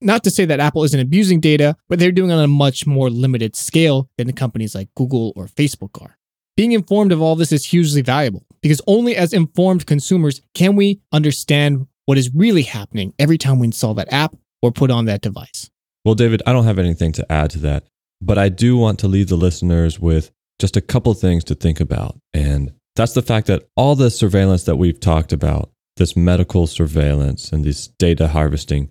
Not 0.00 0.24
to 0.24 0.30
say 0.30 0.44
that 0.44 0.60
Apple 0.60 0.82
isn't 0.82 0.98
abusing 0.98 1.40
data, 1.40 1.76
but 1.88 2.00
they're 2.00 2.12
doing 2.12 2.30
it 2.30 2.34
on 2.34 2.44
a 2.44 2.48
much 2.48 2.86
more 2.86 3.08
limited 3.08 3.54
scale 3.54 4.08
than 4.18 4.26
the 4.26 4.32
companies 4.32 4.74
like 4.74 4.88
Google 4.96 5.32
or 5.36 5.46
Facebook 5.46 6.02
are. 6.02 6.18
Being 6.56 6.72
informed 6.72 7.12
of 7.12 7.22
all 7.22 7.34
this 7.34 7.50
is 7.50 7.64
hugely 7.64 8.02
valuable 8.02 8.44
because 8.60 8.82
only 8.86 9.16
as 9.16 9.32
informed 9.32 9.86
consumers 9.86 10.42
can 10.54 10.76
we 10.76 11.00
understand 11.10 11.86
what 12.04 12.18
is 12.18 12.34
really 12.34 12.62
happening 12.62 13.14
every 13.18 13.38
time 13.38 13.58
we 13.58 13.66
install 13.66 13.94
that 13.94 14.12
app 14.12 14.36
or 14.60 14.70
put 14.70 14.90
on 14.90 15.06
that 15.06 15.22
device. 15.22 15.70
Well, 16.04 16.14
David, 16.14 16.42
I 16.46 16.52
don't 16.52 16.64
have 16.64 16.78
anything 16.78 17.12
to 17.12 17.32
add 17.32 17.50
to 17.50 17.58
that, 17.60 17.84
but 18.20 18.36
I 18.36 18.50
do 18.50 18.76
want 18.76 18.98
to 19.00 19.08
leave 19.08 19.28
the 19.28 19.36
listeners 19.36 19.98
with 19.98 20.30
just 20.58 20.76
a 20.76 20.82
couple 20.82 21.14
things 21.14 21.42
to 21.44 21.54
think 21.54 21.80
about. 21.80 22.18
And 22.34 22.72
that's 22.96 23.14
the 23.14 23.22
fact 23.22 23.46
that 23.46 23.62
all 23.74 23.94
the 23.94 24.10
surveillance 24.10 24.64
that 24.64 24.76
we've 24.76 25.00
talked 25.00 25.32
about, 25.32 25.70
this 25.96 26.16
medical 26.16 26.66
surveillance 26.66 27.50
and 27.50 27.64
this 27.64 27.88
data 27.98 28.28
harvesting, 28.28 28.90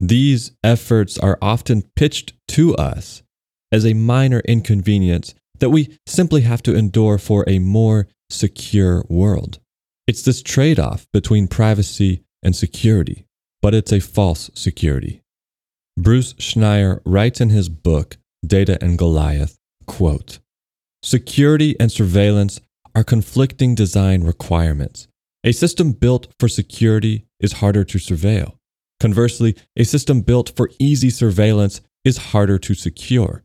these 0.00 0.52
efforts 0.64 1.18
are 1.18 1.38
often 1.42 1.82
pitched 1.94 2.32
to 2.48 2.74
us 2.76 3.22
as 3.70 3.84
a 3.84 3.94
minor 3.94 4.40
inconvenience 4.40 5.34
that 5.62 5.70
we 5.70 5.96
simply 6.08 6.40
have 6.40 6.60
to 6.60 6.74
endure 6.74 7.18
for 7.18 7.44
a 7.46 7.60
more 7.60 8.08
secure 8.28 9.04
world. 9.08 9.60
It's 10.08 10.22
this 10.22 10.42
trade 10.42 10.80
off 10.80 11.06
between 11.12 11.46
privacy 11.46 12.24
and 12.42 12.56
security, 12.56 13.26
but 13.62 13.72
it's 13.72 13.92
a 13.92 14.00
false 14.00 14.50
security. 14.56 15.22
Bruce 15.96 16.32
Schneier 16.34 17.00
writes 17.06 17.40
in 17.40 17.50
his 17.50 17.68
book, 17.68 18.16
Data 18.44 18.76
and 18.82 18.98
Goliath, 18.98 19.56
quote, 19.86 20.40
Security 21.00 21.76
and 21.78 21.92
surveillance 21.92 22.60
are 22.96 23.04
conflicting 23.04 23.76
design 23.76 24.24
requirements. 24.24 25.06
A 25.44 25.52
system 25.52 25.92
built 25.92 26.26
for 26.40 26.48
security 26.48 27.24
is 27.38 27.54
harder 27.54 27.84
to 27.84 27.98
surveil. 27.98 28.56
Conversely, 28.98 29.54
a 29.76 29.84
system 29.84 30.22
built 30.22 30.50
for 30.56 30.70
easy 30.80 31.10
surveillance 31.10 31.82
is 32.04 32.16
harder 32.32 32.58
to 32.58 32.74
secure. 32.74 33.44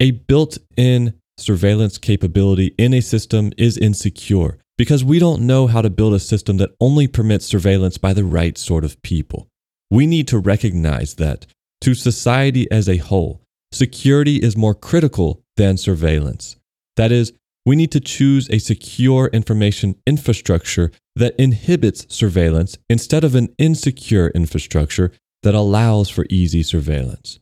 A 0.00 0.12
built 0.12 0.56
in 0.78 1.19
surveillance 1.40 1.98
capability 1.98 2.74
in 2.78 2.94
a 2.94 3.00
system 3.00 3.52
is 3.56 3.78
insecure 3.78 4.58
because 4.78 5.04
we 5.04 5.18
don't 5.18 5.42
know 5.42 5.66
how 5.66 5.82
to 5.82 5.90
build 5.90 6.14
a 6.14 6.18
system 6.18 6.56
that 6.56 6.74
only 6.80 7.06
permits 7.06 7.44
surveillance 7.44 7.98
by 7.98 8.12
the 8.12 8.24
right 8.24 8.56
sort 8.56 8.84
of 8.84 9.00
people. 9.02 9.48
We 9.90 10.06
need 10.06 10.28
to 10.28 10.38
recognize 10.38 11.14
that, 11.14 11.46
to 11.82 11.94
society 11.94 12.70
as 12.70 12.88
a 12.88 12.98
whole, 12.98 13.42
security 13.72 14.36
is 14.36 14.56
more 14.56 14.74
critical 14.74 15.42
than 15.56 15.76
surveillance. 15.76 16.56
That 16.96 17.12
is, 17.12 17.32
we 17.66 17.76
need 17.76 17.92
to 17.92 18.00
choose 18.00 18.48
a 18.50 18.58
secure 18.58 19.26
information 19.32 19.96
infrastructure 20.06 20.92
that 21.16 21.34
inhibits 21.38 22.06
surveillance 22.14 22.78
instead 22.88 23.24
of 23.24 23.34
an 23.34 23.54
insecure 23.58 24.28
infrastructure 24.28 25.12
that 25.42 25.54
allows 25.54 26.08
for 26.08 26.24
easy 26.30 26.62
surveillance. 26.62 27.38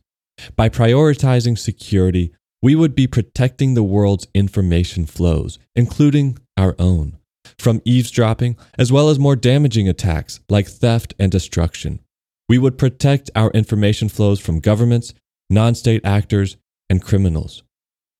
By 0.55 0.69
prioritizing 0.69 1.57
security, 1.57 2.33
we 2.61 2.75
would 2.75 2.95
be 2.95 3.07
protecting 3.07 3.73
the 3.73 3.83
world's 3.83 4.27
information 4.33 5.05
flows, 5.05 5.59
including 5.75 6.37
our 6.57 6.75
own, 6.77 7.17
from 7.57 7.81
eavesdropping 7.85 8.57
as 8.77 8.91
well 8.91 9.09
as 9.09 9.17
more 9.17 9.35
damaging 9.35 9.87
attacks 9.87 10.39
like 10.49 10.67
theft 10.67 11.13
and 11.17 11.31
destruction. 11.31 11.99
We 12.47 12.57
would 12.57 12.77
protect 12.77 13.29
our 13.35 13.51
information 13.51 14.09
flows 14.09 14.39
from 14.39 14.59
governments, 14.59 15.13
non 15.49 15.75
state 15.75 16.01
actors, 16.03 16.57
and 16.89 17.01
criminals. 17.01 17.63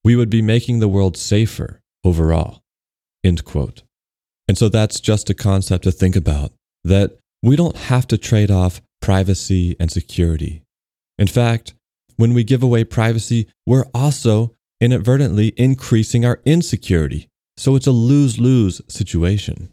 We 0.04 0.16
would 0.16 0.30
be 0.30 0.42
making 0.42 0.80
the 0.80 0.88
world 0.88 1.18
safer 1.18 1.82
overall. 2.04 2.62
End 3.24 3.44
quote. 3.44 3.84
And 4.48 4.58
so 4.58 4.70
that's 4.70 5.00
just 5.00 5.30
a 5.30 5.34
concept 5.34 5.84
to 5.84 5.92
think 5.92 6.16
about 6.16 6.54
that 6.84 7.18
we 7.44 7.56
don't 7.56 7.76
have 7.76 8.08
to 8.08 8.18
trade 8.18 8.52
off 8.52 8.82
privacy 9.02 9.76
and 9.80 9.92
security. 9.92 10.64
In 11.18 11.28
fact, 11.28 11.74
when 12.20 12.34
we 12.34 12.44
give 12.44 12.62
away 12.62 12.84
privacy, 12.84 13.48
we're 13.66 13.86
also 13.94 14.54
inadvertently 14.82 15.54
increasing 15.56 16.26
our 16.26 16.42
insecurity. 16.44 17.30
So 17.56 17.78
it's 17.78 17.88
a 17.88 17.94
lose 17.94 18.38
lose 18.38 18.82
situation. 18.90 19.72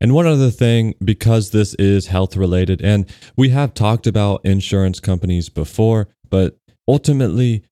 And 0.00 0.12
one 0.12 0.26
other 0.26 0.50
thing, 0.50 0.96
because 1.04 1.52
this 1.52 1.74
is 1.74 2.08
health 2.08 2.36
related, 2.36 2.82
and 2.82 3.06
we 3.36 3.50
have 3.50 3.74
talked 3.74 4.08
about 4.08 4.44
insurance 4.44 4.98
companies 4.98 5.48
before, 5.48 6.08
but 6.28 6.58
ultimately, 6.88 7.62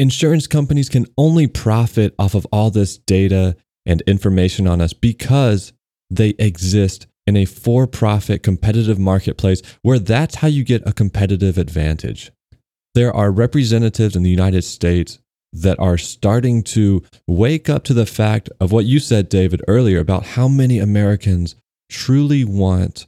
insurance 0.00 0.48
companies 0.48 0.88
can 0.88 1.06
only 1.16 1.46
profit 1.46 2.12
off 2.18 2.34
of 2.34 2.48
all 2.50 2.70
this 2.70 2.98
data 2.98 3.56
and 3.86 4.00
information 4.02 4.66
on 4.66 4.80
us 4.80 4.92
because 4.92 5.72
they 6.10 6.30
exist 6.40 7.06
in 7.24 7.36
a 7.36 7.44
for 7.44 7.86
profit 7.86 8.42
competitive 8.42 8.98
marketplace 8.98 9.62
where 9.82 10.00
that's 10.00 10.36
how 10.36 10.48
you 10.48 10.64
get 10.64 10.82
a 10.88 10.92
competitive 10.92 11.56
advantage. 11.56 12.32
There 12.94 13.14
are 13.14 13.32
representatives 13.32 14.14
in 14.14 14.22
the 14.22 14.30
United 14.30 14.62
States 14.62 15.18
that 15.52 15.78
are 15.78 15.98
starting 15.98 16.62
to 16.62 17.02
wake 17.26 17.68
up 17.68 17.84
to 17.84 17.94
the 17.94 18.06
fact 18.06 18.50
of 18.60 18.72
what 18.72 18.84
you 18.84 18.98
said, 18.98 19.28
David, 19.28 19.62
earlier 19.66 19.98
about 19.98 20.26
how 20.26 20.48
many 20.48 20.78
Americans 20.78 21.56
truly 21.90 22.44
want 22.44 23.06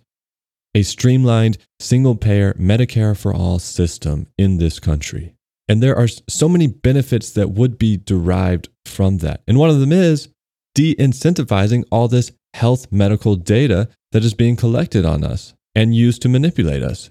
a 0.75 0.83
streamlined, 0.83 1.59
single 1.81 2.17
payer 2.17 2.53
Medicare 2.55 3.17
for 3.17 3.33
all 3.33 3.59
system 3.59 4.27
in 4.37 4.59
this 4.59 4.79
country. 4.79 5.33
And 5.69 5.83
there 5.83 5.97
are 5.97 6.09
so 6.29 6.49
many 6.49 6.67
benefits 6.67 7.31
that 7.33 7.51
would 7.51 7.79
be 7.79 7.97
derived 7.97 8.69
from 8.85 9.19
that. 9.19 9.43
And 9.49 9.59
one 9.59 9.71
of 9.71 9.81
them 9.81 9.93
is 9.93 10.29
de 10.75 10.95
incentivizing 10.97 11.85
all 11.91 12.09
this 12.09 12.33
health 12.55 12.93
medical 12.93 13.37
data 13.37 13.89
that 14.13 14.25
is 14.25 14.35
being 14.35 14.57
collected 14.57 15.05
on 15.05 15.25
us 15.25 15.55
and 15.75 15.95
used 15.95 16.23
to 16.23 16.29
manipulate 16.29 16.83
us. 16.83 17.11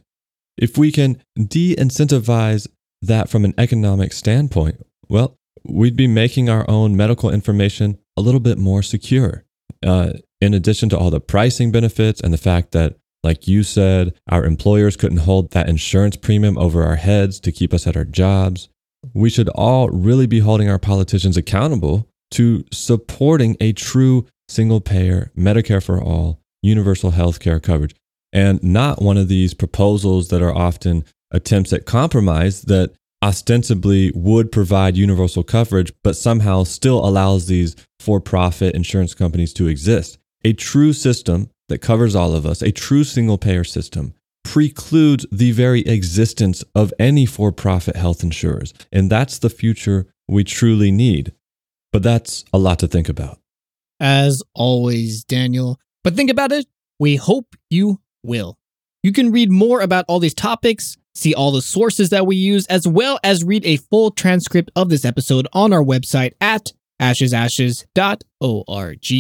If 0.58 0.78
we 0.78 0.92
can 0.92 1.22
de 1.36 1.76
incentivize 1.76 2.68
that 3.02 3.30
from 3.30 3.46
an 3.46 3.54
economic 3.58 4.14
standpoint, 4.14 4.86
well, 5.10 5.38
we'd 5.64 5.96
be 5.96 6.08
making 6.08 6.50
our 6.50 6.66
own 6.70 6.96
medical 6.96 7.30
information 7.30 7.98
a 8.18 8.22
little 8.22 8.40
bit 8.40 8.58
more 8.58 8.82
secure. 8.82 9.44
Uh, 9.86 10.14
in 10.42 10.54
addition 10.54 10.90
to 10.90 10.98
all 10.98 11.10
the 11.10 11.20
pricing 11.20 11.72
benefits 11.72 12.22
and 12.22 12.34
the 12.34 12.38
fact 12.38 12.72
that, 12.72 12.96
like 13.24 13.48
you 13.48 13.64
said, 13.64 14.14
our 14.30 14.46
employers 14.46 14.96
couldn't 14.96 15.20
hold 15.20 15.52
that 15.52 15.70
insurance 15.70 16.16
premium 16.16 16.58
over 16.58 16.84
our 16.84 16.96
heads 16.96 17.40
to 17.42 17.52
keep 17.52 17.74
us 17.74 17.88
at 17.88 17.98
our 17.98 18.06
jobs, 18.06 18.70
we 19.14 19.30
should 19.30 19.50
all 19.50 19.90
really 19.90 20.28
be 20.28 20.40
holding 20.40 20.70
our 20.70 20.80
politicians 20.80 21.38
accountable 21.38 22.08
to 22.32 22.66
supporting 22.72 23.56
a 23.60 23.74
true 23.74 24.26
single 24.48 24.82
payer, 24.82 25.32
Medicare 25.38 25.84
for 25.84 26.02
all, 26.02 26.40
universal 26.62 27.12
health 27.12 27.40
care 27.40 27.60
coverage, 27.60 27.96
and 28.36 28.62
not 28.62 29.02
one 29.02 29.18
of 29.18 29.30
these 29.30 29.54
proposals 29.54 30.28
that 30.28 30.42
are 30.42 30.54
often 30.54 31.06
attempts 31.32 31.72
at 31.72 31.86
compromise 31.86 32.64
that 32.64 32.94
ostensibly 33.24 34.12
would 34.14 34.52
provide 34.52 34.98
universal 34.98 35.42
coverage, 35.42 35.94
but 36.04 36.18
somehow 36.18 36.66
still 36.66 37.04
allows 37.04 37.48
these 37.48 37.78
for 37.98 38.20
profit 38.20 38.76
insurance 38.76 39.14
companies 39.14 39.54
to 39.54 39.68
exist. 39.68 40.18
A 40.44 40.52
true 40.52 40.92
system 40.92 41.50
that 41.70 41.80
covers 41.80 42.14
all 42.14 42.36
of 42.36 42.46
us, 42.46 42.62
a 42.62 42.74
true 42.74 43.06
single 43.06 43.38
payer 43.38 43.64
system, 43.64 44.14
precludes 44.44 45.26
the 45.32 45.52
very 45.54 45.82
existence 45.82 46.62
of 46.76 46.94
any 47.00 47.26
for 47.26 47.54
profit 47.54 47.96
health 47.96 48.22
insurers. 48.22 48.74
And 48.92 49.10
that's 49.10 49.40
the 49.40 49.50
future 49.50 50.08
we 50.28 50.44
truly 50.44 50.92
need. 50.92 51.32
But 51.94 52.04
that's 52.04 52.44
a 52.52 52.58
lot 52.58 52.80
to 52.80 52.88
think 52.88 53.08
about. 53.08 53.40
As 54.02 54.44
always, 54.54 55.24
Daniel. 55.24 55.80
But 56.04 56.16
think 56.16 56.30
about 56.30 56.52
it. 56.52 56.68
We 57.00 57.16
hope 57.16 57.56
you 57.70 58.02
will. 58.26 58.58
You 59.04 59.12
can 59.12 59.32
read 59.32 59.52
more 59.52 59.82
about 59.82 60.06
all 60.08 60.20
these 60.20 60.34
topics, 60.34 60.98
see 61.14 61.34
all 61.34 61.52
the 61.52 61.62
sources 61.62 62.10
that 62.10 62.26
we 62.26 62.36
use, 62.36 62.66
as 62.68 62.88
well 62.88 63.20
as 63.24 63.44
read 63.44 63.66
a 63.66 63.78
full 63.78 64.12
transcript 64.12 64.72
of 64.76 64.90
this 64.90 65.06
episode 65.06 65.48
on 65.54 65.74
our 65.74 65.84
website 65.84 66.34
at 66.42 66.74
ashesashes.org. 67.02 69.12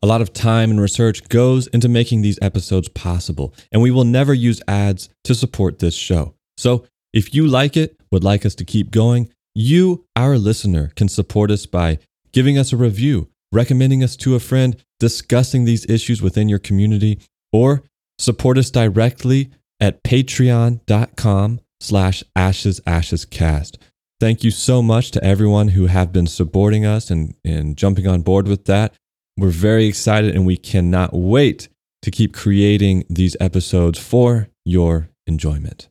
A 0.00 0.06
lot 0.06 0.20
of 0.20 0.32
time 0.32 0.70
and 0.70 0.80
research 0.80 1.28
goes 1.28 1.66
into 1.68 1.88
making 1.88 2.22
these 2.22 2.38
episodes 2.40 2.88
possible, 2.88 3.52
and 3.72 3.82
we 3.82 3.90
will 3.90 4.04
never 4.04 4.32
use 4.32 4.62
ads 4.68 5.08
to 5.24 5.34
support 5.34 5.80
this 5.80 5.94
show. 5.94 6.34
So 6.56 6.86
if 7.12 7.34
you 7.34 7.46
like 7.46 7.76
it, 7.76 7.96
would 8.10 8.24
like 8.24 8.46
us 8.46 8.54
to 8.56 8.64
keep 8.64 8.90
going, 8.90 9.32
you, 9.54 10.06
our 10.14 10.38
listener, 10.38 10.92
can 10.94 11.08
support 11.08 11.50
us 11.50 11.66
by 11.66 11.98
giving 12.32 12.56
us 12.56 12.72
a 12.72 12.76
review, 12.76 13.28
recommending 13.50 14.04
us 14.04 14.14
to 14.16 14.36
a 14.36 14.40
friend, 14.40 14.76
discussing 15.00 15.64
these 15.64 15.84
issues 15.86 16.22
within 16.22 16.48
your 16.48 16.58
community, 16.58 17.20
or 17.52 17.82
support 18.18 18.58
us 18.58 18.70
directly 18.70 19.50
at 19.80 20.02
patreon.com 20.02 21.60
slash 21.80 22.24
ashes 22.34 22.80
ashes 22.86 23.24
cast. 23.24 23.78
Thank 24.20 24.42
you 24.42 24.50
so 24.50 24.82
much 24.82 25.12
to 25.12 25.22
everyone 25.24 25.68
who 25.68 25.86
have 25.86 26.12
been 26.12 26.26
supporting 26.26 26.84
us 26.84 27.10
and, 27.10 27.34
and 27.44 27.76
jumping 27.76 28.08
on 28.08 28.22
board 28.22 28.48
with 28.48 28.64
that. 28.64 28.94
We're 29.36 29.50
very 29.50 29.86
excited 29.86 30.34
and 30.34 30.44
we 30.44 30.56
cannot 30.56 31.14
wait 31.14 31.68
to 32.02 32.10
keep 32.10 32.34
creating 32.34 33.04
these 33.08 33.36
episodes 33.38 33.98
for 33.98 34.48
your 34.64 35.10
enjoyment. 35.26 35.88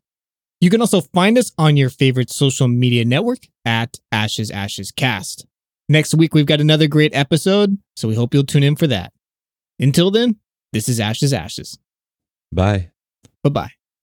You 0.59 0.69
can 0.69 0.81
also 0.81 1.01
find 1.01 1.37
us 1.37 1.51
on 1.57 1.77
your 1.77 1.89
favorite 1.89 2.29
social 2.29 2.67
media 2.67 3.05
network 3.05 3.39
at 3.63 3.99
Ashes 4.11 4.51
Ashes 4.51 4.91
Cast. 4.91 5.45
Next 5.87 6.13
week, 6.13 6.33
we've 6.33 6.45
got 6.45 6.59
another 6.59 6.87
great 6.87 7.15
episode, 7.15 7.77
so 7.95 8.07
we 8.09 8.15
hope 8.15 8.33
you'll 8.33 8.43
tune 8.43 8.63
in 8.63 8.75
for 8.75 8.87
that. 8.87 9.13
Until 9.79 10.11
then, 10.11 10.37
this 10.73 10.89
is 10.89 10.99
Ashes 10.99 11.31
Ashes. 11.31 11.77
Bye. 12.51 12.91
Bye 13.43 13.49
bye. 13.51 13.76